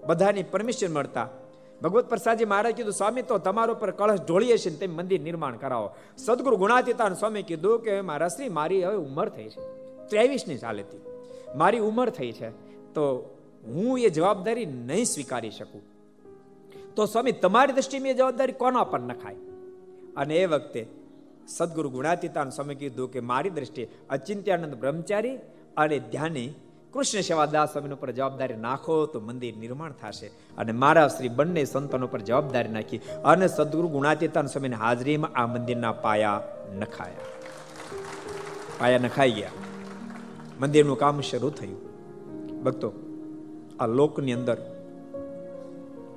બધાની 0.06 0.42
પરમિશન 0.42 0.92
મળતા. 0.92 1.28
ભગવત 1.82 2.08
પ્રસાદજી 2.08 2.44
મહારાજ 2.44 2.74
કીધું, 2.74 2.92
સ્વામી, 2.92 3.22
તો 3.22 3.38
તમારો 3.38 3.74
પર 3.74 3.90
કળશ 3.90 4.20
ઢોળીએ 4.26 4.58
છીએ 4.58 4.76
તેમ 4.76 4.96
મંદિર 4.96 5.20
નિર્માણ 5.20 5.56
કરાવો. 5.56 5.90
સદગુરુ 6.18 6.56
ગુણાતીતાન 6.56 7.14
સ્વામી 7.14 7.42
કીધું 7.42 7.82
કે, 7.82 8.00
મારા 8.00 8.28
શ્રી, 8.28 8.48
મારી 8.48 8.84
હવે 8.84 8.96
ઉંમર 8.96 9.28
થઈ 9.28 9.48
છે. 9.48 9.60
ત્રેવીસની 10.08 10.58
ચાલે 10.58 10.84
મારી 11.54 11.78
ઉંમર 11.78 12.10
થઈ 12.10 12.32
છે. 12.32 12.65
તો 12.96 13.36
હું 13.66 13.98
એ 13.98 14.08
જવાબદારી 14.08 14.66
નહીં 14.66 15.04
સ્વીકારી 15.04 15.50
શકું. 15.50 15.82
તો 16.94 17.06
સ્વામી, 17.06 17.32
તમારી 17.32 17.72
દ્રષ્ટિમાં 17.72 18.08
એ 18.08 18.14
જવાબદારી 18.14 18.52
કોના 18.52 18.84
પર 18.84 19.00
નખાય? 19.00 19.34
અને 20.16 20.36
એ 20.36 20.46
વખતે 20.46 20.86
સદગુરુ 21.48 21.90
ગુણાતીતાન 21.90 22.50
સ્વામી 22.50 22.74
કીધું 22.74 23.12
કે 23.12 23.20
મારી 23.20 23.50
દ્રષ્ટિએ 23.50 23.90
અચિંત્યાનંદ 24.10 24.74
બ્રહ્મચારી 24.74 25.38
અને 25.76 25.98
ધ્યાની 25.98 26.54
કૃષ્ણ 26.92 27.20
સેવાદાસ 27.20 27.72
સ્વામી 27.72 27.90
ઉપર 27.90 28.10
જવાબદારી 28.10 28.54
નાખો 28.54 29.06
તો 29.06 29.20
મંદિર 29.20 29.56
નિર્માણ 29.56 29.92
થશે. 29.92 30.26
અને 30.58 30.72
મારા 30.72 31.08
શ્રી 31.08 31.28
બંને 31.28 31.64
સંતોનો 31.64 32.06
પર 32.06 32.20
જવાબદારી 32.20 32.68
નાખી 32.68 32.98
અને 33.24 33.48
સદગુરુ 33.48 33.88
ગુણાતીતાન 33.88 34.46
સ્વામીની 34.46 34.74
હાજરીમાં 34.74 35.30
આ 35.38 35.46
મંદિરના 35.46 35.92
પાયા 35.92 36.42
નખાયા. 36.78 37.16
પાયા 38.78 38.98
નખાઈ 38.98 39.30
ગયા. 39.30 39.50
મંદિરનું 40.60 40.98
કામ 40.98 41.20
શરૂ 41.20 41.50
થયું. 41.50 41.85
ભક્તો, 42.66 42.88
આ 43.80 43.88
લોકની 43.98 44.36
અંદર 44.38 44.58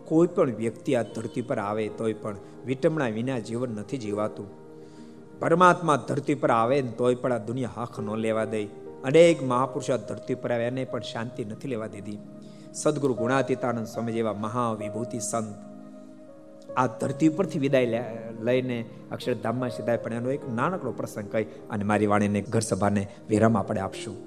કોઈ 0.10 0.30
પણ 0.36 0.56
વ્યક્તિ 0.62 0.96
આ 0.96 1.06
ધરતી 1.16 1.46
પર 1.50 1.60
આવે 1.60 1.86
તોય 2.00 2.18
પણ 2.24 2.38
વિટમણા 2.66 3.12
વિના 3.18 3.40
જીવન 3.48 3.72
નથી 3.80 4.02
જીવાતું. 4.06 4.50
પરમાત્મા 5.42 5.98
ધરતી 6.10 6.38
પર 6.42 6.52
આવે 6.52 6.78
ને 6.82 6.92
તોય 7.00 7.22
પણ 7.22 7.36
આ 7.38 7.48
દુનિયા 7.50 7.76
હાખ 7.78 7.98
ન 8.00 8.10
લેવા 8.26 8.46
દે. 8.46 8.62
અનેક 9.04 9.42
મહાપુરુષો 9.44 9.98
ધરતી 10.10 10.38
પર 10.44 10.52
આવે, 10.52 10.66
એને 10.68 10.84
પણ 10.86 11.10
શાંતિ 11.12 11.46
નથી 11.46 11.72
લેવા 11.74 11.88
દીધી. 11.88 12.20
સદગુરુ 12.74 13.14
ગુણાતીતાનંદ 13.14 13.90
સ્વામી 13.94 14.16
જેવા 14.18 14.38
મહાવિભૂતિ 14.46 15.20
સંત 15.22 15.50
આ 16.78 16.88
ધરતી 17.02 17.30
પરથી 17.30 17.64
વિદાય 17.66 18.04
લઈને 18.40 18.78
અક્ષરધામમાં 19.12 19.72
સીધાય 19.72 20.04
પણ 20.04 20.20
એનો 20.22 20.30
એક 20.30 20.44
નાનકડો 20.54 20.92
પ્રસંગ 20.92 21.30
કહી 21.34 21.48
અને 21.70 21.84
મારી 21.84 22.12
વાણીને 22.14 22.42
ઘર 22.54 22.66
સભાને 22.70 23.04
વિરામ 23.30 23.58
આપણે 23.58 23.82
આપશું. 23.82 24.18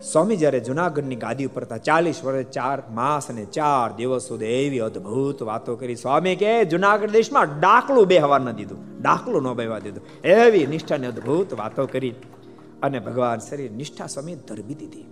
સ્વામી 0.00 0.36
જ્યારે 0.36 0.60
જુનાગઢની 0.60 1.16
ગાદી 1.16 1.44
ઉપર 1.44 1.62
હતા, 1.62 1.76
ચાલીસ 1.76 2.24
વર્ષ 2.24 2.46
ચાર 2.46 2.82
માસ 2.90 3.30
અને 3.30 3.44
ચાર 3.44 3.88
દિવસ 3.96 4.22
સુધી 4.22 4.46
એવી 4.46 4.78
અદભુત 4.78 5.42
વાતો 5.42 5.76
કરી. 5.76 5.96
સ્વામી 5.96 6.36
કે 6.36 6.64
જુનાગઢ 6.64 7.10
દેશમાં 7.10 7.60
ડાકલું 7.60 8.06
બેહવા 8.06 8.38
ન 8.38 8.50
દીધું, 8.52 8.80
ડાકલું 9.02 9.42
ન 9.42 9.54
બેહવા 9.54 9.78
દીધું. 9.78 10.04
એવી 10.24 10.66
નિષ્ઠાને 10.66 11.06
અદભુત 11.06 11.54
વાતો 11.54 11.86
કરી 11.86 12.14
અને 12.82 12.98
ભગવાન 12.98 13.38
શરીર 13.38 13.70
નિષ્ઠા 13.72 14.06
સ્વામી 14.06 14.36
ધરબી 14.48 14.74
દીધી 14.74 15.06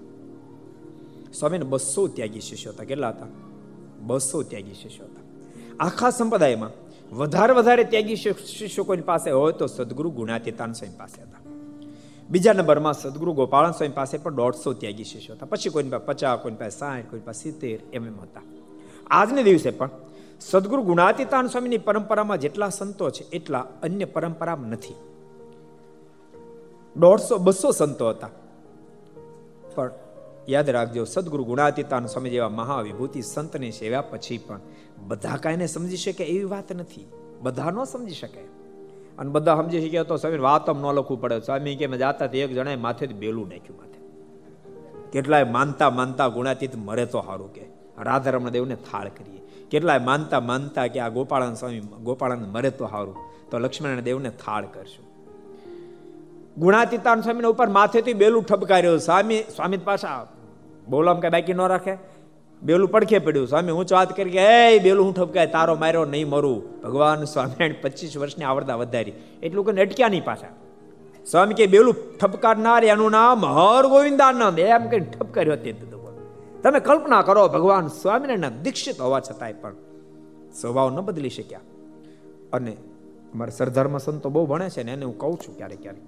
સ્વામીને 1.34 1.64
બસો 1.64 2.06
ત્યાગી 2.06 2.40
શિષ્યો 2.40 2.72
હતા. 2.72 2.84
કેટલા 2.84 3.08
હતા? 3.08 3.30
બસો 4.00 4.42
ત્યાગી 4.42 4.74
શિષ્યો 4.74 5.06
હતા. 5.06 5.24
આખા 5.86 6.10
સંપ્રદાયમાં 6.10 6.72
વધારે 7.16 7.52
વધારે 7.52 7.84
ત્યાગી 7.84 8.16
શિષ્યો 8.16 8.84
કોઈ 8.84 9.08
પાસે 9.10 9.30
હોય 9.30 9.52
તો 9.52 9.66
સદગુરુ 9.66 10.10
ગુણાતીતાન 10.10 10.72
સ્વામી 10.72 10.98
પાસે 10.98 11.20
હતા. 11.22 11.47
બીજા 12.30 12.52
નંબરમાં 12.52 12.94
સદગુરુ 12.94 13.32
ગોપાલ 13.32 13.70
સ્વામી 13.70 13.92
પાસે 13.92 14.18
પણ 14.18 14.34
દોઢસો 14.34 14.72
ત્યાગી 14.72 15.04
શિષ્યો 15.04 15.36
હતા. 15.36 15.46
પછી 15.46 15.70
કોઈની 15.70 15.90
પાસે 15.90 16.04
પચાસ, 16.04 16.38
કોઈની 16.42 16.56
પાસે 16.56 16.78
સાઠ 16.78 17.10
કોઈ 17.10 17.20
પાસે 17.20 17.42
સિત્તેર 17.42 17.80
એમ 17.92 18.06
એમ 18.06 18.20
હતા. 18.20 18.42
આજને 19.10 19.42
દિવસે 19.42 19.70
પણ 19.70 19.90
સદગુરુ 20.40 20.82
ગુણાતીતાન 20.82 21.46
સ્વામીની 21.46 21.78
પરંપરામાં 21.78 22.38
જેટલા 22.38 22.68
સંતો 22.68 23.10
છે, 23.10 23.30
એટલા 23.30 23.66
અન્ય 23.82 24.04
પરંપરામાં 24.04 24.68
નથી. 24.68 24.94
દોઢસો, 26.96 27.38
બસો 27.38 27.70
સંતો 27.70 28.08
હતા. 28.08 28.28
પણ 29.74 29.90
યાદ 30.48 30.70
રાખજો, 30.70 31.04
સદગુરુ 31.04 31.44
ગુણાતીતાન 31.44 32.06
સ્વામી 32.06 32.30
જેવા 32.30 32.48
મહાવિભૂતિ 32.48 33.22
સંતની 33.22 33.70
સેવા 33.70 34.00
પછી 34.00 34.38
પણ 34.38 34.60
બધા 35.06 35.36
કાંઈને 35.36 35.66
સમજી 35.66 35.96
શકે 35.96 36.24
એવી 36.24 36.44
વાત 36.44 36.72
નથી. 36.72 37.06
બધા 37.42 37.70
ન 37.70 37.84
સમજી 37.84 38.14
શકે 38.14 38.57
અને 39.18 39.30
બધા 39.30 39.54
સમજી 39.54 39.88
શક્યા 39.88 40.02
તો 40.02 40.16
સ્વામી 40.16 40.38
વાતમ 40.38 40.80
ન 40.80 40.92
લખવું 40.92 41.20
પડે. 41.20 41.40
સ્વામી 41.40 41.76
કે 41.76 41.86
જાતા 41.86 42.26
એક 42.26 42.50
જણાએ 42.50 42.76
માથે 42.76 43.06
બેલું 43.06 43.48
નાખ્યું 43.48 43.76
માથે. 43.76 43.98
કેટલાય 45.10 45.44
માનતા 45.44 45.90
માનતા 45.90 46.28
ગુણાતીત 46.28 46.76
મરે 46.76 47.06
તો 47.06 47.20
સારું 47.20 47.52
કે. 47.52 47.64
રાધારમણ 47.98 48.50
દેવને 48.50 48.74
થાળ 48.74 49.08
કરીએ. 49.08 49.66
કેટલાય 49.70 49.98
માનતા 49.98 50.40
માનતા 50.40 50.86
કે 50.86 51.00
આ 51.00 51.08
ગોપાળન 51.08 51.54
સ્વામી, 51.54 51.80
ગોપાળન 51.80 52.44
મરે 52.52 52.70
તો 52.70 52.86
સારું 52.86 53.16
તો 53.50 53.58
લક્ષ્મણ 53.58 54.00
દેવને 54.00 54.30
થાળ 54.30 54.66
કરશું. 54.66 55.08
ગુણાતીતાન 56.58 57.20
સ્વામીના 57.20 57.48
ઉપર 57.48 57.66
માથેથી 57.66 58.12
બેલું 58.12 58.44
ઠપકાર્યો. 58.44 58.98
સ્વામી 58.98 59.38
સ્વામી 59.38 59.76
પાછા 59.76 60.26
બોલામ 60.88 61.20
કઈ 61.20 61.28
બાકી 61.28 61.54
ન 61.54 61.60
રાખે. 61.60 62.17
બેલું 62.62 62.88
પડખે 62.88 63.18
પડ્યું. 63.18 63.48
સ્વામી, 63.48 63.70
હું 63.70 63.84
વાત 63.92 64.16
કરી 64.16 64.30
કે 64.30 64.38
એ 64.38 64.78
બેલું 64.78 65.06
હું 65.06 65.14
ઠપકાય? 65.14 65.46
તારો 65.46 65.74
માર્યો 65.74 66.04
નહીં 66.04 66.28
મરું. 66.28 66.82
ભગવાન 66.82 67.24
સ્વામિનારાયણ 67.24 67.74
પચીસ 67.82 68.16
વર્ષની 68.16 68.44
આવડતા 68.44 68.74
વધારી. 68.74 69.12
એટલું 69.42 69.64
કે 69.64 69.82
અટક્યા 69.82 70.08
નહીં 70.08 70.24
પાછા. 70.24 70.46
સ્વામી 71.30 71.54
કે, 71.54 71.66
બેલું 71.66 72.18
ઠપકારનાર 72.18 72.84
એનું 72.84 73.10
નામ 73.10 73.44
હર 73.44 73.86
ગોવિંદાનંદ 73.86 74.58
એમ 74.58 74.88
કઈ 74.88 75.00
ઠપકાર્યો 75.00 75.56
તે 75.56 75.72
તમે 76.62 76.80
કલ્પના 76.80 77.22
કરો, 77.22 77.48
ભગવાન 77.48 77.86
સ્વામિનારાયણ 77.86 78.62
દીક્ષિત 78.62 79.00
હોવા 79.00 79.20
છતાંય 79.20 79.52
પણ 79.52 79.72
સ્વભાવ 80.60 80.90
ન 80.90 81.00
બદલી 81.00 81.30
શક્યા. 81.30 81.60
અને 82.52 82.76
મારા 83.34 83.50
સરધર્મ 83.50 83.98
સંતો 83.98 84.30
બહુ 84.30 84.46
ભણે 84.46 84.68
છે 84.68 84.82
ને, 84.82 84.92
એને 84.92 85.04
હું 85.04 85.18
કહું 85.18 85.36
છું 85.36 85.56
ક્યારેક 85.56 85.82
ક્યારેક 85.82 86.02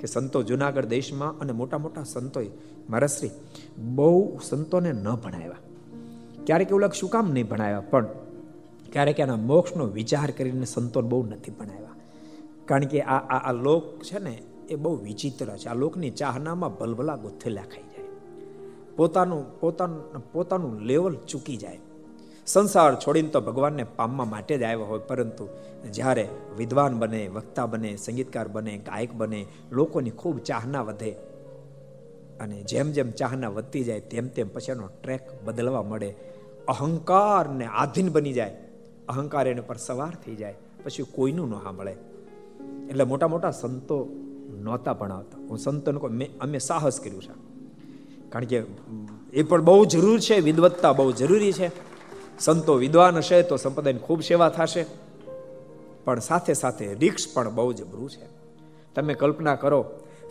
કે 0.00 0.06
સંતો 0.06 0.42
જુનાગઢ 0.42 0.84
દેશમાં 0.84 1.38
અને 1.38 1.52
મોટા 1.52 1.78
મોટા 1.78 2.02
સંતોએ 2.02 2.50
મારા 2.90 3.06
શ્રી 3.06 3.30
બહુ 3.78 4.38
સંતોને 4.44 4.92
ન 4.92 5.10
ભણાવ્યા. 5.10 5.56
ક્યારેક 6.48 6.68
એવું 6.68 6.80
લાગે, 6.80 6.98
શું 6.98 7.10
કામ 7.10 7.30
નહીં 7.30 7.48
ભણાવ્યા? 7.48 7.80
પણ 7.80 8.06
ક્યારેક 8.92 9.20
એના 9.20 9.36
મોક્ષનો 9.36 9.86
વિચાર 9.86 10.30
કરીને 10.30 10.64
સંતોન 10.64 11.08
બહુ 11.08 11.26
નથી 11.26 11.50
ભણાવ્યા. 11.50 11.88
કારણ 12.66 12.84
કે 12.84 13.00
આ 13.00 13.18
આ 13.18 13.52
લોક 13.52 14.02
છે 14.02 14.18
ને, 14.18 14.42
એ 14.68 14.74
બહુ 14.74 14.96
વિચિત્ર 14.96 15.56
છે. 15.56 15.68
આ 15.68 15.74
લોકની 15.74 16.10
ચાહનામાં 16.10 16.78
ભલભલા 16.78 17.16
ગુથેલા 17.16 17.62
ખાઈ 17.62 17.82
જાય. 17.82 18.04
પોતાનું 18.96 19.60
પોતાનું 19.60 20.32
પોતાનું 20.32 20.80
લેવલ 20.80 21.16
ચૂકી 21.16 21.56
જાય. 21.56 21.78
સંસાર 22.46 22.94
છોડીને 22.94 23.28
તો 23.28 23.40
ભગવાનને 23.40 23.84
પામવા 23.84 24.24
માટે 24.24 24.58
જ 24.58 24.62
આવ્યો 24.62 24.84
હોય, 24.84 24.98
પરંતુ 24.98 25.48
જ્યારે 25.92 26.28
વિદ્વાન 26.56 26.98
બને, 26.98 27.28
વક્તા 27.28 27.66
બને, 27.66 27.96
સંગીતકાર 27.96 28.48
બને, 28.48 28.78
ગાયક 28.78 29.12
બને, 29.12 29.46
લોકોની 29.72 30.10
ખૂબ 30.10 30.38
ચાહના 30.38 30.82
વધે 30.82 31.10
અને 32.40 32.62
જેમ 32.62 32.90
જેમ 32.90 33.10
ચાહના 33.10 33.48
વધતી 33.48 33.84
જાય, 33.84 34.00
તેમ 34.00 34.28
તેમ 34.28 34.48
પછી 34.48 34.72
એનો 34.72 34.88
ટ્રેક 35.02 35.44
બદલવા 35.44 35.82
મળે. 35.82 36.14
અહંકારને 36.68 37.66
આધીન 37.66 38.08
બની 38.08 38.32
જાય. 38.32 38.56
અહંકાર 39.08 39.48
એને 39.48 39.60
પર 39.60 39.76
સવાર 39.76 40.14
થઈ 40.26 40.34
જાય, 40.34 40.54
પછી 40.84 41.02
કોઈનું 41.02 41.50
ન 41.50 41.52
સાંભળે. 41.52 41.96
એટલે 42.90 43.04
મોટા 43.04 43.28
મોટા 43.28 43.50
સંતો 43.50 44.08
નહોતા 44.62 44.92
ભણાવતા. 44.92 45.38
હું 45.38 45.58
સંતોને 45.58 46.00
કહું, 46.00 46.10
મેં 46.10 46.38
અમે 46.38 46.58
સાહસ 46.58 47.00
કર્યું 47.00 47.22
છે. 47.22 47.34
કારણ 48.30 48.44
કે 48.44 48.62
એ 49.32 49.42
પણ 49.42 49.62
બહુ 49.62 49.84
જરૂર 49.84 50.20
છે, 50.20 50.40
વિદવત્તા 50.40 50.92
બહુ 50.92 51.12
જરૂરી 51.12 51.52
છે. 51.52 51.70
સંતો 52.38 52.74
વિદ્વાન 52.74 53.16
હશે 53.16 53.42
તો 53.42 53.56
સંપ્રદાયની 53.56 53.98
ખૂબ 53.98 54.22
સેવા 54.22 54.48
થશે. 54.48 54.86
પણ 56.04 56.20
સાથે 56.20 56.52
સાથે 56.52 56.94
રિક્ષ 56.94 57.34
પણ 57.34 57.54
બહુ 57.54 57.72
જબરું 57.72 58.10
છે. 58.10 58.26
તમે 58.94 59.14
કલ્પના 59.14 59.54
કરો, 59.54 59.84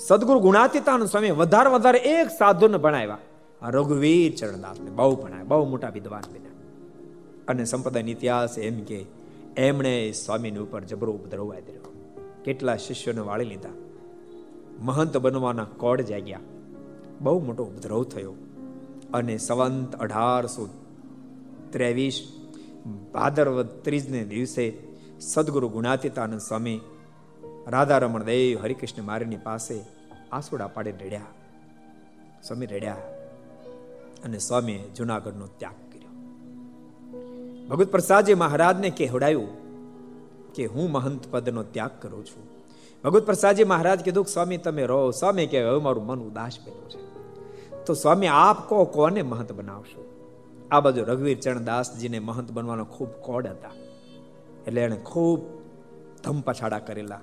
સદગુરુ 0.08 0.40
ગુણાતીતાનંદ 0.40 1.08
સ્વામી 1.08 1.32
વધારે 1.32 1.70
વધારે 1.70 2.00
એક 2.00 2.28
સાધુને 2.28 2.78
ભણાવ્યા. 2.78 3.18
રઘુવીર 3.64 4.34
ચરણદાસને 4.36 4.92
બહુ 4.92 5.16
ભણાય, 5.16 5.44
બહુ 5.44 5.70
મોટા 5.70 5.90
વિદ્વાન 5.90 6.22
બન્યા. 6.34 6.52
અને 7.48 7.66
સંપ્રદાયનો 7.66 8.10
ઇતિહાસ 8.10 8.58
એમ 8.58 8.84
કે 8.84 9.06
એમણે 9.58 10.12
સ્વામીની 10.12 10.58
ઉપર 10.58 10.84
જબરો 10.84 11.14
ઉપદ્રવ 11.14 11.54
આદર્યો 11.54 11.94
કેટલા 12.46 12.78
શિષ્યોને 12.78 13.20
વાળી 13.20 13.46
લીધા. 13.46 13.70
મહંત 14.80 15.18
બનવાના 15.18 15.64
કોડ 15.64 16.02
જાગ્યા. 16.02 16.40
બહુ 17.22 17.46
મોટો 17.46 17.64
ઉપદ્રવ 17.64 18.04
થયો. 18.04 18.34
અને 19.14 19.38
સંવંત 19.38 19.96
અઢારસો 19.96 20.70
ત્રેવીસ 21.70 22.32
ભાદરવદ 23.14 23.68
ત્રીજને 23.68 24.24
દિવસે 24.24 24.78
સદગુરુ 25.20 25.70
ગુણાતીતાનંદ 25.70 26.40
સ્વામી 26.40 26.80
રાધારમણ 27.68 28.24
દેવ 28.24 28.60
હરિકૃષ્ણ 28.62 29.04
મારીની 29.04 29.36
પાસે 29.36 29.82
આસોડા 30.32 30.68
પાડી 30.68 30.92
રેડ્યા. 30.92 31.22
સ્વામી 32.44 32.66
રેડ્યા. 32.66 32.98
અને 34.24 34.38
સ્વામીએ 34.38 34.90
જુનાગઢનો 34.90 35.48
ત્યાગ 35.48 35.94
કર્યો. 35.94 36.10
ભગવત 37.68 37.92
પ્રસાદજી 37.92 38.34
મહારાજને 38.34 38.90
કહેવડાયું 38.90 39.68
કે 40.54 40.66
હું 40.66 40.92
મહંત 40.92 41.22
પદનો 41.32 41.64
ત્યાગ 41.64 41.92
કરું 42.02 42.26
છું. 42.26 42.44
ભગવત 43.04 43.26
પ્રસાદજી 43.26 43.64
મહારાજ 43.64 44.00
કીધું 44.00 44.26
સ્વામી 44.26 44.58
તમે 44.58 44.86
રહો. 44.86 45.12
સ્વામી 45.12 45.48
કે 45.48 45.64
હવે 45.64 45.80
મારું 45.80 46.06
મન 46.06 46.20
ઉદાસ 46.20 46.58
બન્યું 46.66 46.90
છે. 46.90 47.08
તો 47.86 47.94
સ્વામી, 47.94 48.28
આપ 48.28 48.70
કહો 48.70 48.86
કોને 48.86 49.22
મહંત 49.22 49.52
બનાવશો? 49.52 50.14
આ 50.72 50.80
બાજુ 50.80 51.04
રઘુવીર 51.04 51.40
ચરણદાસજીને 51.40 52.20
મહંત 52.20 52.52
બનવાનો 52.52 52.86
ખૂબ 52.86 53.10
કોડ 53.10 53.48
હતા. 53.48 53.70
એટલે 54.68 54.82
એણે 54.82 54.96
ખૂબ 54.96 55.40
ધમ 56.24 56.42
પછાડા 56.42 56.80
કરેલા. 56.80 57.22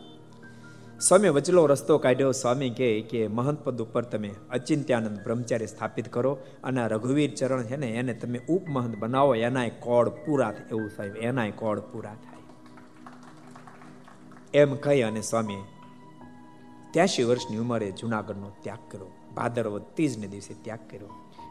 સ્વામી 1.00 1.28
વચલો 1.28 1.66
રસ્તો 1.66 1.98
કાઢ્યો, 1.98 2.32
સ્વામી 2.32 2.70
કહે 2.70 3.00
કે, 3.00 3.28
મહંત 3.28 3.64
પદ 3.64 3.82
ઉપર 3.82 4.04
તમે 4.04 4.34
અચિંત્યાનંદ 4.50 5.18
બ્રહ્મચારી 5.18 5.66
સ્થાપિત 5.66 6.12
કરો 6.12 6.38
અને 6.64 6.88
રઘુવીર 6.88 7.34
ચરણ 7.34 7.62
છે 7.62 7.76
ને, 7.76 7.86
એને 7.86 8.14
તમે 8.14 8.40
ઉપમહંત 8.48 8.96
બનાવો, 8.96 9.34
એનાય 9.34 9.70
કોડ 9.70 10.08
પૂરા 10.08 10.52
થાય. 10.52 10.68
એવું 10.68 10.90
સાહેબ, 10.96 11.16
એનાય 11.16 11.50
કોડ 11.50 11.80
પૂરા 11.80 12.14
થાય. 12.14 12.42
એમ 14.54 14.74
કહી 14.74 15.02
અને 15.02 15.20
સ્વામી 15.20 15.56
ત્યાસી 16.90 17.22
વર્ષની 17.22 17.58
ઉંમરે 17.58 17.90
જુનાગઢનો 17.90 18.52
ત્યાગ 18.62 18.78
કર્યો. 18.90 19.10
ભાદરવદ 19.34 19.82
ત્રીજને 19.94 20.26
દિવસે 20.26 20.54
ત્યાગ 20.62 20.78
કર્યો. 20.90 21.08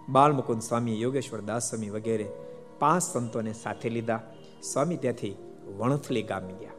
બાલમુકુંદ 0.09 0.61
સ્વામી 0.61 1.01
યોગેશ્વર 1.01 1.41
દાસ 1.41 1.69
સ્વામી 1.69 1.89
વગેરે 1.89 2.29
પાંચ 2.79 3.03
સંતોને 3.03 3.53
સાથે 3.53 3.89
લીધા. 3.89 4.21
સ્વામી 4.63 4.97
ત્યાંથી 4.97 5.35
વણથલી 5.77 6.23
ગામી 6.23 6.53
ગયા. 6.53 6.71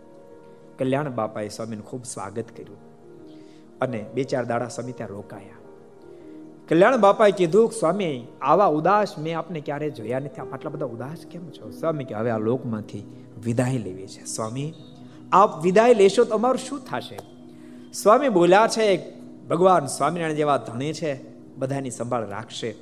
કલ્યાણ 0.78 1.10
બાપાએ 1.10 1.48
સ્વામીનું 1.48 1.84
ખૂબ 1.84 2.04
સ્વાગત 2.04 2.44
કર્યું 2.56 2.76
અને 3.78 4.06
બે 4.14 4.24
ચાર 4.24 4.44
દાડા 4.44 4.68
સ્વામી 4.68 4.92
ત્યાં 4.92 5.10
રોકાયા. 5.10 5.54
કલ્યાણ 6.68 6.96
બાપાએ 6.96 7.30
કીધું, 7.30 7.70
સ્વામી, 7.70 8.26
આવા 8.42 8.66
ઉદાસ 8.66 9.18
મેં 9.18 9.38
આપને 9.38 9.60
ક્યારે 9.60 9.90
જોયા 9.90 10.18
નથી? 10.18 10.40
આપ 10.40 10.52
આટલા 10.52 10.70
બધા 10.70 10.86
ઉદાસ 10.86 11.26
કેમ 11.30 11.50
છો? 11.50 11.70
સ્વામી 11.70 12.04
કે, 12.04 12.14
હવે 12.14 12.30
આ 12.30 12.38
લોકમાંથી 12.38 13.04
વિદાય 13.44 13.78
લેવી 13.78 14.06
છે. 14.06 14.24
સ્વામી, 14.24 14.74
આપ 15.32 15.62
વિદાય 15.62 15.94
લેશો 15.94 16.24
તો 16.24 16.34
અમારું 16.34 16.58
શું 16.58 16.80
થશે? 16.80 17.18
સ્વામી 17.92 18.28
બોલ્યા 18.28 18.66
છે, 18.66 19.12
ભગવાન 19.48 19.86
સ્વામિનારાયણ 19.86 20.36
જેવા 20.36 20.56
ધણી 20.56 20.92
છે, 20.92 21.38
બધાની 21.56 21.90
સંભાળ 21.90 22.28
રાખશે, 22.28 22.74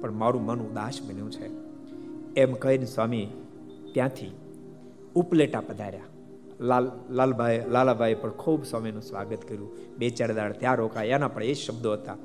પણ 0.00 0.12
મારું 0.12 0.44
મન 0.44 0.60
ઉદાસ 0.60 0.98
બન્યું 1.02 1.30
છે. 1.30 1.46
એમ 2.34 2.52
કહીને 2.52 2.86
સ્વામી 2.86 3.28
ત્યાંથી 3.94 4.32
ઉપલેટા 5.14 5.60
પધાર્યા. 5.60 6.00
લાલ 6.62 6.90
લાલભાઈ 7.10 7.64
લાલાભાઈ 7.68 8.14
પણ 8.14 8.30
ખૂબ 8.30 8.64
સ્વામીનું 8.64 9.02
સ્વાગત 9.02 9.48
કર્યું. 9.48 9.70
બે, 9.98 10.10
ચાર 10.10 10.32
દાડ 10.32 10.52
ત્યાં 10.52 10.74
રોકાયા. 10.74 11.16
એના 11.16 11.28
પણ 11.28 11.42
એ 11.42 11.52
શબ્દો 11.52 11.92
હતા. 11.92 12.16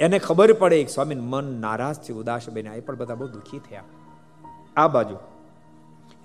એને 0.00 0.18
ખબર 0.18 0.52
પડે 0.52 0.84
કે 0.84 0.92
સ્વામીનું 0.92 1.24
મન 1.24 1.60
નારાજ 1.60 1.96
થયું. 1.96 2.20
ઉદાસ 2.20 2.48
બને 2.48 2.70
એ 2.70 2.80
પણ 2.80 2.96
બધા 2.96 3.14
બહુ 3.14 3.28
દુઃખી 3.28 3.58
થયા. 3.58 3.82
આ 4.76 4.88
બાજુ. 4.88 5.16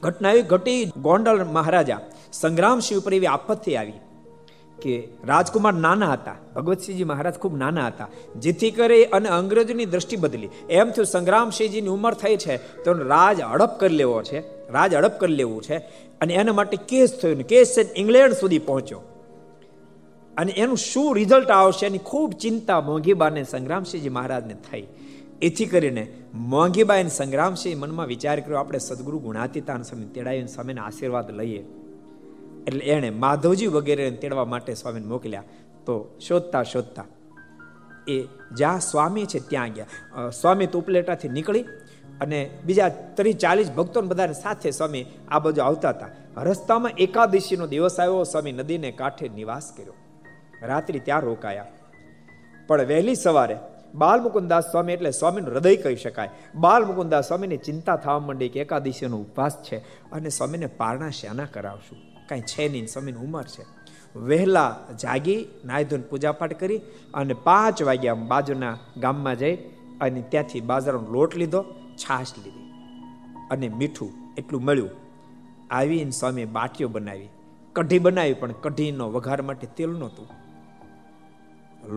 ઘટના 0.02 0.32
એવી 0.32 0.42
ઘટી 0.42 0.86
ગોંડલ 0.86 1.44
મહારાજા 1.44 2.00
સંગ્રામસિંહ 2.34 3.02
ઉપર 3.02 3.14
એવી 3.14 3.28
આપત્તિ 3.28 3.76
આવી. 3.76 3.94
કે 4.82 5.08
રાજકુમાર 5.26 5.74
નાના 5.74 6.14
હતા. 6.14 6.36
ભગવતસિંહજી 6.56 7.04
મહારાજ 7.04 7.34
ખૂબ 7.34 7.58
નાના 7.58 7.88
હતા. 7.88 8.08
જેથી 8.40 8.72
કરી 8.72 9.04
અને 9.04 9.30
અંગ્રેજોની 9.30 9.86
દ્રષ્ટિ 9.86 10.16
બદલી. 10.16 10.50
એમ 10.70 10.90
થયું, 10.90 11.06
સંગ્રામસિંહજીની 11.06 11.88
ઉંમર 11.88 12.14
થઈ 12.14 12.38
છે, 12.38 12.58
તો 12.58 12.94
રાજ 12.94 13.42
હડપ 13.42 13.80
કરી 13.80 13.96
લેવો 13.96 14.24
છે. 14.24 14.40
રાજ 14.72 14.94
હડપ 14.94 15.20
કરી 15.20 15.34
લેવું 15.34 15.62
છે. 15.62 15.78
અને 16.22 16.34
એના 16.34 16.54
માટે 16.54 16.78
કેસ 16.88 17.20
થયો 17.22 17.36
ને 17.36 17.44
કેસ 17.44 17.76
છે 17.78 17.94
ઇંગ્લેન્ડ 17.94 18.34
સુધી 18.34 18.60
પહોંચ્યો. 18.60 19.02
અને 20.38 20.52
એનું 20.52 20.78
શું 20.78 21.16
રિઝલ્ટ 21.16 21.52
આવશે 21.52 21.86
એની 21.86 21.98
ખૂબ 21.98 22.34
ચિંતા 22.34 22.82
મોંઘીબાને 22.82 23.44
સંગ્રામસિંહજી 23.44 24.10
મહારાજને 24.10 24.56
થઈ. 24.72 24.88
એથી 25.42 25.66
કરીને 25.66 26.14
મોંઘીબાઈ 26.34 27.08
સંગ્રામસિંહ 27.08 27.80
મનમાં 27.80 28.08
વિચાર 28.08 28.40
કર્યો, 28.40 28.58
આપણે 28.58 28.80
સદગુરુ 28.80 29.20
ગુણાતીતાન 29.20 29.82
સ્વામી 29.82 30.06
તેડાવીને 30.06 30.48
સ્વામીના 30.48 30.84
આશીર્વાદ 30.84 31.32
લઈએ. 31.32 31.66
એટલે 32.68 32.84
એણે 32.94 33.10
માધવજી 33.24 33.72
વગેરે 33.76 34.12
તેડવા 34.24 34.46
માટે 34.54 34.74
સ્વામીને 34.74 35.08
મોકલ્યા. 35.14 35.44
તો 35.86 35.94
શોધતા 36.28 36.64
શોધતા 36.64 37.08
એ 38.08 38.18
જ્યાં 38.60 38.82
સ્વામી 38.82 39.26
છે 39.26 39.40
ત્યાં 39.52 39.74
ગયા. 39.78 40.30
સ્વામી 40.42 40.68
તો 40.68 40.80
ઉપલેટાથી 40.80 41.32
નીકળી 41.38 41.66
અને 42.22 42.40
બીજા 42.66 42.90
ત્રીસ 43.18 43.38
ચાલીસ 43.44 43.72
ભક્તોને 43.78 44.08
બધાને 44.08 44.36
સાથે 44.44 44.72
સ્વામી 44.72 45.06
આ 45.32 45.40
બાજુ 45.40 45.62
આવતા 45.62 45.94
હતા. 45.96 46.12
રસ્તામાં 46.44 46.94
એકાદશીનો 46.98 47.66
દિવસ 47.68 48.00
આવ્યો, 48.00 48.24
સ્વામી 48.24 48.52
નદીને 48.52 48.92
કાંઠે 48.92 49.30
નિવાસ 49.40 49.68
કર્યો. 49.78 49.98
રાત્રિ 50.70 51.00
ત્યાં 51.00 51.24
રોકાયા. 51.24 51.72
પણ 52.68 52.88
વહેલી 52.92 53.16
સવારે 53.16 53.58
બાલ 53.96 54.20
મુકુદાસ 54.22 54.72
સ્વામી 54.72 54.94
એટલે 54.94 55.12
સ્વામીનું 55.12 55.52
હૃદય 55.54 55.76
કહી 55.76 55.96
શકાય. 55.96 56.32
બાલ 56.56 56.86
મુકુદાસ 56.86 57.28
સ્વામીની 57.28 57.58
ચિંતા 57.58 57.96
થવા 57.96 58.20
માંડી 58.20 58.50
કે 58.50 58.60
એકાદશીનો 58.60 59.18
ઉપવાસ 59.18 59.58
છે 59.64 59.78
અને 60.12 60.30
સ્વામીને 60.30 60.68
પારણા 60.82 61.10
શ્યાના 61.10 61.50
કરાવશું. 61.54 62.00
કાંઈ 62.32 62.50
છે 62.52 62.64
નહીં, 62.74 62.88
સ્વામીની 62.94 63.24
ઉંમર 63.28 63.46
છે. 63.54 63.64
વહેલા 64.28 64.72
જાગી 65.04 65.40
નાયધોન 65.66 66.02
પૂજાપાઠ 66.10 66.56
કરી 66.62 66.80
અને 67.14 67.36
પાંચ 67.46 67.84
વાગ્યા 67.90 68.24
બાજુના 68.32 68.76
ગામમાં 69.04 69.38
જઈ 69.42 69.56
અને 70.02 70.22
ત્યાંથી 70.32 70.64
બાજરાનો 70.72 71.14
લોટ 71.16 71.36
લીધો, 71.42 71.62
છાશ 72.02 72.32
લીધી 72.38 72.68
અને 73.52 73.68
મીઠું 73.80 74.12
એટલું 74.40 74.64
મળ્યું. 74.68 74.94
આવીને 75.72 76.14
સ્વામી 76.20 76.48
બાટીઓ 76.58 76.88
બનાવી. 76.96 77.30
કઢી 77.76 78.02
બનાવી 78.06 78.38
પણ 78.42 78.56
કઢીનો 78.64 79.06
વઘાર 79.16 79.42
માટે 79.50 79.68
તેલ 79.78 79.92
નહોતું. 80.02 80.28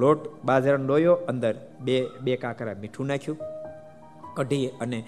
લોટ 0.00 0.20
બાજરાનો 0.44 0.86
ડોયો 0.86 1.14
અંદર 1.30 1.54
બે 1.86 1.96
બે 2.24 2.36
કાકરા 2.44 2.76
મીઠું 2.82 3.06
નાખ્યું. 3.10 3.38
કઢી 4.36 4.68
અને 4.82 4.98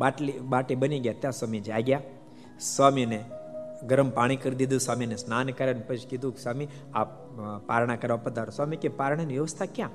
બાટલી, 0.00 0.38
બાટી 0.52 0.78
બની 0.82 1.00
ગયા. 1.00 1.20
ત્યાં 1.22 1.38
સ્વામી 1.38 1.62
જાગ્યા. 1.68 2.02
સ્વામીને 2.70 3.20
ગરમ 3.86 4.10
પાણી 4.10 4.36
કરી 4.36 4.54
દીધું, 4.54 4.80
સ્વામીને 4.80 5.16
સ્નાન 5.16 5.50
કર્યા 5.50 5.74
પછી 5.86 6.06
કીધું 6.10 6.36
સ્વામી 6.42 6.68
આ 6.94 7.04
પારણા 7.66 7.96
કરવા 7.96 8.16
પધારો. 8.16 8.50
સ્વામી 8.50 8.76
કે, 8.76 8.88
પારણાની 8.88 9.32
વ્યવસ્થા 9.32 9.64
ક્યાં? 9.64 9.90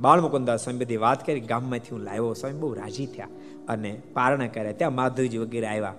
બાળમુકુદાસ 0.00 0.64
સ્વામી 0.64 0.84
બધી 0.84 0.96
વાત 0.96 1.26
કરી, 1.26 1.40
ગામમાંથી 1.40 1.88
હું 1.90 2.00
લાવ્યો. 2.00 2.32
સ્વામી 2.32 2.58
બહુ 2.58 2.74
રાજી 2.74 3.06
થયા 3.06 3.28
અને 3.68 4.02
પારણા 4.12 4.46
કર્યા. 4.46 4.72
ત્યાં 4.72 4.94
માધવજી 4.94 5.38
વગેરે 5.38 5.66
આવ્યા. 5.66 5.94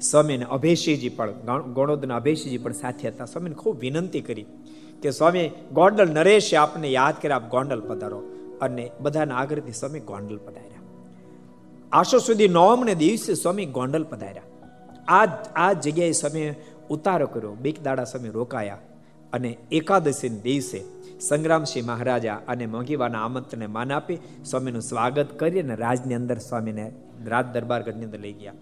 સ્વામીને 0.00 0.44
અભેશીજી 0.44 1.08
પણ 1.08 1.30
ગણોદના 1.74 2.16
અભેશીજી 2.16 2.58
પણ 2.58 2.72
સાથે 2.72 3.08
હતા. 3.08 3.24
સ્વામીને 3.24 3.54
ખૂબ 3.54 3.78
વિનંતી 3.78 4.20
કરી 4.20 4.46
કે, 5.02 5.10
સ્વામી, 5.10 5.50
ગોંડલ 5.72 6.10
નરેશે 6.10 6.56
આપને 6.56 6.88
યાદ 6.88 7.14
કરે, 7.22 7.32
આપ 7.32 7.50
ગોંડલ 7.50 7.80
પધારો. 7.80 8.22
અને 8.60 8.90
બધાના 9.00 9.36
આગ્રહથી 9.36 9.72
સ્વામી 9.72 10.00
ગોંડલ 10.00 10.36
પધાર્યા. 10.36 10.80
આશો 11.92 12.18
સુધી 12.18 12.48
નવમને 12.48 12.94
દિવસે 12.94 13.34
સ્વામી 13.34 13.66
ગોંડલ 13.66 14.04
પધાર્યા. 14.04 14.42
આ 15.16 15.26
આ 15.64 15.72
જગ્યાએ 15.84 16.16
સમય 16.22 16.54
ઉતારો 16.94 17.26
કર્યો. 17.26 17.54
બીક 17.64 17.78
દાડા 17.86 18.08
સમય 18.12 18.30
રોકાયા 18.38 18.80
અને 19.32 19.50
એકાદશી 19.78 20.32
દિવસે 20.46 20.80
સંગ્રામસિંહ 21.28 21.86
મહારાજા 21.90 22.38
અને 22.52 22.64
મોંઘીવાના 22.74 23.22
આમંત્રણને 23.26 23.68
માન 23.76 23.92
આપી 23.98 24.18
સ્વામીનું 24.50 24.84
સ્વાગત 24.90 25.30
કરી 25.40 25.62
અને 25.66 25.74
રાજની 25.84 26.18
અંદર 26.20 26.38
સ્વામીને 26.48 26.86
રાજ 27.32 27.46
દરબારગઢની 27.54 28.06
અંદર 28.08 28.20
લઈ 28.20 28.36
ગયા. 28.40 28.56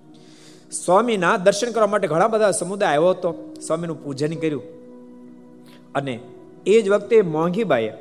સ્વામીના 0.84 1.36
દર્શન 1.46 1.70
કરવા 1.74 1.92
માટે 1.92 2.08
ઘણા 2.12 2.32
બધા 2.34 2.50
સમુદાય 2.60 2.96
આવ્યો 2.96 3.10
હતો. 3.10 3.30
સ્વામીનું 3.66 3.98
પૂજન 4.04 4.34
કર્યું 4.42 4.64
અને 5.94 6.14
એ 6.66 6.82
જ 6.82 6.86
વખતે 6.90 7.16
મોંઘીબાઈએ 7.36 7.94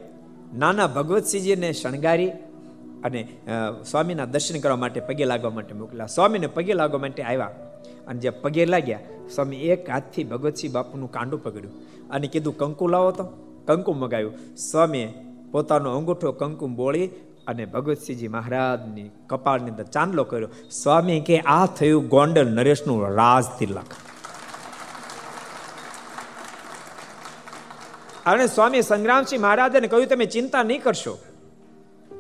નાના 0.62 0.88
ભગવતસિંહજીને 0.88 1.70
શણગારી 1.74 2.32
અને 3.06 3.22
સ્વામીના 3.92 4.28
દર્શન 4.34 4.60
કરવા 4.64 4.82
માટે 4.84 5.00
પગે 5.08 5.26
લાગવા 5.32 5.54
માટે 5.58 5.74
મોકલ્યા. 5.82 6.14
સ્વામીને 6.16 6.48
પગે 6.48 6.74
લાગવા 6.74 7.04
માટે 7.06 7.24
આવ્યા. 7.24 7.54
અને 8.08 8.20
જે 8.20 8.30
પગે 8.30 8.66
લાગ્યા, 8.66 9.00
સ્વામી 9.36 9.58
એક 9.68 9.90
હાથથી 9.90 10.24
ભગતસિંહ 10.24 10.74
બાપુનું 10.74 11.12
કાંડું 11.12 11.44
પકડ્યું 11.44 12.10
અને 12.10 12.28
કીધું, 12.28 12.58
કંકુ 12.58 12.88
લાવો 12.88 13.12
તો. 13.12 13.24
કંકુ 13.68 13.94
મગાવ્યું 13.94 14.34
સ્વામીએ 14.56 15.08
પોતાનો 15.52 15.96
અંગૂઠો 15.98 16.32
કંકુ 16.32 16.68
બોળી 16.68 17.08
અને 17.48 17.66
ભગતસિંહજી 17.66 18.28
મહારાજની 18.28 19.10
કપાળની 19.28 19.70
અંદર 19.70 19.84
ચાંદલો 19.84 20.24
કર્યો. 20.24 20.50
સ્વામી 20.72 21.20
કે, 21.20 21.40
આ 21.40 21.66
થયું 21.66 22.08
ગોંડલ 22.08 22.48
નરેશનું 22.48 23.10
રાજ 23.16 23.46
તિલક 23.60 23.92
અને 28.26 28.48
સ્વામી 28.48 28.82
સંગ્રામસિંહ 28.82 29.42
મહારાજને 29.42 29.88
કહ્યું, 29.88 30.08
તમે 30.08 30.26
ચિંતા 30.26 30.64
નહીં 30.64 30.82
કરશો. 30.84 31.18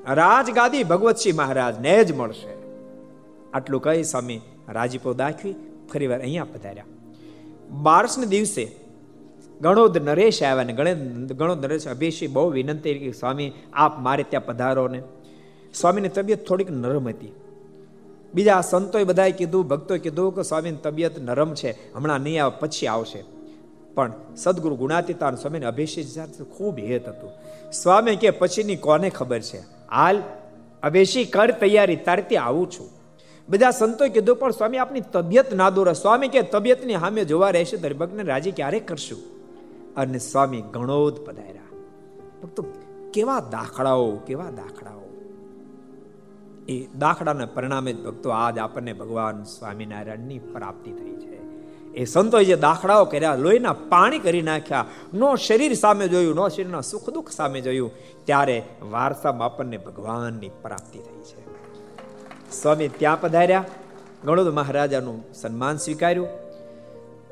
રાજગાદી 0.09 0.83
ભગવતસિંહ 0.83 1.37
મહારાજને 1.37 2.03
જ 2.03 2.11
મળશે. 2.15 2.53
આટલું 3.53 3.81
કહી 3.81 4.03
સ્વામી 4.03 4.39
રાજીપો 4.69 5.13
દાખવી 5.13 5.55
ફરીવાર 5.93 6.19
અહીંયા 6.19 6.43
પધાર્યા. 6.43 6.85
બારસને 7.69 8.25
દિવસે 8.25 8.71
ગણોદ 9.61 9.97
નરેશ 9.97 10.43
આવ્યા 10.43 10.63
ને 10.63 10.73
ગણોદ 11.33 11.65
નરેશ 11.65 11.87
અભિષેક 11.87 12.29
બહુ 12.29 12.49
વિનંતી 12.49 12.93
કે, 12.93 13.11
સ્વામી, 13.11 13.53
આપ 13.73 13.99
મારે 13.99 14.23
ત્યાં 14.23 14.45
પધારો 14.45 14.87
ને. 14.87 15.01
સ્વામીની 15.73 16.09
તબિયત 16.09 16.47
થોડીક 16.47 16.71
નરમ 16.71 17.07
હતી. 17.07 17.35
બીજા 18.33 18.61
સંતોએ 18.61 19.03
બધાએ 19.03 19.31
કીધું, 19.31 19.67
ભક્તોએ 19.67 19.99
કીધું 19.99 20.35
કે 20.35 20.43
સ્વામીની 20.43 20.77
તબિયત 20.77 21.19
નરમ 21.19 21.53
છે, 21.53 21.93
હમણાં 21.93 22.19
નહીં 22.19 22.43
આવે, 22.43 22.59
પછી 22.59 22.87
આવશે. 22.87 23.23
પણ 23.95 24.11
સદગુરુ 24.35 24.75
ગુણાતીતાન 24.75 25.35
સ્વામીને 25.35 25.65
અભિષેક 25.65 26.41
ખૂબ 26.57 26.79
હેત 26.79 27.07
હતું. 27.07 27.29
સ્વામી 27.71 28.15
કે, 28.15 28.29
પછીની 28.29 28.75
કોને 28.75 29.09
ખબર 29.09 29.39
છે? 29.39 29.59
હાલ 29.91 30.21
અભિષેક 30.83 31.33
કર 31.33 31.51
તૈયારી 31.51 31.95
તારથી 31.95 32.35
આવું 32.37 32.71
છું. 32.71 32.96
બધા 33.49 33.71
સંતોએ 33.71 34.09
કીધું, 34.09 34.35
પણ 34.35 34.51
સ્વામી, 34.51 34.77
આપની 34.77 35.01
તબિયત 35.01 35.53
ના 35.53 35.69
દોરે 35.69 35.93
સ્વામી 35.93 36.27
કે, 36.27 36.41
તબિયતની 36.41 36.93
સામે 36.93 37.25
જોવા 37.25 37.49
રહેશે 37.49 37.77
તો 37.77 38.07
રાજી 38.23 38.51
ક્યારે 38.51 38.79
કરશું? 38.79 39.37
અને 39.95 40.17
સ્વામી 40.17 40.61
ગણોદ 40.61 41.15
પધાર્યા. 41.15 41.61
ભક્તો, 42.43 42.65
કેવા 43.13 43.39
દાખલાઓ 43.39 44.11
કેવા 44.11 44.43
દાખલાઓ. 44.43 44.99
એ 46.67 46.87
દાખલાના 46.99 47.45
પરિણામે 47.45 47.93
જ 47.93 48.05
ભક્તો, 48.05 48.29
આજ 48.29 48.57
આપણને 48.57 48.93
ભગવાન 48.93 49.43
સ્વામિનારાયણની 49.43 50.39
પ્રાપ્તિ 50.39 50.91
થઈ 50.91 51.15
છે. 51.15 51.37
એ 51.93 52.05
સંતોએ 52.05 52.45
જે 52.45 52.55
દાખલાઓ 52.55 53.05
કર્યા, 53.05 53.35
લોહીના 53.35 53.73
પાણી 53.73 54.19
કરી 54.19 54.41
નાખ્યા, 54.41 54.85
નો 55.13 55.35
શરીર 55.35 55.73
સામે 55.73 56.07
જોયું, 56.07 56.35
નો 56.35 56.49
શરીરના 56.49 56.81
સુખ 56.81 57.09
દુઃખ 57.09 57.29
સામે 57.29 57.61
જોયું, 57.61 57.91
ત્યારે 58.25 58.63
વારસામાં 58.81 59.45
આપણને 59.45 59.77
ભગવાનની 59.77 60.49
પ્રાપ્તિ 60.49 60.99
થઈ 60.99 61.21
છે. 61.21 61.46
સ્વામી 62.51 62.87
ત્યાં 62.87 63.21
પધાર્યા. 63.21 63.65
ગણોદ 64.25 64.47
મહારાજાનું 64.47 65.33
સન્માન 65.33 65.77
સ્વીકાર્યું. 65.77 66.27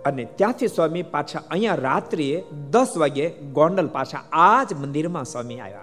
અને 0.06 0.26
ત્યાંથી 0.26 0.68
સ્વામી 0.68 1.04
પાછા 1.04 1.42
અહીંયા 1.52 1.76
રાત્રિએ 1.76 2.44
દસ 2.72 2.88
વાગે 2.98 3.30
ગોંડલ 3.30 3.88
પાછા 3.88 4.24
આ 4.32 4.64
જ 4.64 4.74
મંદિરમાં 4.74 5.24
સ્વામી 5.24 5.60
આવ્યા. 5.60 5.82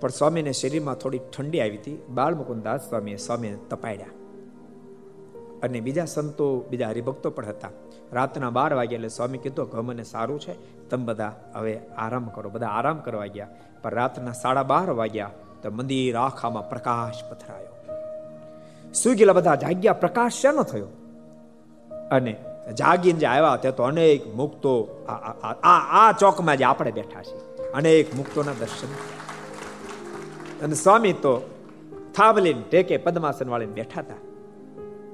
પણ 0.00 0.08
સ્વામીને 0.08 0.52
શરીરમાં 0.52 0.94
થોડી 0.94 1.18
ઠંડી 1.18 1.60
આવી 1.60 1.76
હતી. 1.76 2.02
બાળ 2.08 2.34
મુકુદાસ 2.34 2.88
સ્વામીએ 2.88 3.16
સ્વામીને 3.16 3.56
તપાડ્યા. 3.70 4.06
અને 5.62 5.80
બીજા 5.80 6.04
સંતો, 6.04 6.64
બીજા 6.70 6.88
હરિભક્તો 6.88 7.30
પણ 7.30 7.46
હતા. 7.46 7.68
રાતના 8.12 8.50
બાર 8.50 8.74
વાગ્યા 8.74 8.96
એટલે 8.96 9.08
સ્વામી 9.08 9.38
કીધું 9.38 9.70
કે 9.70 9.78
મને 9.78 10.02
સારું 10.02 10.40
છે. 10.40 10.88
તમે 10.88 11.04
બધા 11.04 11.50
હવે 11.54 11.78
આરામ 11.78 12.28
કરો. 12.28 12.50
બધા 12.50 12.66
આરામ 12.66 12.98
કરવા 12.98 13.26
ગયા. 13.26 13.48
પણ 13.82 13.90
રાતના 13.90 14.32
સાડા 14.32 14.62
બાર 14.62 14.90
વાગ્યા 14.90 15.30
તો 15.62 15.70
મંદિર 15.70 16.16
આખામાં 16.16 16.68
પ્રકાશ 16.68 17.30
પથરાયો. 17.30 17.73
સુઈ 18.94 19.14
ગયેલા 19.14 19.32
બધા 19.32 19.54
જાગ્યા, 19.54 19.92
પ્રકાશ 19.92 20.32
શેનો 20.32 20.62
થયો? 20.62 20.88
અને 22.10 22.36
જાગીને 22.78 23.18
જે 23.18 23.26
આવ્યા 23.26 23.56
તે 23.56 23.70
તો 23.70 23.82
અનેક 23.82 24.34
મુક્તો, 24.34 24.72
આ 25.62 25.78
આ 26.00 26.12
ચોકમાં 26.12 26.56
જે 26.56 26.64
આપણે 26.64 26.92
બેઠા 26.92 27.22
છીએ, 27.22 27.72
અનેક 27.72 28.14
મુક્તોના 28.14 28.52
દર્શન 28.60 28.92
અને 30.62 30.74
સ્વામી 30.74 31.12
તો 31.12 31.50
થાબલીને 32.14 32.62
ટેકે 32.70 32.96
પદ્માસન 32.96 33.50
વાળીને 33.50 33.72
બેઠા 33.72 34.00
હતા. 34.00 34.14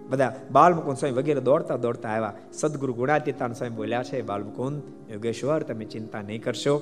બધા 0.09 0.37
બાલમુકુંદ 0.51 0.97
સ્વામી 0.97 1.14
વગેરે 1.14 1.41
દોડતા 1.41 1.76
દોડતા 1.76 2.09
આવ્યા. 2.09 2.33
સદગુરુ 2.53 2.93
ગુણાતીતાન 2.93 3.53
સ્વામી 3.53 3.76
બોલ્યા 3.76 4.03
છે, 4.03 4.22
બાલમુકુંદ, 4.22 4.83
યોગેશ્વર, 5.11 5.62
તમે 5.62 5.85
ચિંતા 5.85 6.22
નહીં 6.22 6.43
કરશો. 6.43 6.76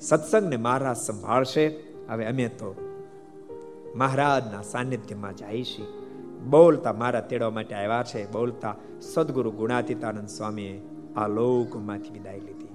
સત્સંગને 0.00 0.56
મહારાજ 0.56 0.96
સંભાળશે. 0.96 1.66
હવે 2.08 2.26
અમે 2.26 2.48
તો 2.48 2.74
મહારાજના 3.94 4.62
સાનિધ્યમાં 4.62 5.36
જાય 5.36 5.62
છીએ. 5.64 6.05
બોલતા 6.50 6.92
મારા 6.92 7.20
તેડવા 7.20 7.50
માટે 7.50 7.74
આવ્યા 7.74 8.02
છે, 8.02 8.32
બોલતા 8.32 8.74
સદગુરુ 9.00 9.50
ગુણાતીતાનંદ 9.50 10.28
સ્વામીએ 10.28 10.80
આ 11.16 11.28
લોકમાંથી 11.28 12.10
વિદાય 12.10 12.38
લીધી. 12.38 12.68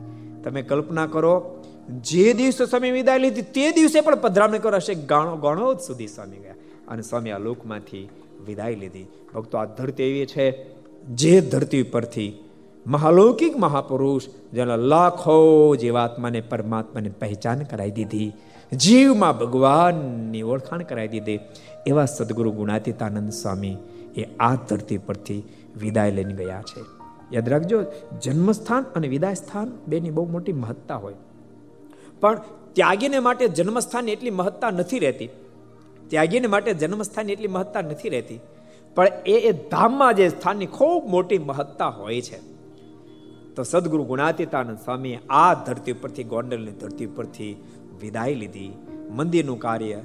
તમે 0.43 0.61
કલ્પના 0.61 1.05
કરો, 1.05 1.63
જે 1.89 2.33
દિવસે 2.33 2.65
સ્વામી 2.65 2.91
વિદાય 2.91 3.17
લીધી 3.17 3.41
તે 3.41 3.71
દિવસે 3.71 4.01
પણ 4.01 4.15
પધરામણી 4.15 4.59
કરો 4.59 4.75
હશે, 4.75 4.95
ગાણો 4.95 5.35
ગણો 5.35 5.73
જ 5.73 5.79
સુધી 5.79 6.07
સ્વામી 6.07 6.37
ગયા. 6.37 6.53
અને 6.87 7.01
સ્વામી 7.01 7.31
આ 7.31 7.37
લોકમાંથી 7.37 8.09
વિદાય 8.45 8.75
લીધી. 8.75 9.07
ભક્તો, 9.35 9.57
આ 9.57 9.65
ધરતી 9.65 10.03
એવી 10.03 10.25
છે, 10.25 10.75
જે 11.05 11.41
ધરતી 11.41 11.83
પરથી 11.83 12.43
મહાલૌકિક 12.87 13.57
મહાપુરુષ 13.57 14.21
જેના 14.53 14.75
લાખો 14.75 15.75
જીવાત્માને 15.75 16.41
પરમાત્માને 16.41 17.09
પહેચાન 17.09 17.63
કરાવી 17.63 17.91
દીધી. 17.91 18.33
જીવમાં 18.77 19.37
ભગવાનની 19.37 20.41
ઓળખાણ 20.41 20.81
કરાવી 20.81 21.07
દીધી. 21.07 21.39
એવા 21.87 22.05
સદગુરુ 22.05 22.51
ગુણાતીતાનંદ 22.51 23.29
સ્વામી 23.29 23.77
એ 24.15 24.23
આ 24.39 24.55
ધરતી 24.55 24.97
પરથી 24.97 25.43
વિદાય 25.79 26.11
લઈને 26.11 26.33
ગયા 26.33 26.61
છે. 26.61 26.85
યાદ 27.33 27.49
રાખજો, 27.49 27.83
જન્મસ્થાન 28.21 28.83
અને 28.83 29.07
વિદાય 29.07 29.33
સ્થાન 29.33 29.71
બેની 29.87 30.09
બહુ 30.09 30.27
મોટી 30.29 30.53
મહત્તા 30.53 30.95
હોય. 30.95 31.13
પણ 32.19 32.41
ત્યાગીને 32.73 33.19
માટે 33.19 33.47
જન્મસ્થાન 33.47 34.09
એટલી 34.09 34.29
મહત્તા 34.29 34.69
નથી 34.69 34.99
રહેતી. 34.99 35.29
ત્યાગીને 36.07 36.47
માટે 36.47 36.73
જન્મસ્થાન 36.73 37.29
એટલી 37.29 37.47
મહત્તા 37.47 37.81
નથી 37.81 38.09
રહેતી. 38.09 38.39
પણ 38.95 39.07
એ 39.25 39.33
એ 39.33 39.51
ધામમાં 39.51 40.13
જે 40.13 40.29
સ્થાનની 40.29 40.65
ખૂબ 40.65 41.05
મોટી 41.05 41.37
મહત્તા 41.37 41.87
હોય 41.87 42.21
છે. 42.21 42.51
તો 43.55 43.63
સદગુરુ 43.63 44.03
ગુણાતીતાનંદ 44.03 44.77
સ્વામી 44.77 45.17
આ 45.29 45.53
ધરતી 45.53 45.93
પરથી, 45.93 46.23
ગોંડલની 46.23 46.71
ધરતી 46.71 47.05
પરથી 47.05 47.63
વિદાય 48.01 48.33
લીધી. 48.33 48.73
મંદિરનું 49.09 49.59
કાર્ય 49.59 49.99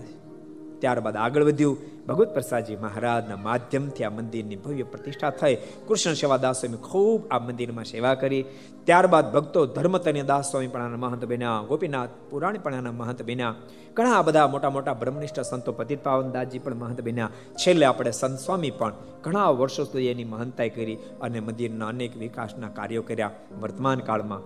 ત્યારબાદ 0.79 1.17
આગળ 1.17 1.45
વધ્યું. 1.45 1.79
ભગવત 2.09 2.33
પ્રસાદજી 2.33 2.77
મહારાજના 2.77 3.37
માધ્યમથી 3.37 4.05
આ 4.05 4.11
મંદિરની 4.11 4.57
ભવ્ય 4.57 4.83
પ્રતિષ્ઠા 4.83 5.31
થઈ. 5.31 5.55
કૃષ્ણ 5.87 6.13
સેવાદાસ 6.13 6.61
સ્વામી 6.61 6.77
ખૂબ 6.77 7.29
આ 7.31 7.39
મંદિરમાં 7.39 7.85
સેવા 7.85 8.15
કરી. 8.15 8.45
ત્યારબાદ 8.85 9.33
ભક્તો 9.33 9.67
ધર્મતન્ય 9.67 10.23
દાસ 10.23 10.51
સ્વામી 10.51 10.67
પણ 10.67 10.97
મહંત 10.97 11.25
બન્યા. 11.25 11.63
ગોપીનાથ 11.69 12.09
પુરાણી 12.31 12.59
પણ 12.59 12.91
મહંત 12.91 13.23
બન્યા. 13.23 13.55
ઘણા 13.95 14.23
બધા 14.23 14.47
મોટા 14.47 14.71
મોટા 14.71 14.95
બ્રહ્મનિષ્ઠ 14.95 15.41
સંતો 15.41 15.73
પતિત 15.73 16.05
પાવનદાસજી 16.05 16.59
પણ 16.59 16.75
મહંત 16.75 17.01
બન્યા. 17.01 17.31
છેલ્લે 17.55 17.87
આપણે 17.87 18.11
સંત 18.11 18.39
સ્વામી 18.39 18.71
પણ 18.71 18.93
ઘણા 19.23 19.51
વર્ષો 19.51 19.85
સુધી 19.85 20.07
એની 20.07 20.25
મહંતાઈ 20.25 20.71
કરી 20.71 20.99
અને 21.21 21.41
મંદિરના 21.41 21.87
અનેક 21.87 22.17
વિકાસના 22.17 22.69
કાર્યો 22.69 23.03
કર્યા. 23.03 23.31
વર્તમાન 23.61 23.99
કાળમાં 23.99 24.41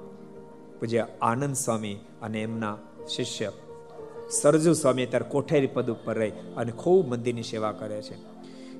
પૂજ્ય 0.80 1.06
આનંદ 1.22 1.54
સ્વામી 1.54 1.94
અને 2.22 2.42
એમના 2.42 2.76
શિષ્ય. 3.08 3.52
સરજુ 4.30 4.72
સ્વામી 4.72 5.06
અત્યારે 5.06 5.24
કોઠેરી 5.28 5.66
પદ 5.66 5.90
ઉપર 5.90 6.18
રહી 6.18 6.30
અને 6.30 6.72
ખૂબ 6.72 7.08
મંદિરની 7.08 7.42
સેવા 7.42 7.72
કરે 7.72 8.02
છે. 8.02 8.14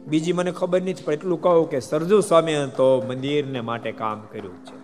બીજી 0.06 0.32
મને 0.32 0.50
ખબર 0.50 0.82
નથી, 0.82 1.02
પણ 1.04 1.12
એટલું 1.12 1.40
કહું 1.40 1.70
કે 1.70 1.80
સરજુ 1.80 2.20
સ્વામી 2.20 2.54
તો 2.54 3.02
મંદિરને 3.08 3.60
માટે 3.60 3.92
કામ 3.92 4.20
કર્યું 4.20 4.54
છે. 4.54 4.80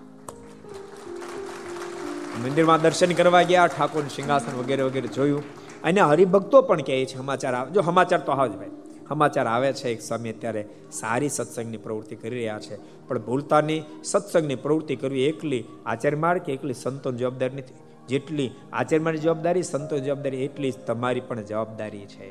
મંદિરમાં 2.43 2.83
દર્શન 2.83 3.13
કરવા 3.13 3.43
ગયા 3.43 3.67
ઠાકોર 3.67 4.03
સિંહાસન 4.15 4.59
વગેરે 4.59 4.83
વગેરે 4.83 5.09
જોયું. 5.09 5.43
અને 5.85 6.01
હરિભક્તો 6.01 6.63
પણ 6.63 6.81
કહે 6.81 7.05
છે 7.05 7.17
સમાચાર 7.17 7.55
આવે 7.55 7.71
જો 7.71 7.81
સમાચાર 7.81 8.21
તો 8.21 8.33
આવે 8.33 8.49
જ 8.49 8.53
ભાઈ. 8.53 8.71
સમાચાર 9.09 9.47
આવે 9.47 9.73
છે, 9.73 9.89
એક 9.89 10.03
સ્વામી 10.03 10.31
અત્યારે 10.31 10.69
સારી 10.93 11.29
સત્સંગની 11.29 11.77
પ્રવૃત્તિ 11.77 12.17
કરી 12.17 12.31
રહ્યા 12.31 12.59
છે. 12.59 12.77
પણ 13.09 13.19
ભૂલતાની 13.19 13.83
સત્સંગની 14.05 14.55
પ્રવૃત્તિ 14.55 14.97
કરવી 14.97 15.23
એકલી 15.23 15.65
આચાર્ય 15.87 16.17
માર્ગ 16.17 16.41
કે 16.41 16.53
એકલી 16.53 16.75
સંતોની 16.75 17.19
જવાબદાર 17.19 17.53
નથી. 17.53 17.75
જેટલી 18.09 18.51
આચરણની 18.73 19.19
જવાબદારી 19.19 19.63
સંતો 19.63 19.99
જવાબદારી 19.99 20.45
એટલી 20.45 20.71
જ 20.71 20.75
તમારી 20.87 21.21
પણ 21.21 21.43
જવાબદારી 21.43 22.07
છે. 22.07 22.29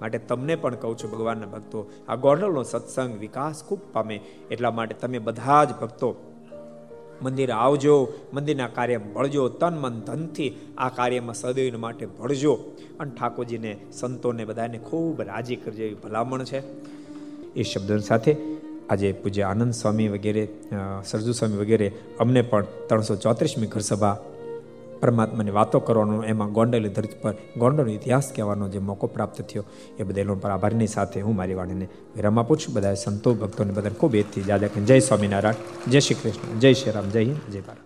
માટે 0.00 0.18
તમને 0.18 0.54
પણ 0.56 0.74
કહું 0.74 0.98
છું 0.98 1.10
ભગવાનના 1.10 1.46
ભક્તો, 1.46 1.90
આ 2.08 2.14
ગોંડલનો 2.14 2.62
સત્સંગ 2.62 3.18
વિકાસ 3.20 3.64
ખૂબ 3.64 3.80
પામે, 3.92 4.20
એટલા 4.50 4.70
માટે 4.70 4.94
તમે 4.94 5.18
બધા 5.18 5.64
જ 5.64 5.72
ભક્તો 5.80 6.32
મંદિર 7.22 7.50
આવજો, 7.50 8.12
મંદિરના 8.34 8.68
કાર્ય 8.68 8.98
ભળજો, 8.98 9.48
તન 9.48 9.74
મન 9.78 10.00
ધનથી 10.00 10.48
આ 10.78 10.88
કાર્યમાં 10.88 11.34
સદૈવ 11.34 11.78
માટે 11.78 12.06
ભળજો. 12.06 12.54
અને 13.00 13.10
ઠાકોરજીને, 13.10 13.76
સંતોને 13.92 14.44
બધાને 14.44 14.78
ખૂબ 14.78 15.22
રાજી 15.22 15.56
કરજો 15.56 15.82
એવી 15.82 15.94
ભલામણ 15.94 16.44
છે. 16.44 16.60
એ 17.54 17.62
શબ્દો 17.62 17.98
સાથે 17.98 18.36
આજે 18.90 19.12
પૂજ્ય 19.12 19.42
આનંદ 19.42 19.72
સ્વામી 19.72 20.08
વગેરે 20.08 20.48
સરજુ 21.04 21.32
સ્વામી 21.32 21.56
વગેરે 21.56 21.92
અમને 22.20 22.42
પણ 22.42 22.64
ત્રણસો 22.86 23.16
ચોત્રીસમી 23.16 23.66
ઘર 23.66 23.80
સભા 23.80 24.18
પરમાત્માની 25.00 25.50
વાતો 25.50 25.80
કરવાનો, 25.80 26.22
એમાં 26.24 26.52
ગોંડલની 26.52 26.88
ધરતી 26.88 27.18
પર, 27.22 27.34
ગોંડલનો 27.56 27.92
ઇતિહાસ 27.92 28.32
કહેવાનો 28.36 28.68
જે 28.68 28.78
મોકો 28.78 29.06
પ્રાપ્ત 29.06 29.42
થયો, 29.42 29.64
એ 29.98 30.02
બદલ 30.02 30.34
પર 30.34 30.50
આભારની 30.50 30.86
સાથે 30.86 31.20
હું 31.20 31.36
મારી 31.36 31.54
વાણીને 31.54 31.88
વિરામ 32.16 32.40
આપું 32.40 32.58
છું. 32.58 32.74
બધા 32.74 32.94
સંતો 32.94 33.34
ભક્તોને 33.34 33.72
બધા 33.72 33.88
ખૂબ 33.88 34.14
એથી 34.14 34.42
જાદા 34.42 34.66
જય 34.66 34.98
સ્વામિનારાયણ, 34.98 35.90
જય 35.90 36.00
શ્રી 36.00 36.14
કૃષ્ણ, 36.14 36.58
જય 36.58 36.72
શ્રી 36.72 36.90
રામ, 36.90 37.10
જય 37.10 37.24
હિન્દ, 37.24 37.52
જય 37.52 37.60
ભારત. 37.60 37.85